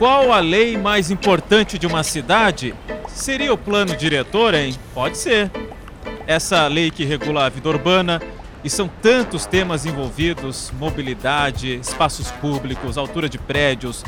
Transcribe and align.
Qual 0.00 0.32
a 0.32 0.40
lei 0.40 0.78
mais 0.78 1.10
importante 1.10 1.78
de 1.78 1.86
uma 1.86 2.02
cidade? 2.02 2.74
Seria 3.06 3.52
o 3.52 3.58
plano 3.58 3.94
diretor, 3.94 4.54
hein? 4.54 4.74
Pode 4.94 5.18
ser. 5.18 5.50
Essa 6.26 6.66
lei 6.68 6.90
que 6.90 7.04
regula 7.04 7.44
a 7.44 7.48
vida 7.50 7.68
urbana, 7.68 8.18
e 8.64 8.70
são 8.70 8.88
tantos 9.02 9.44
temas 9.44 9.84
envolvidos: 9.84 10.72
mobilidade, 10.78 11.74
espaços 11.74 12.30
públicos, 12.30 12.96
altura 12.96 13.28
de 13.28 13.36
prédios, 13.36 14.02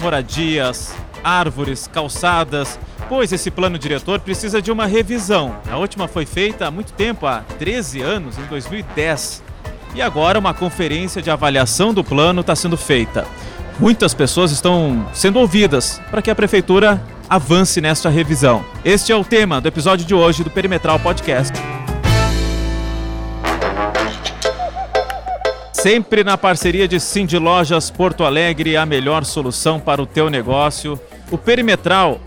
moradias, 0.00 0.94
árvores, 1.22 1.86
calçadas. 1.92 2.78
Pois 3.06 3.30
esse 3.30 3.50
plano 3.50 3.78
diretor 3.78 4.20
precisa 4.20 4.62
de 4.62 4.72
uma 4.72 4.86
revisão. 4.86 5.60
A 5.70 5.76
última 5.76 6.08
foi 6.08 6.24
feita 6.24 6.68
há 6.68 6.70
muito 6.70 6.94
tempo, 6.94 7.26
há 7.26 7.40
13 7.58 8.00
anos, 8.00 8.38
em 8.38 8.44
2010. 8.46 9.42
E 9.94 10.00
agora 10.00 10.38
uma 10.38 10.54
conferência 10.54 11.20
de 11.20 11.30
avaliação 11.30 11.92
do 11.92 12.02
plano 12.02 12.40
está 12.40 12.56
sendo 12.56 12.78
feita. 12.78 13.26
Muitas 13.78 14.14
pessoas 14.14 14.52
estão 14.52 15.08
sendo 15.12 15.40
ouvidas 15.40 16.00
para 16.08 16.22
que 16.22 16.30
a 16.30 16.34
prefeitura 16.34 17.02
avance 17.28 17.80
nesta 17.80 18.08
revisão. 18.08 18.64
Este 18.84 19.10
é 19.10 19.16
o 19.16 19.24
tema 19.24 19.60
do 19.60 19.66
episódio 19.66 20.06
de 20.06 20.14
hoje 20.14 20.44
do 20.44 20.50
Perimetral 20.50 20.98
Podcast. 21.00 21.52
Sempre 25.72 26.22
na 26.22 26.38
parceria 26.38 26.86
de 26.86 27.00
Cindy 27.00 27.36
Lojas 27.36 27.90
Porto 27.90 28.22
Alegre, 28.22 28.76
a 28.76 28.86
melhor 28.86 29.24
solução 29.24 29.80
para 29.80 30.00
o 30.00 30.06
teu 30.06 30.30
negócio. 30.30 30.98
O 31.30 31.36
Perimetral 31.36 32.20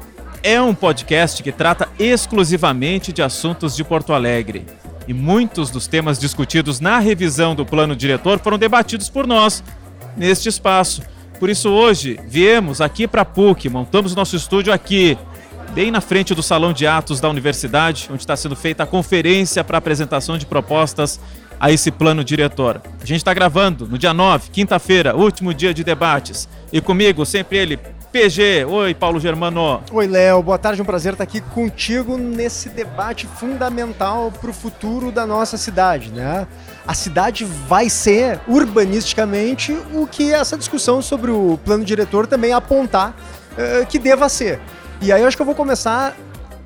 é 0.44 0.62
um 0.62 0.76
podcast 0.76 1.42
que 1.42 1.54
trata 1.54 1.88
exclusivamente 1.98 3.14
de 3.14 3.24
assuntos 3.24 3.74
de 3.74 3.86
Porto 3.86 4.12
Alegre. 4.12 4.66
E 5.08 5.14
muitos 5.14 5.72
dos 5.72 5.88
temas 5.88 6.20
discutidos 6.20 6.82
na 6.82 7.00
revisão 7.00 7.56
do 7.56 7.66
plano 7.66 7.96
diretor 7.96 8.38
foram 8.38 8.60
debatidos 8.60 9.10
por 9.10 9.26
nós 9.26 9.64
neste 10.18 10.50
espaço. 10.50 11.02
Por 11.40 11.50
isso 11.50 11.70
hoje 11.70 12.20
viemos 12.28 12.82
aqui 12.82 13.08
para 13.08 13.24
PUC, 13.24 13.70
montamos 13.70 14.16
nosso 14.16 14.36
estúdio 14.36 14.74
aqui, 14.74 15.16
bem 15.72 15.92
na 15.92 16.02
frente 16.02 16.34
do 16.34 16.42
salão 16.42 16.74
de 16.74 16.88
atos 16.88 17.20
da 17.20 17.30
universidade, 17.30 18.10
onde 18.12 18.24
está 18.24 18.36
sendo 18.36 18.56
feita 18.56 18.84
a 18.84 18.88
conferência 18.88 19.64
para 19.64 19.78
apresentação 19.78 20.38
de 20.38 20.48
propostas 20.48 21.20
a 21.60 21.72
esse 21.72 21.92
plano 21.92 22.24
diretor. 22.24 22.82
A 23.00 23.06
gente 23.06 23.18
está 23.18 23.36
gravando 23.36 23.88
no 23.88 24.00
dia 24.00 24.16
9, 24.16 24.50
quinta-feira, 24.50 25.16
último 25.16 25.54
dia 25.54 25.74
de 25.74 25.84
debates. 25.84 26.50
E 26.74 26.82
comigo, 26.82 27.24
sempre 27.24 27.58
ele, 27.58 27.80
PG. 28.12 28.66
Oi, 28.66 28.94
Paulo 28.96 29.20
Germano. 29.20 29.82
Oi, 29.92 30.08
Léo. 30.08 30.42
Boa 30.42 30.58
tarde, 30.58 30.82
um 30.82 30.86
prazer 30.86 31.14
estar 31.14 31.24
aqui 31.24 31.40
contigo 31.40 32.18
nesse 32.18 32.70
debate 32.70 33.28
fundamental 33.28 34.32
para 34.32 34.50
o 34.50 34.54
futuro 34.54 35.12
da 35.12 35.26
nossa 35.26 35.58
cidade, 35.58 36.12
né? 36.12 36.48
A 36.88 36.94
cidade 36.94 37.46
vai 37.68 37.90
ser, 37.90 38.40
urbanisticamente, 38.48 39.78
o 39.94 40.08
que 40.08 40.32
essa 40.34 40.58
discussão 40.58 41.02
sobre 41.02 41.30
o 41.30 41.60
plano 41.66 41.84
diretor 41.84 42.26
também 42.26 42.54
apontar 42.54 43.14
uh, 43.52 43.86
que 43.88 44.00
deva 44.00 44.30
ser. 44.30 44.60
E 45.02 45.12
aí 45.12 45.22
eu 45.22 45.28
acho 45.28 45.36
que 45.36 45.42
eu 45.42 45.46
vou 45.46 45.56
começar 45.56 46.16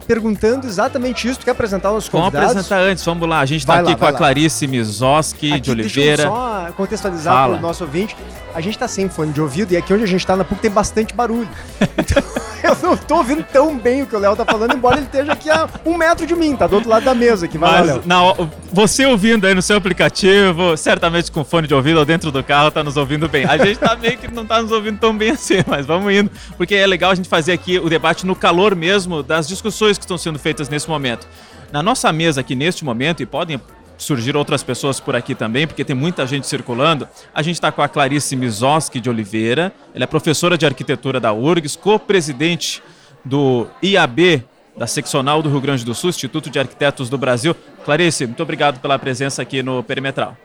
perguntando 0.08 0.68
exatamente 0.68 1.28
isso. 1.28 1.40
Tu 1.40 1.46
quer 1.46 1.52
apresentar 1.52 1.92
os 1.92 2.08
convidados? 2.08 2.40
Vamos 2.40 2.52
apresentar 2.52 2.82
antes, 2.82 3.04
vamos 3.04 3.28
lá. 3.28 3.40
A 3.40 3.46
gente 3.46 3.62
está 3.62 3.80
aqui 3.80 3.92
lá, 3.92 3.96
com 3.96 4.06
a 4.06 4.14
Clarice 4.14 4.68
Mizoski 4.68 5.60
de 5.60 5.72
Oliveira. 5.72 6.18
Deixa 6.18 6.30
eu 6.30 6.32
só 6.32 6.72
contextualizar 6.76 7.48
para 7.48 7.58
o 7.58 7.60
nosso 7.60 7.84
ouvinte. 7.84 8.16
A 8.54 8.62
gente 8.62 8.74
está 8.74 8.88
sem 8.88 9.08
fone 9.08 9.32
de 9.32 9.42
ouvido 9.42 9.72
e 9.72 9.78
aqui 9.78 9.94
onde 9.94 10.04
a 10.04 10.08
gente 10.08 10.20
está 10.20 10.36
na 10.36 10.44
PUC 10.44 10.62
tem 10.62 10.72
bastante 10.72 11.14
barulho. 11.14 11.50
Então, 11.98 12.22
não 12.82 12.94
estou 12.94 13.18
ouvindo 13.18 13.44
tão 13.44 13.78
bem 13.78 14.04
o 14.04 14.08
que 14.08 14.16
o 14.16 14.20
Léo 14.20 14.34
está 14.34 14.46
falando, 14.46 14.76
embora 14.76 14.98
ele 14.98 15.06
esteja 15.06 15.34
aqui 15.34 15.50
a 15.50 15.70
um 15.86 15.98
metro 15.98 16.26
de 16.26 16.36
mim, 16.36 16.56
tá 16.56 16.68
do 16.68 16.76
outro 16.76 16.90
lado 16.90 17.04
da 17.04 17.14
mesa 17.14 17.46
aqui. 17.46 17.58
Vai 17.58 17.72
Mas, 17.72 17.88
lá, 17.88 17.94
Léo. 17.94 18.04
Na, 18.06 18.50
você 18.72 19.06
ouvindo 19.06 19.46
aí 19.46 19.54
no 19.54 19.62
seu 19.62 19.78
aplicativo, 19.78 20.76
certamente 20.78 21.32
com 21.32 21.44
fone 21.44 21.68
de 21.68 21.74
ouvido 21.74 22.00
ou 22.00 22.06
dentro 22.06 22.32
do 22.32 22.44
carro, 22.44 22.70
está 22.70 22.84
nos 22.84 22.98
ouvindo 22.98 23.28
bem. 23.28 23.46
A 23.46 23.58
gente 23.58 23.74
está 23.74 23.96
meio 23.96 24.18
que 24.18 24.28
não 24.32 24.44
está 24.44 24.62
nos 24.62 24.72
ouvindo 24.72 25.00
tão 25.00 25.16
bem 25.16 25.32
assim, 25.32 25.64
mas 25.68 25.86
vamos 25.86 26.12
indo, 26.14 26.32
porque 26.58 26.76
é 26.76 26.88
legal 26.88 27.12
a 27.12 27.16
gente 27.16 27.30
fazer 27.30 27.54
aqui 27.54 27.80
o 27.80 27.90
debate 27.90 28.26
no 28.26 28.36
calor 28.36 28.76
mesmo 28.76 29.22
das 29.24 29.48
discussões 29.48 29.98
que 29.98 30.04
estão 30.04 30.18
sendo 30.18 30.40
feitas 30.40 30.70
nesse 30.70 30.90
momento. 30.90 31.28
Na 31.72 31.82
nossa 31.82 32.12
mesa 32.12 32.42
aqui 32.42 32.56
neste 32.56 32.84
momento, 32.84 33.24
e 33.24 33.26
podem 33.26 33.60
surgir 34.02 34.36
outras 34.36 34.64
pessoas 34.64 35.00
por 35.00 35.16
aqui 35.16 35.36
também, 35.36 35.68
porque 35.68 35.86
tem 35.86 35.96
muita 35.96 36.26
gente 36.26 36.48
circulando. 36.48 37.08
A 37.34 37.42
gente 37.42 37.56
está 37.56 37.72
com 37.72 37.82
a 37.82 37.88
Clarice 37.88 38.36
Mizoski 38.36 39.00
de 39.00 39.10
Oliveira, 39.10 39.72
ela 39.94 40.04
é 40.04 40.08
professora 40.08 40.58
de 40.58 40.66
arquitetura 40.66 41.20
da 41.20 41.32
URGS, 41.32 41.76
co-presidente 41.76 42.82
do 43.24 43.68
IAB, 43.82 44.44
da 44.76 44.88
seccional 44.88 45.44
do 45.44 45.50
Rio 45.50 45.62
Grande 45.62 45.86
do 45.86 45.94
Sul, 45.94 46.10
Instituto 46.10 46.50
de 46.50 46.58
Arquitetos 46.58 47.10
do 47.10 47.18
Brasil. 47.18 47.56
Clarice, 47.86 48.26
muito 48.26 48.42
obrigado 48.42 48.80
pela 48.80 48.98
presença 48.98 49.42
aqui 49.42 49.62
no 49.62 49.84
Perimetral. 49.84 50.36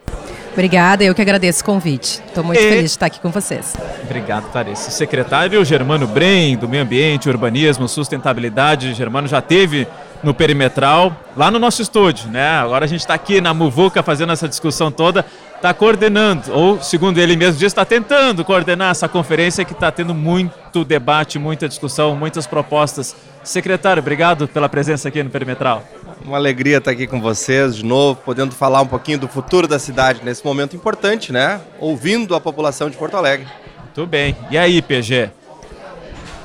Obrigada, 0.53 1.05
eu 1.05 1.15
que 1.15 1.23
agradeço 1.23 1.63
o 1.63 1.65
convite. 1.65 2.23
Estou 2.27 2.43
muito 2.43 2.59
e... 2.59 2.63
feliz 2.63 2.81
de 2.81 2.87
estar 2.87 3.07
aqui 3.07 3.21
com 3.21 3.31
vocês. 3.31 3.75
Obrigado, 4.03 4.51
Clarice. 4.51 4.91
Secretário 4.91 5.65
Germano 5.65 6.07
Brem, 6.07 6.57
do 6.57 6.69
Meio 6.69 6.83
Ambiente, 6.83 7.29
Urbanismo, 7.29 7.87
Sustentabilidade. 7.89 8.95
Germano 8.95 9.29
já 9.29 9.41
teve 9.41 9.87
no 10.23 10.35
Perimetral, 10.35 11.15
lá 11.37 11.51
no 11.51 11.59
nosso 11.59 11.83
estúdio, 11.83 12.29
né? 12.31 12.51
Agora 12.59 12.85
a 12.85 12.89
gente 12.89 13.01
está 13.01 13.15
aqui 13.15 13.41
na 13.41 13.53
Muvuca 13.53 14.03
fazendo 14.03 14.33
essa 14.33 14.49
discussão 14.49 14.91
toda, 14.91 15.25
está 15.55 15.73
coordenando, 15.73 16.53
ou 16.53 16.81
segundo 16.83 17.19
ele 17.19 17.37
mesmo 17.37 17.59
diz, 17.59 17.69
está 17.69 17.85
tentando 17.85 18.45
coordenar 18.45 18.91
essa 18.91 19.09
conferência 19.09 19.65
que 19.65 19.73
está 19.73 19.91
tendo 19.91 20.15
muito 20.15 20.85
debate, 20.85 21.39
muita 21.39 21.69
discussão, 21.69 22.17
muitas 22.17 22.47
propostas. 22.47 23.17
Secretário, 23.43 24.01
obrigado 24.01 24.49
pela 24.49 24.69
presença 24.69 25.09
aqui 25.09 25.23
no 25.23 25.31
Perimetral. 25.31 25.83
Uma 26.25 26.37
alegria 26.37 26.79
estar 26.79 26.91
aqui 26.91 27.07
com 27.07 27.21
vocês 27.21 27.77
de 27.77 27.85
novo, 27.85 28.21
podendo 28.25 28.53
falar 28.53 28.81
um 28.81 28.87
pouquinho 28.87 29.19
do 29.19 29.29
futuro 29.29 29.69
da 29.69 29.79
cidade 29.79 30.21
nesse 30.25 30.45
momento 30.45 30.75
importante, 30.75 31.33
né? 31.33 31.61
Ouvindo 31.79 32.35
a 32.35 32.41
população 32.41 32.91
de 32.91 32.97
Porto 32.97 33.17
Alegre. 33.17 33.47
Muito 33.85 34.07
bem. 34.07 34.37
E 34.51 34.59
aí, 34.59 34.83
PG? 34.83 35.31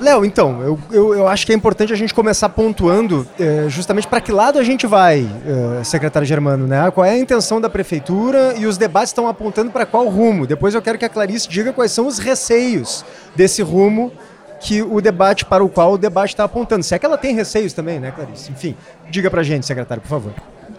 Léo, 0.02 0.26
então, 0.26 0.62
eu, 0.64 0.80
eu, 0.92 1.14
eu, 1.14 1.28
acho 1.28 1.46
que 1.46 1.52
é 1.52 1.56
importante 1.56 1.94
a 1.94 1.96
gente 1.96 2.12
começar 2.12 2.50
pontuando 2.50 3.28
é, 3.40 3.70
justamente 3.70 4.08
para 4.08 4.20
que 4.20 4.32
lado 4.32 4.58
a 4.58 4.64
gente 4.64 4.88
vai, 4.88 5.30
é, 5.80 5.84
secretário 5.84 6.28
Germano, 6.28 6.66
né? 6.66 6.90
Qual 6.90 7.06
é 7.06 7.12
a 7.12 7.18
intenção 7.18 7.62
da 7.62 7.70
prefeitura 7.70 8.56
e 8.58 8.66
os 8.66 8.80
debates 8.80 9.10
estão 9.10 9.28
apontando 9.28 9.70
para 9.70 9.86
qual 9.86 10.08
rumo. 10.08 10.48
Depois 10.48 10.74
eu 10.74 10.82
quero 10.82 10.98
que 10.98 11.06
a 11.06 11.10
Clarice 11.10 11.48
diga 11.48 11.72
quais 11.72 11.92
são 11.92 12.08
os 12.08 12.18
receios 12.18 13.06
desse 13.36 13.62
rumo 13.62 14.12
que 14.60 14.82
o 14.82 15.00
debate 15.00 15.46
para 15.46 15.64
o 15.64 15.70
qual 15.70 15.94
o 15.94 15.98
debate 16.00 16.30
está 16.30 16.46
apontando. 16.46 16.82
Se 16.82 16.96
é 16.96 17.00
que 17.00 17.06
ela 17.06 17.18
tem 17.18 17.36
receios 17.36 17.72
também, 17.72 18.00
né, 18.00 18.12
Clarice? 18.12 18.52
Enfim, 18.52 18.76
diga 19.08 19.30
para 19.30 19.42
a 19.42 19.44
gente, 19.44 19.68
secretário, 19.68 20.02
por 20.02 20.10
favor. 20.10 20.34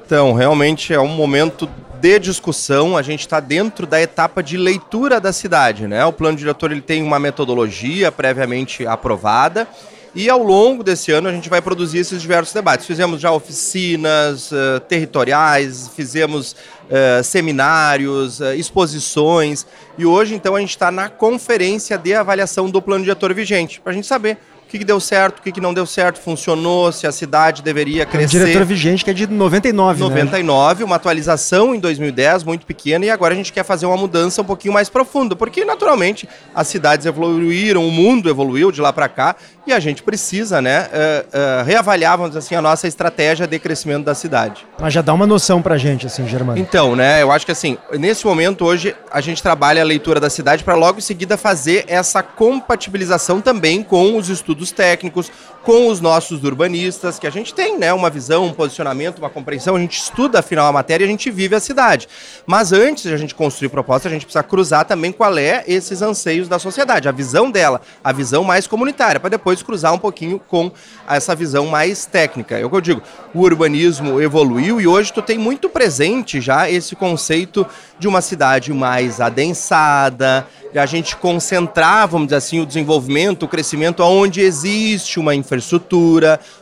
Então, 0.04 0.32
realmente 0.32 0.92
é 0.92 1.00
um 1.00 1.08
momento 1.08 1.68
de 2.02 2.18
discussão, 2.18 2.96
a 2.96 3.02
gente 3.02 3.20
está 3.20 3.38
dentro 3.38 3.86
da 3.86 4.02
etapa 4.02 4.42
de 4.42 4.56
leitura 4.56 5.20
da 5.20 5.32
cidade, 5.32 5.86
né? 5.86 6.04
O 6.04 6.12
plano 6.12 6.36
diretor 6.36 6.72
ele 6.72 6.80
tem 6.80 7.00
uma 7.00 7.20
metodologia 7.20 8.10
previamente 8.10 8.84
aprovada 8.84 9.68
e 10.12 10.28
ao 10.28 10.42
longo 10.42 10.82
desse 10.82 11.12
ano 11.12 11.28
a 11.28 11.32
gente 11.32 11.48
vai 11.48 11.62
produzir 11.62 11.98
esses 11.98 12.20
diversos 12.20 12.52
debates. 12.52 12.86
Fizemos 12.86 13.20
já 13.20 13.30
oficinas 13.30 14.50
uh, 14.50 14.80
territoriais, 14.88 15.92
fizemos 15.94 16.56
uh, 16.90 17.22
seminários, 17.22 18.40
uh, 18.40 18.52
exposições 18.52 19.64
e 19.96 20.04
hoje 20.04 20.34
então 20.34 20.56
a 20.56 20.60
gente 20.60 20.70
está 20.70 20.90
na 20.90 21.08
conferência 21.08 21.96
de 21.96 22.12
avaliação 22.14 22.68
do 22.68 22.82
plano 22.82 23.04
diretor 23.04 23.32
vigente 23.32 23.80
para 23.80 23.92
a 23.92 23.94
gente 23.94 24.08
saber 24.08 24.38
que, 24.72 24.78
que 24.78 24.84
deu 24.86 24.98
certo, 24.98 25.40
o 25.40 25.42
que, 25.42 25.52
que 25.52 25.60
não 25.60 25.74
deu 25.74 25.84
certo, 25.84 26.18
funcionou, 26.18 26.90
se 26.90 27.06
a 27.06 27.12
cidade 27.12 27.62
deveria 27.62 28.06
crescer. 28.06 28.38
É 28.38 28.40
um 28.40 28.44
diretor 28.46 28.64
vigente 28.64 29.04
que 29.04 29.10
é 29.10 29.12
de 29.14 29.26
99, 29.26 30.00
99, 30.00 30.80
né? 30.80 30.86
uma 30.86 30.96
atualização 30.96 31.74
em 31.74 31.78
2010 31.78 32.42
muito 32.44 32.64
pequena 32.64 33.04
e 33.04 33.10
agora 33.10 33.34
a 33.34 33.36
gente 33.36 33.52
quer 33.52 33.64
fazer 33.64 33.84
uma 33.84 33.98
mudança 33.98 34.40
um 34.40 34.44
pouquinho 34.44 34.72
mais 34.72 34.88
profunda, 34.88 35.36
porque 35.36 35.62
naturalmente 35.62 36.26
as 36.54 36.68
cidades 36.68 37.04
evoluíram, 37.04 37.86
o 37.86 37.90
mundo 37.90 38.30
evoluiu 38.30 38.72
de 38.72 38.80
lá 38.80 38.92
para 38.92 39.08
cá 39.10 39.36
e 39.66 39.72
a 39.72 39.78
gente 39.78 40.02
precisa, 40.02 40.60
né, 40.60 40.88
uh, 40.88 41.60
uh, 41.60 41.64
reavaliar, 41.64 42.16
vamos 42.16 42.30
dizer 42.30 42.38
assim, 42.38 42.54
a 42.54 42.62
nossa 42.62 42.88
estratégia 42.88 43.46
de 43.46 43.58
crescimento 43.58 44.04
da 44.04 44.14
cidade. 44.14 44.66
Mas 44.80 44.92
já 44.92 45.02
dá 45.02 45.12
uma 45.12 45.26
noção 45.26 45.62
pra 45.62 45.76
gente, 45.76 46.06
assim, 46.06 46.26
Germano. 46.26 46.58
Então, 46.58 46.96
né, 46.96 47.22
eu 47.22 47.30
acho 47.30 47.44
que 47.44 47.52
assim, 47.52 47.76
nesse 47.92 48.26
momento 48.26 48.64
hoje 48.64 48.96
a 49.10 49.20
gente 49.20 49.42
trabalha 49.42 49.82
a 49.82 49.84
leitura 49.84 50.18
da 50.18 50.30
cidade 50.30 50.64
para 50.64 50.74
logo 50.74 50.98
em 50.98 51.02
seguida 51.02 51.36
fazer 51.36 51.84
essa 51.86 52.22
compatibilização 52.22 53.40
também 53.40 53.82
com 53.82 54.16
os 54.16 54.28
estudos 54.30 54.61
técnicos, 54.70 55.32
com 55.62 55.88
os 55.88 56.00
nossos 56.00 56.42
urbanistas, 56.42 57.18
que 57.18 57.26
a 57.26 57.30
gente 57.30 57.54
tem, 57.54 57.78
né, 57.78 57.92
uma 57.92 58.10
visão, 58.10 58.46
um 58.46 58.52
posicionamento, 58.52 59.18
uma 59.18 59.30
compreensão, 59.30 59.76
a 59.76 59.78
gente 59.78 59.98
estuda 59.98 60.40
afinal 60.40 60.66
a 60.66 60.72
matéria 60.72 61.04
e 61.04 61.06
a 61.06 61.10
gente 61.10 61.30
vive 61.30 61.54
a 61.54 61.60
cidade. 61.60 62.08
Mas 62.46 62.72
antes 62.72 63.04
de 63.04 63.14
a 63.14 63.16
gente 63.16 63.34
construir 63.34 63.68
proposta, 63.68 64.08
a 64.08 64.10
gente 64.10 64.24
precisa 64.24 64.42
cruzar 64.42 64.84
também 64.84 65.12
qual 65.12 65.36
é 65.38 65.62
esses 65.66 66.02
anseios 66.02 66.48
da 66.48 66.58
sociedade, 66.58 67.08
a 67.08 67.12
visão 67.12 67.50
dela, 67.50 67.80
a 68.02 68.12
visão 68.12 68.42
mais 68.42 68.66
comunitária, 68.66 69.20
para 69.20 69.30
depois 69.30 69.62
cruzar 69.62 69.92
um 69.94 69.98
pouquinho 69.98 70.40
com 70.48 70.70
essa 71.08 71.34
visão 71.34 71.66
mais 71.66 72.06
técnica. 72.06 72.58
É 72.58 72.64
o 72.64 72.70
que 72.70 72.76
eu 72.76 72.80
digo, 72.80 73.02
o 73.32 73.40
urbanismo 73.40 74.20
evoluiu 74.20 74.80
e 74.80 74.86
hoje 74.86 75.12
tu 75.12 75.22
tem 75.22 75.38
muito 75.38 75.68
presente 75.68 76.40
já 76.40 76.68
esse 76.68 76.96
conceito 76.96 77.64
de 77.98 78.08
uma 78.08 78.20
cidade 78.20 78.72
mais 78.72 79.20
adensada, 79.20 80.46
de 80.72 80.78
a 80.78 80.86
gente 80.86 81.16
concentrar, 81.16 82.08
vamos 82.08 82.28
dizer 82.28 82.36
assim, 82.36 82.60
o 82.60 82.66
desenvolvimento, 82.66 83.44
o 83.44 83.48
crescimento 83.48 84.02
onde 84.02 84.40
existe 84.40 85.20
uma 85.20 85.34
infraestrutura, 85.34 85.51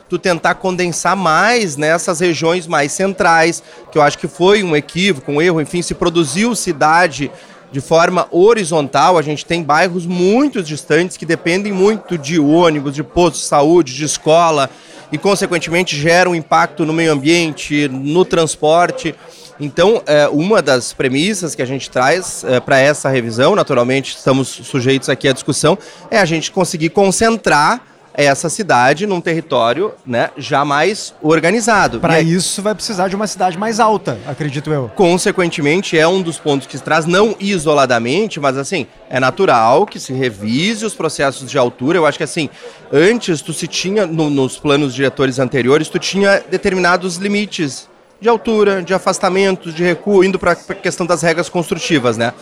tu 0.09 0.19
tentar 0.19 0.55
condensar 0.55 1.15
mais 1.15 1.77
nessas 1.77 2.19
regiões 2.19 2.67
mais 2.67 2.91
centrais, 2.91 3.63
que 3.91 3.97
eu 3.97 4.01
acho 4.01 4.17
que 4.17 4.27
foi 4.27 4.63
um 4.63 4.75
equívoco, 4.75 5.31
um 5.31 5.41
erro, 5.41 5.61
enfim, 5.61 5.81
se 5.81 5.93
produziu 5.93 6.55
cidade 6.55 7.31
de 7.71 7.79
forma 7.79 8.27
horizontal, 8.31 9.17
a 9.17 9.21
gente 9.21 9.45
tem 9.45 9.63
bairros 9.63 10.05
muito 10.05 10.61
distantes 10.61 11.15
que 11.15 11.25
dependem 11.25 11.71
muito 11.71 12.17
de 12.17 12.37
ônibus, 12.37 12.93
de 12.93 13.03
posto 13.03 13.35
de 13.35 13.45
saúde, 13.45 13.95
de 13.95 14.03
escola 14.03 14.69
e, 15.11 15.17
consequentemente, 15.17 15.95
geram 15.95 16.35
impacto 16.35 16.85
no 16.85 16.91
meio 16.91 17.13
ambiente, 17.13 17.87
no 17.87 18.25
transporte. 18.25 19.15
Então, 19.57 20.01
é, 20.05 20.27
uma 20.27 20.61
das 20.61 20.91
premissas 20.91 21.55
que 21.55 21.61
a 21.61 21.65
gente 21.65 21.89
traz 21.89 22.43
é, 22.43 22.59
para 22.59 22.79
essa 22.79 23.07
revisão, 23.09 23.55
naturalmente 23.55 24.17
estamos 24.17 24.47
sujeitos 24.49 25.07
aqui 25.07 25.27
à 25.27 25.33
discussão, 25.33 25.77
é 26.09 26.19
a 26.19 26.25
gente 26.25 26.51
conseguir 26.51 26.89
concentrar 26.89 27.81
essa 28.13 28.49
cidade 28.49 29.05
num 29.05 29.21
território 29.21 29.93
né, 30.05 30.29
jamais 30.37 31.13
organizado. 31.21 31.99
Para 31.99 32.21
isso 32.21 32.61
vai 32.61 32.75
precisar 32.75 33.07
de 33.07 33.15
uma 33.15 33.27
cidade 33.27 33.57
mais 33.57 33.79
alta, 33.79 34.17
acredito 34.27 34.71
eu. 34.71 34.91
Consequentemente, 34.95 35.97
é 35.97 36.07
um 36.07 36.21
dos 36.21 36.37
pontos 36.37 36.67
que 36.67 36.77
se 36.77 36.83
traz, 36.83 37.05
não 37.05 37.35
isoladamente, 37.39 38.39
mas 38.39 38.57
assim, 38.57 38.87
é 39.09 39.19
natural 39.19 39.85
que 39.85 39.99
se 39.99 40.13
revise 40.13 40.85
os 40.85 40.93
processos 40.93 41.49
de 41.49 41.57
altura. 41.57 41.97
Eu 41.97 42.05
acho 42.05 42.17
que 42.17 42.23
assim, 42.23 42.49
antes 42.91 43.41
tu 43.41 43.53
se 43.53 43.67
tinha, 43.67 44.05
no, 44.05 44.29
nos 44.29 44.57
planos 44.57 44.93
diretores 44.93 45.39
anteriores, 45.39 45.89
tu 45.89 45.99
tinha 45.99 46.43
determinados 46.49 47.17
limites 47.17 47.89
de 48.21 48.29
altura, 48.29 48.83
de 48.83 48.93
afastamento, 48.93 49.71
de 49.71 49.83
recuo, 49.83 50.23
indo 50.23 50.37
para 50.37 50.51
a 50.51 50.55
questão 50.55 51.07
das 51.07 51.23
regras 51.23 51.49
construtivas, 51.49 52.17
né? 52.17 52.33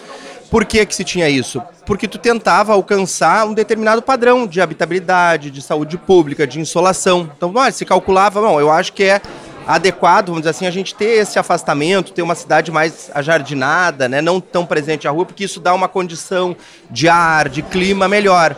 Por 0.50 0.66
que, 0.66 0.84
que 0.86 0.96
se 0.96 1.04
tinha 1.04 1.30
isso? 1.30 1.62
Porque 1.86 2.08
tu 2.08 2.18
tentava 2.18 2.74
alcançar 2.74 3.46
um 3.46 3.54
determinado 3.54 4.02
padrão 4.02 4.48
de 4.48 4.60
habitabilidade, 4.60 5.52
de 5.52 5.62
saúde 5.62 5.98
pública, 5.98 6.48
de 6.48 6.60
insolação. 6.60 7.30
Então, 7.38 7.54
se 7.72 7.86
calculava, 7.86 8.42
bom, 8.42 8.60
eu 8.60 8.72
acho 8.72 8.94
que 8.94 9.04
é 9.04 9.22
adequado, 9.68 10.28
vamos 10.28 10.42
dizer 10.42 10.50
assim, 10.50 10.66
a 10.66 10.72
gente 10.72 10.96
ter 10.96 11.20
esse 11.20 11.38
afastamento, 11.38 12.12
ter 12.12 12.24
uma 12.24 12.34
cidade 12.34 12.72
mais 12.72 13.12
ajardinada, 13.14 14.10
né, 14.10 14.20
não 14.20 14.42
tão 14.42 14.66
presente 14.66 15.08
à 15.08 15.12
rua, 15.12 15.26
porque 15.26 15.44
isso 15.44 15.60
dá 15.60 15.72
uma 15.76 15.88
condição 15.88 16.56
de 16.90 17.08
ar, 17.08 17.48
de 17.48 17.62
clima 17.62 18.08
melhor. 18.08 18.56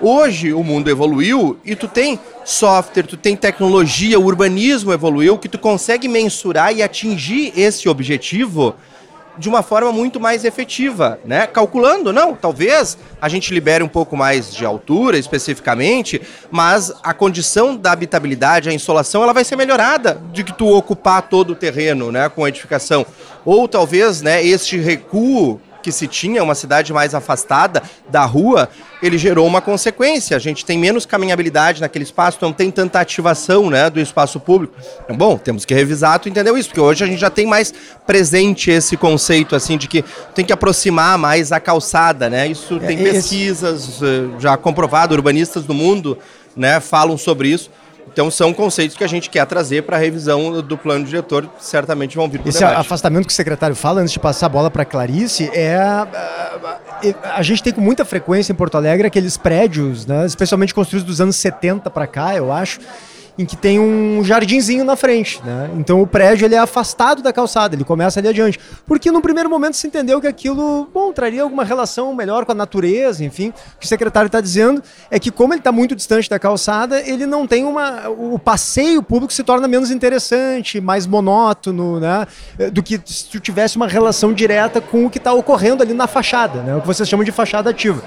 Hoje 0.00 0.54
o 0.54 0.64
mundo 0.64 0.88
evoluiu 0.88 1.58
e 1.64 1.76
tu 1.76 1.86
tem 1.86 2.18
software, 2.44 3.02
tu 3.02 3.18
tem 3.18 3.36
tecnologia, 3.36 4.18
o 4.18 4.24
urbanismo 4.24 4.92
evoluiu, 4.92 5.36
que 5.36 5.48
tu 5.48 5.58
consegue 5.58 6.08
mensurar 6.08 6.74
e 6.74 6.82
atingir 6.82 7.52
esse 7.54 7.86
objetivo 7.86 8.74
de 9.36 9.48
uma 9.48 9.62
forma 9.62 9.92
muito 9.92 10.20
mais 10.20 10.44
efetiva, 10.44 11.18
né? 11.24 11.46
Calculando, 11.46 12.12
não, 12.12 12.34
talvez 12.34 12.96
a 13.20 13.28
gente 13.28 13.52
libere 13.52 13.82
um 13.82 13.88
pouco 13.88 14.16
mais 14.16 14.54
de 14.54 14.64
altura 14.64 15.18
especificamente, 15.18 16.20
mas 16.50 16.92
a 17.02 17.12
condição 17.12 17.76
da 17.76 17.92
habitabilidade, 17.92 18.68
a 18.68 18.72
insolação, 18.72 19.22
ela 19.22 19.32
vai 19.32 19.44
ser 19.44 19.56
melhorada 19.56 20.20
de 20.32 20.44
que 20.44 20.52
tu 20.52 20.68
ocupar 20.68 21.22
todo 21.22 21.50
o 21.50 21.56
terreno, 21.56 22.12
né, 22.12 22.28
com 22.28 22.44
a 22.44 22.48
edificação. 22.48 23.04
Ou 23.44 23.68
talvez, 23.68 24.22
né, 24.22 24.44
este 24.44 24.78
recuo 24.78 25.60
que 25.84 25.92
se 25.92 26.08
tinha, 26.08 26.42
uma 26.42 26.54
cidade 26.54 26.94
mais 26.94 27.14
afastada 27.14 27.82
da 28.08 28.24
rua, 28.24 28.70
ele 29.02 29.18
gerou 29.18 29.46
uma 29.46 29.60
consequência. 29.60 30.34
A 30.34 30.40
gente 30.40 30.64
tem 30.64 30.78
menos 30.78 31.04
caminhabilidade 31.04 31.82
naquele 31.82 32.04
espaço, 32.04 32.38
não 32.40 32.54
tem 32.54 32.70
tanta 32.70 32.98
ativação 32.98 33.68
né, 33.68 33.90
do 33.90 34.00
espaço 34.00 34.40
público. 34.40 34.74
Então, 35.04 35.14
bom, 35.14 35.36
temos 35.36 35.66
que 35.66 35.74
revisar, 35.74 36.18
tu 36.18 36.30
entendeu 36.30 36.56
isso? 36.56 36.70
Porque 36.70 36.80
hoje 36.80 37.04
a 37.04 37.06
gente 37.06 37.20
já 37.20 37.28
tem 37.28 37.44
mais 37.44 37.74
presente 38.06 38.70
esse 38.70 38.96
conceito 38.96 39.54
assim 39.54 39.76
de 39.76 39.86
que 39.86 40.02
tem 40.34 40.42
que 40.42 40.54
aproximar 40.54 41.18
mais 41.18 41.52
a 41.52 41.60
calçada, 41.60 42.30
né? 42.30 42.46
Isso 42.48 42.80
tem 42.80 42.98
é, 42.98 43.02
pesquisas 43.02 44.00
eh, 44.02 44.40
já 44.40 44.56
comprovado, 44.56 45.14
urbanistas 45.14 45.64
do 45.64 45.74
mundo 45.74 46.16
né, 46.56 46.80
falam 46.80 47.18
sobre 47.18 47.48
isso. 47.48 47.70
Então 48.14 48.30
são 48.30 48.54
conceitos 48.54 48.96
que 48.96 49.02
a 49.02 49.08
gente 49.08 49.28
quer 49.28 49.44
trazer 49.44 49.82
para 49.82 49.96
a 49.96 49.98
revisão 49.98 50.62
do 50.62 50.78
plano 50.78 51.04
diretor, 51.04 51.50
certamente 51.58 52.14
vão 52.14 52.28
vir 52.28 52.38
para 52.38 52.48
Esse 52.48 52.60
debate. 52.60 52.78
afastamento 52.78 53.26
que 53.26 53.32
o 53.32 53.34
secretário 53.34 53.74
fala, 53.74 54.00
antes 54.00 54.12
de 54.12 54.20
passar 54.20 54.46
a 54.46 54.48
bola 54.48 54.70
para 54.70 54.84
Clarice, 54.84 55.50
é 55.52 55.74
a, 55.74 56.06
a, 57.24 57.38
a, 57.38 57.42
gente 57.42 57.60
tem 57.60 57.72
com 57.72 57.80
muita 57.80 58.04
frequência 58.04 58.52
em 58.52 58.54
Porto 58.54 58.76
Alegre 58.76 59.08
aqueles 59.08 59.36
prédios, 59.36 60.06
né, 60.06 60.24
especialmente 60.26 60.72
construídos 60.72 61.04
dos 61.04 61.20
anos 61.20 61.34
70 61.34 61.90
para 61.90 62.06
cá, 62.06 62.36
eu 62.36 62.52
acho, 62.52 62.78
em 63.36 63.44
que 63.44 63.56
tem 63.56 63.80
um 63.80 64.22
jardinzinho 64.22 64.84
na 64.84 64.94
frente, 64.94 65.42
né? 65.44 65.70
Então 65.76 66.00
o 66.00 66.06
prédio 66.06 66.44
ele 66.44 66.54
é 66.54 66.58
afastado 66.58 67.22
da 67.22 67.32
calçada, 67.32 67.74
ele 67.74 67.84
começa 67.84 68.20
ali 68.20 68.28
adiante. 68.28 68.60
Porque 68.86 69.10
no 69.10 69.20
primeiro 69.20 69.50
momento 69.50 69.76
se 69.76 69.86
entendeu 69.86 70.20
que 70.20 70.26
aquilo, 70.26 70.88
bom, 70.92 71.12
traria 71.12 71.42
alguma 71.42 71.64
relação 71.64 72.14
melhor 72.14 72.44
com 72.44 72.52
a 72.52 72.54
natureza, 72.54 73.24
enfim. 73.24 73.48
O 73.48 73.80
que 73.80 73.86
o 73.86 73.88
secretário 73.88 74.26
está 74.26 74.40
dizendo 74.40 74.82
é 75.10 75.18
que 75.18 75.30
como 75.30 75.52
ele 75.52 75.60
está 75.60 75.72
muito 75.72 75.96
distante 75.96 76.30
da 76.30 76.38
calçada, 76.38 77.00
ele 77.00 77.26
não 77.26 77.46
tem 77.46 77.64
uma... 77.64 78.08
O 78.08 78.38
passeio 78.38 79.02
público 79.02 79.32
se 79.32 79.42
torna 79.42 79.66
menos 79.66 79.90
interessante, 79.90 80.80
mais 80.80 81.06
monótono, 81.06 81.98
né? 81.98 82.26
Do 82.72 82.82
que 82.82 83.00
se 83.04 83.40
tivesse 83.40 83.76
uma 83.76 83.88
relação 83.88 84.32
direta 84.32 84.80
com 84.80 85.06
o 85.06 85.10
que 85.10 85.18
está 85.18 85.32
ocorrendo 85.32 85.82
ali 85.82 85.92
na 85.92 86.06
fachada, 86.06 86.62
né? 86.62 86.76
O 86.76 86.80
que 86.80 86.86
vocês 86.86 87.08
chamam 87.08 87.24
de 87.24 87.32
fachada 87.32 87.70
ativa. 87.70 88.02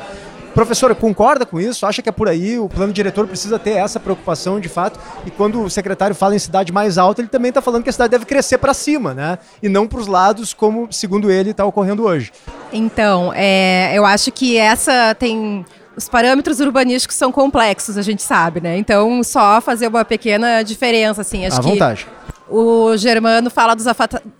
Professora, 0.57 0.95
concorda 0.95 1.45
com 1.45 1.59
isso? 1.59 1.85
Acha 1.85 2.01
que 2.01 2.09
é 2.09 2.11
por 2.11 2.27
aí? 2.27 2.57
O 2.57 2.67
plano 2.67 2.91
diretor 2.91 3.27
precisa 3.27 3.59
ter 3.59 3.73
essa 3.73 3.99
preocupação 3.99 4.59
de 4.59 4.67
fato? 4.67 4.99
E 5.23 5.29
quando 5.29 5.61
o 5.61 5.69
secretário 5.69 6.15
fala 6.15 6.35
em 6.35 6.39
cidade 6.39 6.73
mais 6.73 6.97
alta, 6.97 7.21
ele 7.21 7.27
também 7.27 7.49
está 7.49 7.61
falando 7.61 7.83
que 7.83 7.91
a 7.91 7.93
cidade 7.93 8.09
deve 8.09 8.25
crescer 8.25 8.57
para 8.57 8.73
cima, 8.73 9.13
né? 9.13 9.37
E 9.61 9.69
não 9.69 9.87
para 9.87 9.99
os 9.99 10.07
lados, 10.07 10.55
como, 10.55 10.87
segundo 10.89 11.29
ele, 11.29 11.51
está 11.51 11.63
ocorrendo 11.63 12.05
hoje. 12.05 12.31
Então, 12.73 13.31
é, 13.35 13.91
eu 13.93 14.03
acho 14.03 14.31
que 14.31 14.57
essa 14.57 15.13
tem 15.13 15.63
os 15.95 16.09
parâmetros 16.09 16.59
urbanísticos 16.59 17.15
são 17.15 17.31
complexos, 17.31 17.95
a 17.95 18.01
gente 18.01 18.23
sabe, 18.23 18.59
né? 18.59 18.79
Então, 18.79 19.23
só 19.23 19.61
fazer 19.61 19.85
uma 19.85 20.03
pequena 20.03 20.63
diferença, 20.63 21.21
assim, 21.21 21.45
acho 21.45 21.59
à 21.59 21.61
que... 21.61 21.69
vontade. 21.69 22.07
O 22.49 22.95
Germano 22.95 23.49
fala 23.49 23.75
dos 23.75 23.85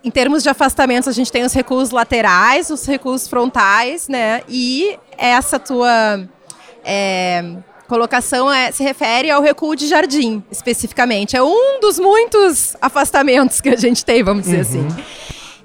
em 0.04 0.10
termos 0.10 0.42
de 0.42 0.50
afastamentos, 0.50 1.10
a 1.10 1.12
gente 1.12 1.32
tem 1.32 1.44
os 1.44 1.52
recuos 1.52 1.92
laterais, 1.92 2.70
os 2.70 2.86
recuos 2.86 3.28
frontais, 3.28 4.08
né? 4.08 4.42
E 4.48 4.98
essa 5.18 5.60
tua 5.60 6.28
é, 6.86 7.44
colocação 7.88 8.52
é, 8.52 8.72
se 8.72 8.82
refere 8.82 9.30
ao 9.30 9.42
recuo 9.42 9.76
de 9.76 9.88
jardim, 9.88 10.42
especificamente. 10.50 11.36
É 11.36 11.44
um 11.44 11.80
dos 11.82 12.00
muitos 12.00 12.78
afastamentos 12.82 13.60
que 13.60 13.70
a 13.70 13.76
gente 13.76 14.06
tem, 14.06 14.24
vamos 14.24 14.44
dizer 14.44 14.58
uhum. 14.58 14.88
assim. 14.88 15.04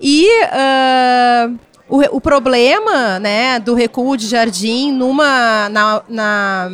E 0.00 0.26
uh, 0.46 1.58
o, 1.88 2.16
o, 2.16 2.20
problema 2.20 3.20
né, 3.20 3.60
do 3.60 3.72
recuo 3.72 4.16
de 4.16 4.26
jardim 4.26 4.90
numa, 4.90 5.68
na, 5.68 6.02
na, 6.08 6.72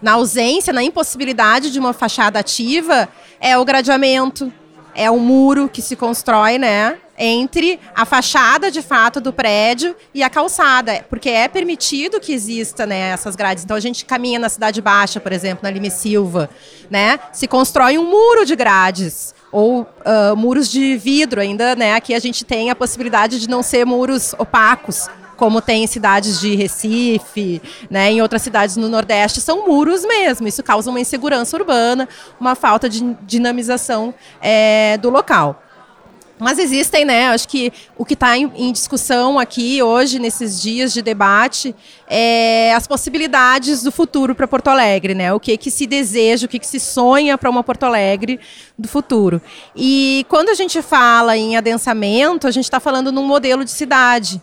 na 0.00 0.12
ausência, 0.12 0.72
na 0.72 0.82
impossibilidade 0.82 1.70
de 1.70 1.78
uma 1.78 1.92
fachada 1.92 2.38
ativa 2.38 3.06
é 3.38 3.58
o 3.58 3.64
gradeamento 3.66 4.50
é 4.94 5.10
o 5.10 5.18
muro 5.18 5.68
que 5.68 5.82
se 5.82 5.96
constrói, 5.96 6.58
né? 6.58 6.96
Entre 7.16 7.78
a 7.94 8.04
fachada 8.04 8.70
de 8.70 8.82
fato 8.82 9.20
do 9.20 9.32
prédio 9.32 9.94
e 10.12 10.22
a 10.22 10.28
calçada, 10.28 11.04
porque 11.08 11.30
é 11.30 11.46
permitido 11.46 12.18
que 12.18 12.32
exista 12.32 12.84
né, 12.86 13.10
essas 13.10 13.36
grades. 13.36 13.62
Então 13.62 13.76
a 13.76 13.80
gente 13.80 14.04
caminha 14.04 14.38
na 14.38 14.48
Cidade 14.48 14.82
Baixa, 14.82 15.20
por 15.20 15.32
exemplo, 15.32 15.60
na 15.62 15.70
Lime 15.70 15.90
Silva, 15.90 16.50
né? 16.90 17.20
Se 17.32 17.46
constrói 17.46 17.98
um 17.98 18.10
muro 18.10 18.44
de 18.44 18.56
grades 18.56 19.34
ou 19.52 19.82
uh, 19.82 20.36
muros 20.36 20.68
de 20.68 20.96
vidro 20.96 21.40
ainda, 21.40 21.76
né? 21.76 21.94
Aqui 21.94 22.14
a 22.14 22.18
gente 22.18 22.44
tem 22.44 22.70
a 22.70 22.74
possibilidade 22.74 23.38
de 23.38 23.48
não 23.48 23.62
ser 23.62 23.86
muros 23.86 24.34
opacos, 24.36 25.08
como 25.36 25.60
tem 25.60 25.84
em 25.84 25.86
cidades 25.86 26.40
de 26.40 26.54
Recife, 26.54 27.60
né, 27.90 28.10
em 28.12 28.22
outras 28.22 28.42
cidades 28.42 28.76
no 28.76 28.88
Nordeste, 28.88 29.40
são 29.40 29.66
muros 29.66 30.04
mesmo. 30.04 30.48
Isso 30.48 30.62
causa 30.62 30.90
uma 30.90 31.00
insegurança 31.00 31.56
urbana, 31.56 32.08
uma 32.40 32.54
falta 32.54 32.88
de 32.88 33.16
dinamização 33.26 34.14
é, 34.40 34.96
do 34.98 35.10
local. 35.10 35.60
Mas 36.38 36.58
existem, 36.58 37.04
né? 37.04 37.28
Acho 37.28 37.48
que 37.48 37.72
o 37.96 38.04
que 38.04 38.14
está 38.14 38.36
em, 38.36 38.50
em, 38.56 38.72
discussão 38.72 39.38
aqui 39.38 39.80
hoje, 39.82 40.18
nesses 40.18 40.60
dias 40.60 40.92
de 40.92 41.00
debate, 41.00 41.74
é 42.08 42.72
as 42.74 42.88
possibilidades 42.88 43.84
do 43.84 43.92
futuro 43.92 44.34
para 44.34 44.48
Porto 44.48 44.68
Alegre, 44.68 45.14
né? 45.14 45.32
O 45.32 45.38
que, 45.38 45.56
que 45.56 45.70
se 45.70 45.86
deseja, 45.86 46.46
o 46.46 46.48
que, 46.48 46.58
que 46.58 46.66
se 46.66 46.80
sonha 46.80 47.38
para 47.38 47.48
uma 47.48 47.62
Porto 47.62 47.84
Alegre 47.84 48.40
do 48.76 48.88
futuro. 48.88 49.40
E 49.76 50.26
quando 50.28 50.48
a 50.48 50.54
gente 50.54 50.82
fala 50.82 51.36
em 51.36 51.56
adensamento, 51.56 52.48
a 52.48 52.50
gente 52.50 52.64
está 52.64 52.80
falando 52.80 53.12
num 53.12 53.24
modelo 53.24 53.64
de 53.64 53.70
cidade. 53.70 54.42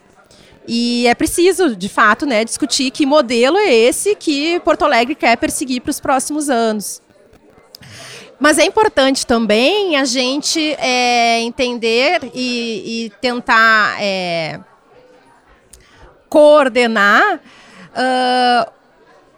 E 0.68 1.08
é 1.08 1.16
preciso, 1.16 1.76
de 1.76 1.90
fato, 1.90 2.26
né, 2.26 2.46
discutir 2.46 2.92
que 2.92 3.06
modelo 3.06 3.58
é 3.58 3.74
esse 3.74 4.16
que 4.16 4.60
Porto 4.62 4.86
Alegre 4.86 5.16
quer 5.16 5.36
perseguir 5.38 5.82
para 5.82 5.90
os 5.90 6.00
próximos 6.00 6.50
anos. 6.50 7.02
Mas 8.40 8.58
é 8.58 8.66
importante 8.66 9.26
também 9.26 9.98
a 9.98 10.06
gente 10.06 10.74
é, 10.80 11.42
entender 11.42 12.32
e, 12.34 13.06
e 13.06 13.10
tentar 13.22 14.02
é, 14.02 14.60
coordenar 16.28 17.36
uh, 17.36 18.72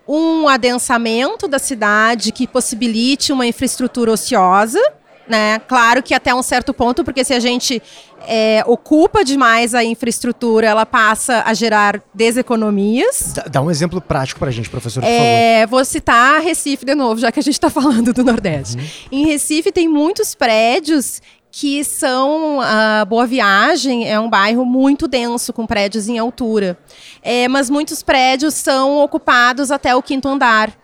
um 0.07 0.47
adensamento 0.47 1.49
da 1.49 1.59
cidade 1.59 2.31
que 2.31 2.47
possibilite 2.47 3.33
uma 3.33 3.45
infraestrutura 3.45 4.11
ociosa 4.11 4.79
né? 5.27 5.59
Claro 5.67 6.03
que 6.03 6.13
até 6.13 6.33
um 6.33 6.43
certo 6.43 6.73
ponto, 6.73 7.03
porque 7.03 7.23
se 7.23 7.33
a 7.33 7.39
gente 7.39 7.81
é, 8.27 8.63
ocupa 8.65 9.23
demais 9.23 9.73
a 9.73 9.83
infraestrutura, 9.83 10.67
ela 10.67 10.85
passa 10.85 11.43
a 11.45 11.53
gerar 11.53 12.01
deseconomias. 12.13 13.33
Dá, 13.49 13.61
um 13.61 13.69
exemplo 13.69 13.99
prático 14.01 14.39
para 14.39 14.49
a 14.49 14.51
gente, 14.51 14.69
professor, 14.69 15.01
por 15.01 15.09
é, 15.09 15.61
favor. 15.61 15.77
Vou 15.77 15.85
citar 15.85 16.41
Recife 16.41 16.85
de 16.85 16.95
novo, 16.95 17.19
já 17.19 17.31
que 17.31 17.39
a 17.39 17.43
gente 17.43 17.55
está 17.55 17.69
falando 17.71 18.13
do 18.13 18.23
Nordeste. 18.23 18.77
Uhum. 18.77 18.83
Em 19.11 19.25
Recife 19.25 19.71
tem 19.71 19.87
muitos 19.87 20.35
prédios 20.35 21.21
que 21.55 21.83
são 21.83 22.59
a 22.61 23.05
Boa 23.05 23.27
Viagem 23.27 24.09
é 24.09 24.19
um 24.19 24.27
bairro 24.27 24.65
muito 24.65 25.07
denso 25.07 25.53
com 25.53 25.67
prédios 25.67 26.09
em 26.09 26.17
altura, 26.17 26.75
é, 27.21 27.47
mas 27.47 27.69
muitos 27.69 28.01
prédios 28.01 28.55
são 28.55 28.97
ocupados 28.97 29.69
até 29.69 29.95
o 29.95 30.01
quinto 30.01 30.27
andar. 30.27 30.82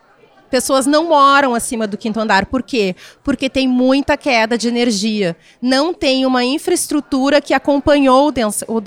Pessoas 0.49 0.85
não 0.85 1.09
moram 1.09 1.53
acima 1.53 1.85
do 1.85 1.97
quinto 1.97 2.19
andar. 2.19 2.45
Por 2.45 2.63
quê? 2.63 2.95
Porque 3.23 3.49
tem 3.49 3.67
muita 3.67 4.17
queda 4.17 4.57
de 4.57 4.67
energia. 4.67 5.35
Não 5.61 5.93
tem 5.93 6.25
uma 6.25 6.43
infraestrutura 6.43 7.41
que 7.41 7.53
acompanhou 7.53 8.27
o, 8.27 8.31
dens 8.31 8.63
o, 8.67 8.81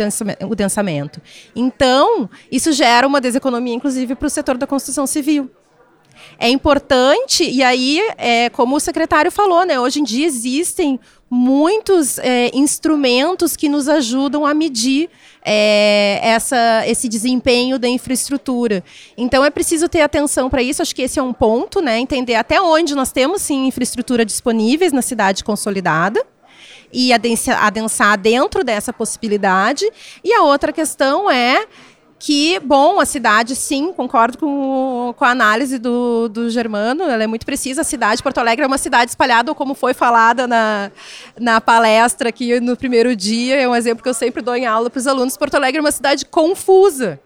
o 0.48 0.54
densamento. 0.54 1.20
Então, 1.54 2.28
isso 2.50 2.72
gera 2.72 3.06
uma 3.06 3.20
deseconomia, 3.20 3.74
inclusive, 3.74 4.14
para 4.14 4.26
o 4.26 4.30
setor 4.30 4.56
da 4.56 4.66
construção 4.66 5.06
civil. 5.06 5.50
É 6.38 6.48
importante, 6.48 7.48
e 7.48 7.62
aí, 7.62 8.00
é, 8.16 8.50
como 8.50 8.76
o 8.76 8.80
secretário 8.80 9.30
falou, 9.30 9.64
né, 9.64 9.78
hoje 9.78 10.00
em 10.00 10.04
dia 10.04 10.26
existem 10.26 10.98
muitos 11.34 12.18
é, 12.18 12.50
instrumentos 12.52 13.56
que 13.56 13.66
nos 13.66 13.88
ajudam 13.88 14.44
a 14.44 14.52
medir 14.52 15.08
é, 15.42 16.20
essa, 16.22 16.86
esse 16.86 17.08
desempenho 17.08 17.78
da 17.78 17.88
infraestrutura. 17.88 18.84
Então 19.16 19.42
é 19.42 19.48
preciso 19.48 19.88
ter 19.88 20.02
atenção 20.02 20.50
para 20.50 20.62
isso. 20.62 20.82
Acho 20.82 20.94
que 20.94 21.00
esse 21.00 21.18
é 21.18 21.22
um 21.22 21.32
ponto, 21.32 21.80
né? 21.80 21.98
Entender 21.98 22.34
até 22.34 22.60
onde 22.60 22.94
nós 22.94 23.12
temos 23.12 23.40
sim 23.40 23.66
infraestrutura 23.66 24.26
disponíveis 24.26 24.92
na 24.92 25.00
cidade 25.00 25.42
consolidada 25.42 26.22
e 26.92 27.14
adensar, 27.14 28.18
dentro 28.18 28.62
dessa 28.62 28.92
possibilidade. 28.92 29.90
E 30.22 30.34
a 30.34 30.42
outra 30.42 30.70
questão 30.70 31.30
é 31.30 31.66
que, 32.24 32.60
bom, 32.60 33.00
a 33.00 33.04
cidade, 33.04 33.56
sim, 33.56 33.92
concordo 33.92 34.38
com, 34.38 35.12
com 35.18 35.24
a 35.24 35.30
análise 35.30 35.76
do, 35.76 36.28
do 36.28 36.48
Germano, 36.48 37.02
ela 37.02 37.24
é 37.24 37.26
muito 37.26 37.44
precisa. 37.44 37.80
A 37.80 37.84
cidade 37.84 38.18
de 38.18 38.22
Porto 38.22 38.38
Alegre 38.38 38.62
é 38.62 38.66
uma 38.68 38.78
cidade 38.78 39.10
espalhada, 39.10 39.52
como 39.56 39.74
foi 39.74 39.92
falada 39.92 40.46
na, 40.46 40.92
na 41.36 41.60
palestra 41.60 42.28
aqui 42.28 42.60
no 42.60 42.76
primeiro 42.76 43.16
dia, 43.16 43.60
é 43.60 43.68
um 43.68 43.74
exemplo 43.74 44.04
que 44.04 44.08
eu 44.08 44.14
sempre 44.14 44.40
dou 44.40 44.54
em 44.54 44.66
aula 44.66 44.88
para 44.88 45.00
os 45.00 45.06
alunos. 45.08 45.36
Porto 45.36 45.56
Alegre 45.56 45.78
é 45.78 45.80
uma 45.80 45.90
cidade 45.90 46.24
confusa 46.24 47.18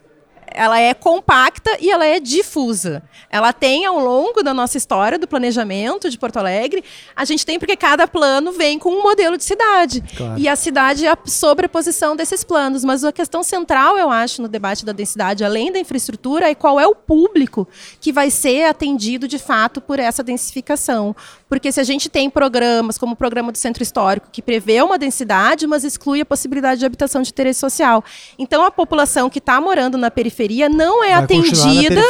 ela 0.57 0.81
é 0.81 0.95
compacta 0.95 1.77
e 1.81 1.91
ela 1.91 2.07
é 2.07 2.19
difusa. 2.19 3.03
Ela 3.31 3.53
tem 3.53 3.85
ao 3.85 3.99
longo 3.99 4.43
da 4.43 4.55
nossa 4.55 4.79
história 4.79 5.19
do 5.19 5.29
planejamento 5.29 6.09
de 6.09 6.19
Porto 6.19 6.39
Alegre, 6.39 6.83
a 7.15 7.25
gente 7.25 7.45
tem 7.45 7.59
porque 7.59 7.77
cada 7.77 8.09
plano 8.09 8.53
vem 8.53 8.79
com 8.79 8.91
um 8.91 9.03
modelo 9.03 9.37
de 9.37 9.45
cidade. 9.45 10.03
Claro. 10.17 10.41
E 10.41 10.49
a 10.49 10.57
cidade 10.57 11.05
é 11.05 11.11
a 11.11 11.19
sobreposição 11.27 12.17
desses 12.17 12.43
planos. 12.43 12.85
Mas 12.85 13.05
a 13.05 13.13
questão 13.13 13.43
central, 13.43 13.99
eu 13.99 14.11
acho, 14.11 14.41
no 14.41 14.49
debate 14.49 14.85
da 14.85 14.93
densidade, 14.93 15.45
além 15.45 15.71
da 15.71 15.79
infraestrutura, 15.79 16.51
é 16.51 16.55
qual 16.55 16.81
é 16.81 16.87
o 16.87 16.95
público 16.95 17.69
que 18.01 18.11
vai 18.11 18.31
ser 18.31 18.65
atendido 18.65 19.29
de 19.29 19.39
fato 19.39 19.81
por 19.81 19.99
essa 19.99 20.23
densificação. 20.23 21.15
Porque 21.49 21.71
se 21.71 21.81
a 21.81 21.85
gente 21.85 22.09
tem 22.09 22.29
programas, 22.29 22.99
como 22.99 23.13
o 23.13 23.17
programa 23.17 23.53
do 23.53 23.59
Centro 23.59 23.83
Histórico, 23.83 24.29
que 24.33 24.43
prevê 24.43 24.83
uma 24.83 24.99
densidade, 24.99 25.67
mas 25.67 25.85
exclui 25.85 26.21
a 26.21 26.27
possibilidade 26.27 26.81
de 26.81 26.87
habitação 26.87 27.23
de 27.23 27.31
interesse 27.31 27.61
social. 27.61 28.03
Então 28.39 28.65
a 28.65 28.71
população 28.71 29.31
que 29.31 29.39
está 29.39 29.61
morando 29.61 29.97
na 29.97 30.11
periferia 30.11 30.69
não 30.69 31.05
é 31.05 31.15
Vai 31.15 31.25
atendida 31.25 32.03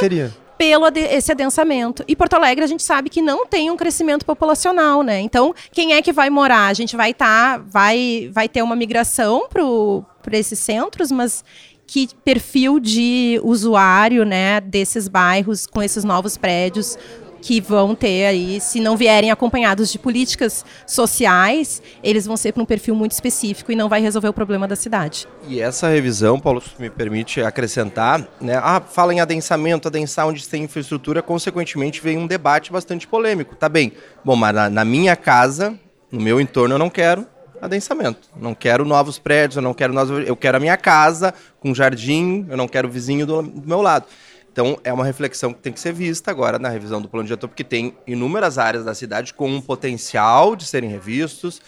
pelo 0.56 0.86
esse 0.94 1.30
adensamento. 1.30 2.02
E 2.08 2.16
Porto 2.16 2.34
Alegre 2.34 2.64
a 2.64 2.66
gente 2.66 2.82
sabe 2.82 3.10
que 3.10 3.20
não 3.20 3.46
tem 3.46 3.70
um 3.70 3.76
crescimento 3.76 4.24
populacional, 4.24 5.02
né? 5.02 5.20
Então, 5.20 5.54
quem 5.70 5.92
é 5.92 6.00
que 6.00 6.12
vai 6.12 6.30
morar? 6.30 6.68
A 6.68 6.74
gente 6.74 6.96
vai 6.96 7.10
estar, 7.10 7.58
tá, 7.58 7.64
vai, 7.68 8.30
vai 8.32 8.48
ter 8.48 8.62
uma 8.62 8.74
migração 8.74 9.48
para 9.50 10.38
esses 10.38 10.58
centros, 10.58 11.12
mas 11.12 11.44
que 11.86 12.08
perfil 12.24 12.80
de 12.80 13.40
usuário, 13.44 14.24
né, 14.24 14.60
desses 14.60 15.06
bairros 15.06 15.66
com 15.66 15.80
esses 15.80 16.02
novos 16.02 16.36
prédios 16.36 16.98
que 17.40 17.60
vão 17.60 17.94
ter 17.94 18.26
aí, 18.26 18.60
se 18.60 18.80
não 18.80 18.96
vierem 18.96 19.30
acompanhados 19.30 19.90
de 19.90 19.98
políticas 19.98 20.64
sociais, 20.86 21.82
eles 22.02 22.26
vão 22.26 22.36
ser 22.36 22.52
para 22.52 22.62
um 22.62 22.66
perfil 22.66 22.94
muito 22.94 23.12
específico 23.12 23.70
e 23.72 23.76
não 23.76 23.88
vai 23.88 24.00
resolver 24.00 24.28
o 24.28 24.32
problema 24.32 24.66
da 24.66 24.76
cidade. 24.76 25.26
E 25.48 25.60
essa 25.60 25.88
revisão, 25.88 26.38
Paulo, 26.38 26.60
se 26.60 26.80
me 26.80 26.90
permite 26.90 27.40
acrescentar, 27.40 28.26
né? 28.40 28.58
Ah, 28.62 28.80
fala 28.80 29.14
em 29.14 29.20
adensamento, 29.20 29.88
adensar 29.88 30.26
onde 30.26 30.46
tem 30.48 30.64
infraestrutura, 30.64 31.22
consequentemente 31.22 32.00
vem 32.02 32.18
um 32.18 32.26
debate 32.26 32.72
bastante 32.72 33.06
polêmico. 33.06 33.54
Tá 33.54 33.68
bem. 33.68 33.92
Bom, 34.24 34.36
mas 34.36 34.54
na, 34.54 34.70
na 34.70 34.84
minha 34.84 35.16
casa, 35.16 35.78
no 36.10 36.20
meu 36.20 36.40
entorno, 36.40 36.74
eu 36.74 36.78
não 36.78 36.90
quero 36.90 37.26
adensamento. 37.60 38.28
Não 38.36 38.54
quero 38.54 38.84
novos 38.84 39.18
prédios, 39.18 39.56
eu 39.56 39.62
não 39.62 39.74
quero 39.74 39.92
novos, 39.92 40.26
eu 40.26 40.36
quero 40.36 40.56
a 40.56 40.60
minha 40.60 40.76
casa 40.76 41.34
com 41.60 41.74
jardim, 41.74 42.46
eu 42.48 42.56
não 42.56 42.68
quero 42.68 42.88
o 42.88 42.90
vizinho 42.90 43.26
do, 43.26 43.42
do 43.42 43.68
meu 43.68 43.80
lado. 43.80 44.06
Então, 44.56 44.78
é 44.82 44.90
uma 44.90 45.04
reflexão 45.04 45.52
que 45.52 45.60
tem 45.60 45.70
que 45.70 45.78
ser 45.78 45.92
vista 45.92 46.30
agora 46.30 46.58
na 46.58 46.70
revisão 46.70 47.02
do 47.02 47.10
plano 47.10 47.26
diretor, 47.26 47.46
porque 47.46 47.62
tem 47.62 47.94
inúmeras 48.06 48.56
áreas 48.56 48.86
da 48.86 48.94
cidade 48.94 49.34
com 49.34 49.50
um 49.50 49.60
potencial 49.60 50.56
de 50.56 50.64
serem 50.64 50.88
revistos 50.88 51.60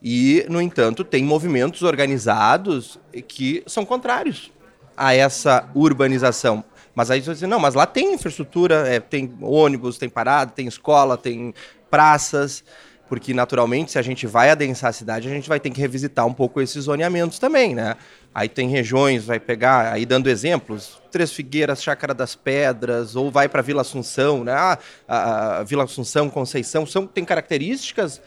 e, 0.00 0.46
no 0.48 0.62
entanto, 0.62 1.02
tem 1.02 1.24
movimentos 1.24 1.82
organizados 1.82 3.00
que 3.26 3.64
são 3.66 3.84
contrários 3.84 4.52
a 4.96 5.12
essa 5.12 5.68
urbanização. 5.74 6.62
Mas 6.94 7.10
aí 7.10 7.20
você 7.20 7.32
diz, 7.32 7.42
não, 7.42 7.58
mas 7.58 7.74
lá 7.74 7.84
tem 7.84 8.14
infraestrutura, 8.14 8.86
é, 8.86 9.00
tem 9.00 9.34
ônibus, 9.42 9.98
tem 9.98 10.08
parada, 10.08 10.52
tem 10.52 10.68
escola, 10.68 11.18
tem 11.18 11.52
praças 11.90 12.62
porque 13.08 13.32
naturalmente 13.32 13.92
se 13.92 13.98
a 13.98 14.02
gente 14.02 14.26
vai 14.26 14.50
adensar 14.50 14.90
a 14.90 14.92
cidade, 14.92 15.28
a 15.28 15.30
gente 15.30 15.48
vai 15.48 15.60
ter 15.60 15.70
que 15.70 15.80
revisitar 15.80 16.26
um 16.26 16.32
pouco 16.32 16.60
esses 16.60 16.84
zoneamentos 16.84 17.38
também, 17.38 17.74
né? 17.74 17.96
Aí 18.36 18.50
tem 18.50 18.68
regiões, 18.68 19.24
vai 19.24 19.40
pegar, 19.40 19.94
aí 19.94 20.04
dando 20.04 20.28
exemplos, 20.28 21.00
Três 21.10 21.32
Figueiras, 21.32 21.82
Chácara 21.82 22.12
das 22.12 22.34
Pedras, 22.34 23.16
ou 23.16 23.30
vai 23.30 23.48
para 23.48 23.62
Vila 23.62 23.80
Assunção, 23.80 24.44
né? 24.44 24.52
Ah, 24.52 24.78
a, 25.08 25.58
a 25.60 25.62
Vila 25.62 25.84
Assunção, 25.84 26.28
Conceição, 26.28 26.84
são, 26.84 27.06
tem 27.06 27.24
características 27.24 28.20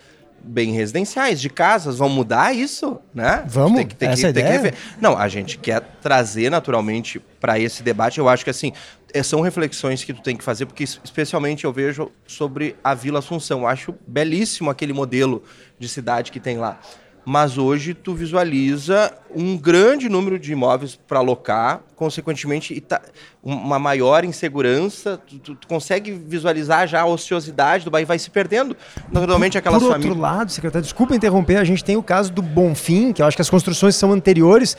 bem 0.44 0.72
residenciais, 0.72 1.39
de 1.39 1.48
casas, 1.48 2.00
vão 2.00 2.10
mudar 2.10 2.56
isso, 2.56 3.00
né? 3.13 3.44
Vamos, 3.46 3.78
tem 3.78 3.88
que, 3.88 3.96
tem 3.96 4.10
essa 4.10 4.34
que, 4.34 4.39
ideia? 4.39 4.60
Tem 4.60 4.72
que 4.72 4.78
Não, 5.00 5.16
a 5.16 5.28
gente 5.28 5.60
quer 5.60 5.82
trazer 6.01 6.50
naturalmente 6.50 7.22
para 7.39 7.60
esse 7.60 7.84
debate, 7.84 8.18
eu 8.18 8.28
acho 8.28 8.44
que 8.44 8.50
assim, 8.50 8.74
é, 9.13 9.22
são 9.22 9.42
reflexões 9.42 10.04
que 10.04 10.12
tu 10.12 10.24
tem 10.24 10.36
que 10.36 10.44
fazer, 10.44 10.66
porque 10.66 10.86
especialmente 10.86 11.66
eu 11.66 11.72
vejo 11.72 12.12
sobre 12.25 12.75
a 12.84 12.96
Vila 12.96 13.20
Assunção. 13.20 13.60
Eu 13.60 13.68
acho 13.68 13.94
belíssimo 14.08 14.72
aquele 14.72 14.92
modelo 14.92 15.44
de 15.78 15.88
cidade 15.88 16.32
que 16.32 16.39
tem 16.39 16.58
lá. 16.58 16.80
Mas 17.29 17.59
hoje 17.59 17.93
tu 17.93 18.15
visualiza 18.15 19.13
um 19.36 19.55
grande 19.55 20.09
número 20.09 20.39
de 20.39 20.51
imóveis 20.51 20.95
para 20.95 21.19
alocar, 21.19 21.81
consequentemente 21.95 22.81
tá, 22.81 23.00
uma 23.43 23.77
maior 23.77 24.25
insegurança. 24.25 25.21
Tu, 25.27 25.38
tu, 25.38 25.55
tu, 25.55 25.67
consegue 25.67 26.12
visualizar 26.12 26.88
já 26.88 27.01
a 27.01 27.05
ociosidade 27.05 27.86
do 27.86 27.91
bairro 27.91 28.07
vai 28.07 28.17
se 28.17 28.31
perdendo. 28.31 28.75
Naturalmente 29.12 29.59
aquelas 29.59 29.83
Por 29.83 29.91
outro 29.91 30.17
lado, 30.17 30.51
secretário, 30.51 30.81
desculpa 30.81 31.15
interromper, 31.15 31.57
a 31.57 31.63
gente 31.63 31.83
tem 31.83 31.95
o 31.95 32.01
caso 32.01 32.33
do 32.33 32.41
Bonfim, 32.41 33.13
que 33.13 33.21
eu 33.21 33.27
acho 33.27 33.38
que 33.38 33.43
as 33.43 33.50
construções 33.50 33.95
são 33.95 34.12
anteriores 34.12 34.75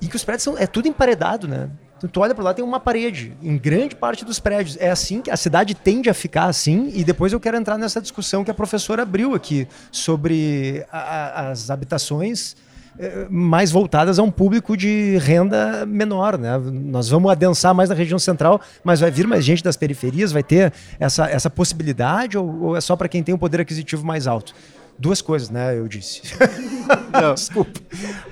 e 0.00 0.08
que 0.08 0.16
os 0.16 0.24
prédios 0.24 0.44
são 0.44 0.56
é 0.56 0.66
tudo 0.66 0.88
emparedado, 0.88 1.46
né? 1.46 1.68
Tu 2.08 2.20
olha 2.20 2.34
para 2.34 2.44
lá, 2.44 2.54
tem 2.54 2.64
uma 2.64 2.80
parede 2.80 3.32
em 3.42 3.58
grande 3.58 3.94
parte 3.94 4.24
dos 4.24 4.38
prédios. 4.38 4.76
É 4.80 4.90
assim 4.90 5.20
que 5.20 5.30
a 5.30 5.36
cidade 5.36 5.74
tende 5.74 6.08
a 6.08 6.14
ficar 6.14 6.44
assim. 6.44 6.90
E 6.94 7.04
depois 7.04 7.32
eu 7.32 7.40
quero 7.40 7.56
entrar 7.56 7.76
nessa 7.76 8.00
discussão 8.00 8.42
que 8.44 8.50
a 8.50 8.54
professora 8.54 9.02
abriu 9.02 9.34
aqui 9.34 9.68
sobre 9.92 10.84
a, 10.90 11.50
as 11.50 11.70
habitações 11.70 12.56
eh, 12.98 13.26
mais 13.30 13.70
voltadas 13.70 14.18
a 14.18 14.22
um 14.22 14.30
público 14.30 14.76
de 14.76 15.16
renda 15.18 15.86
menor, 15.86 16.36
né? 16.36 16.58
Nós 16.58 17.08
vamos 17.08 17.30
adensar 17.30 17.74
mais 17.74 17.88
na 17.88 17.94
região 17.94 18.18
central, 18.18 18.60
mas 18.82 19.00
vai 19.00 19.10
vir 19.10 19.26
mais 19.26 19.44
gente 19.44 19.62
das 19.62 19.76
periferias, 19.76 20.32
vai 20.32 20.42
ter 20.42 20.72
essa, 20.98 21.26
essa 21.28 21.48
possibilidade 21.48 22.36
ou, 22.36 22.62
ou 22.62 22.76
é 22.76 22.80
só 22.80 22.96
para 22.96 23.08
quem 23.08 23.22
tem 23.22 23.34
um 23.34 23.38
poder 23.38 23.60
aquisitivo 23.60 24.04
mais 24.04 24.26
alto? 24.26 24.54
Duas 25.00 25.22
coisas, 25.22 25.48
né? 25.48 25.78
Eu 25.78 25.88
disse. 25.88 26.20
Não. 27.10 27.32
Desculpa. 27.32 27.80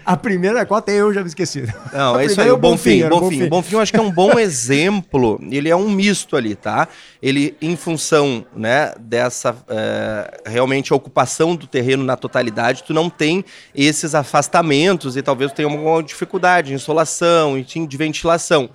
A 0.04 0.18
primeira, 0.18 0.66
qual 0.66 0.78
até 0.78 0.92
eu 0.92 1.14
já 1.14 1.22
me 1.22 1.28
esqueci. 1.28 1.66
Não, 1.94 2.20
é 2.20 2.26
isso 2.26 2.38
aí, 2.38 2.48
é 2.48 2.52
o 2.52 2.58
Bonfim. 2.58 3.00
Bonfim, 3.00 3.08
Bonfim. 3.08 3.38
Bonfim. 3.38 3.48
Bonfim 3.48 3.75
eu 3.75 3.80
acho 3.80 3.92
que 3.92 3.98
é 3.98 4.02
um 4.02 4.10
bom 4.10 4.37
exemplo. 4.38 5.40
Ele 5.50 5.70
é 5.70 5.75
um 5.75 5.88
misto 5.88 6.37
ali, 6.37 6.54
tá? 6.54 6.87
Ele, 7.22 7.56
em 7.62 7.75
função 7.75 8.44
né, 8.54 8.92
dessa 9.00 9.56
é, 9.66 10.42
realmente 10.44 10.92
ocupação 10.92 11.56
do 11.56 11.66
terreno 11.66 12.04
na 12.04 12.16
totalidade, 12.16 12.84
tu 12.84 12.92
não 12.92 13.08
tem 13.08 13.42
esses 13.75 14.14
afastamentos 14.14 15.16
e 15.16 15.22
talvez 15.22 15.52
tenha 15.52 15.68
alguma 15.68 16.02
dificuldade 16.02 16.68
de 16.68 16.75
insolação, 16.75 17.58
de 17.60 17.96
ventilação. 17.96 18.68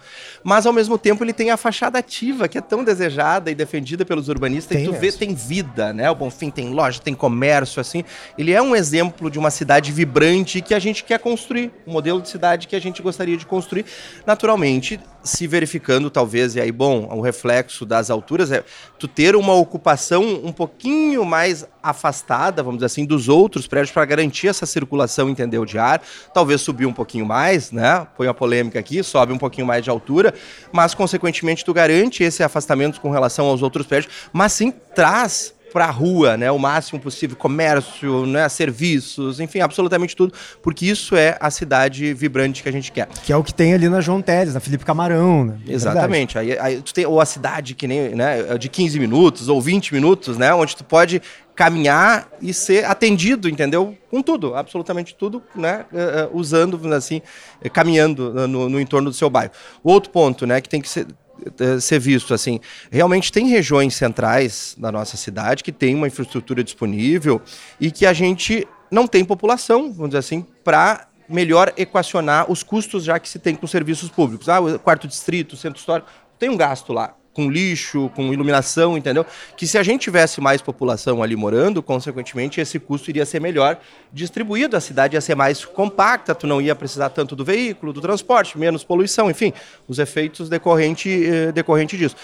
Mas, 0.43 0.65
ao 0.65 0.73
mesmo 0.73 0.97
tempo, 0.97 1.23
ele 1.23 1.33
tem 1.33 1.51
a 1.51 1.57
fachada 1.57 1.99
ativa, 1.99 2.47
que 2.47 2.57
é 2.57 2.61
tão 2.61 2.83
desejada 2.83 3.51
e 3.51 3.55
defendida 3.55 4.03
pelos 4.03 4.29
urbanistas, 4.29 4.75
tem 4.75 4.85
e 4.85 4.87
tu 4.87 4.93
vê, 4.93 5.11
tem 5.11 5.35
vida, 5.35 5.93
né? 5.93 6.09
O 6.09 6.15
Bonfim 6.15 6.49
tem 6.49 6.69
loja, 6.69 6.99
tem 6.99 7.13
comércio, 7.13 7.82
assim, 7.83 8.03
ele 8.37 8.51
é 8.51 8.61
um 8.61 8.75
exemplo 8.75 9.29
de 9.29 9.37
uma 9.37 9.51
cidade 9.51 9.91
vibrante 9.91 10.61
que 10.61 10.73
a 10.73 10.79
gente 10.79 11.03
quer 11.03 11.19
construir, 11.19 11.71
um 11.85 11.93
modelo 11.93 12.21
de 12.21 12.29
cidade 12.29 12.67
que 12.67 12.75
a 12.75 12.81
gente 12.81 13.01
gostaria 13.01 13.37
de 13.37 13.45
construir, 13.45 13.85
naturalmente 14.25 14.99
se 15.23 15.47
verificando 15.47 16.09
talvez, 16.09 16.55
e 16.55 16.59
aí, 16.59 16.71
bom, 16.71 17.07
o 17.11 17.21
reflexo 17.21 17.85
das 17.85 18.09
alturas 18.09 18.51
é 18.51 18.63
tu 18.99 19.07
ter 19.07 19.35
uma 19.35 19.53
ocupação 19.53 20.23
um 20.43 20.51
pouquinho 20.51 21.23
mais 21.23 21.65
afastada, 21.81 22.61
vamos 22.61 22.79
dizer 22.79 22.87
assim, 22.87 23.05
dos 23.05 23.29
outros 23.29 23.65
prédios 23.65 23.91
para 23.91 24.03
garantir 24.05 24.47
essa 24.47 24.65
circulação, 24.65 25.29
entendeu, 25.29 25.65
de 25.65 25.77
ar, 25.77 26.01
talvez 26.33 26.61
subir 26.61 26.85
um 26.85 26.93
pouquinho 26.93 27.25
mais, 27.25 27.71
né, 27.71 28.05
põe 28.17 28.27
a 28.27 28.33
polêmica 28.33 28.79
aqui, 28.79 29.01
sobe 29.01 29.31
um 29.31 29.37
pouquinho 29.37 29.65
mais 29.65 29.83
de 29.83 29.89
altura, 29.89 30.33
mas 30.71 30.93
consequentemente 30.93 31.63
tu 31.63 31.73
garante 31.73 32.23
esse 32.23 32.43
afastamento 32.43 32.99
com 32.99 33.09
relação 33.09 33.45
aos 33.45 33.61
outros 33.61 33.85
prédios, 33.85 34.11
mas 34.31 34.51
sim 34.53 34.71
traz 34.71 35.53
para 35.73 35.85
a 35.85 35.91
rua, 35.91 36.37
né, 36.37 36.51
o 36.51 36.59
máximo 36.59 36.99
possível, 36.99 37.35
comércio, 37.35 38.27
né, 38.27 38.47
serviços, 38.47 39.39
enfim, 39.39 39.59
absolutamente 39.59 40.15
tudo, 40.15 40.31
porque 40.61 40.85
isso 40.85 41.15
é 41.15 41.35
a 41.39 41.49
cidade 41.49 42.13
vibrante 42.13 42.61
que 42.61 42.69
a 42.69 42.71
gente 42.71 42.91
quer. 42.91 43.07
Que 43.07 43.33
é 43.33 43.35
o 43.35 43.43
que 43.43 43.51
tem 43.51 43.73
ali 43.73 43.89
na 43.89 43.99
João 43.99 44.21
Teles, 44.21 44.53
na 44.53 44.59
Felipe 44.59 44.85
Camarão, 44.85 45.45
né? 45.45 45.57
É 45.67 45.73
Exatamente. 45.73 46.37
Aí, 46.37 46.57
aí, 46.59 46.81
tu 46.81 46.93
tem 46.93 47.07
ou 47.07 47.19
a 47.19 47.25
cidade 47.25 47.73
que 47.73 47.87
nem, 47.87 48.09
né, 48.13 48.55
de 48.59 48.69
15 48.69 48.99
minutos 48.99 49.49
ou 49.49 49.59
20 49.59 49.95
minutos, 49.95 50.37
né, 50.37 50.53
onde 50.53 50.75
tu 50.75 50.83
pode 50.83 51.19
caminhar 51.55 52.29
e 52.41 52.53
ser 52.53 52.85
atendido, 52.85 53.49
entendeu? 53.49 53.95
Com 54.09 54.21
tudo, 54.21 54.55
absolutamente 54.55 55.15
tudo, 55.15 55.41
né? 55.55 55.85
Uh, 55.91 56.37
usando, 56.37 56.93
assim, 56.93 57.21
caminhando 57.71 58.47
no, 58.47 58.69
no, 58.69 58.79
entorno 58.79 59.09
do 59.09 59.15
seu 59.15 59.29
bairro. 59.29 59.51
O 59.83 59.91
outro 59.91 60.09
ponto, 60.09 60.47
né, 60.47 60.61
que 60.61 60.69
tem 60.69 60.81
que 60.81 60.89
ser, 60.89 61.05
ser 61.81 61.99
visto 61.99 62.33
assim, 62.33 62.59
realmente 62.91 63.31
tem 63.31 63.47
regiões 63.47 63.95
centrais 63.95 64.75
da 64.77 64.91
nossa 64.91 65.17
cidade 65.17 65.63
que 65.63 65.71
tem 65.71 65.95
uma 65.95 66.07
infraestrutura 66.07 66.63
disponível 66.63 67.41
e 67.79 67.91
que 67.91 68.05
a 68.05 68.13
gente 68.13 68.67
não 68.91 69.07
tem 69.07 69.25
população, 69.25 69.91
vamos 69.91 70.09
dizer 70.09 70.19
assim, 70.19 70.45
para 70.63 71.07
melhor 71.27 71.73
equacionar 71.77 72.51
os 72.51 72.61
custos 72.61 73.03
já 73.03 73.17
que 73.19 73.27
se 73.27 73.39
tem 73.39 73.55
com 73.55 73.65
serviços 73.65 74.09
públicos. 74.09 74.47
Ah, 74.49 74.59
o 74.59 74.77
quarto 74.77 75.07
distrito, 75.07 75.57
centro 75.57 75.79
histórico, 75.79 76.09
tem 76.37 76.49
um 76.49 76.57
gasto 76.57 76.93
lá 76.93 77.15
com 77.33 77.49
lixo, 77.49 78.09
com 78.15 78.31
iluminação, 78.31 78.97
entendeu? 78.97 79.25
Que 79.57 79.65
se 79.65 79.77
a 79.77 79.83
gente 79.83 80.01
tivesse 80.01 80.39
mais 80.39 80.61
população 80.61 81.23
ali 81.23 81.35
morando, 81.35 81.81
consequentemente 81.81 82.61
esse 82.61 82.79
custo 82.79 83.09
iria 83.09 83.25
ser 83.25 83.41
melhor 83.41 83.79
distribuído, 84.11 84.77
a 84.77 84.79
cidade 84.79 85.15
ia 85.15 85.21
ser 85.21 85.35
mais 85.35 85.65
compacta, 85.65 86.35
tu 86.35 86.45
não 86.45 86.61
ia 86.61 86.75
precisar 86.75 87.09
tanto 87.09 87.35
do 87.35 87.43
veículo, 87.43 87.91
do 87.91 87.99
transporte, 87.99 88.57
menos 88.57 88.83
poluição, 88.83 89.29
enfim, 89.29 89.51
os 89.87 89.97
efeitos 89.97 90.47
decorrente, 90.47 91.09
eh, 91.09 91.51
decorrente 91.51 91.97
disso. 91.97 92.15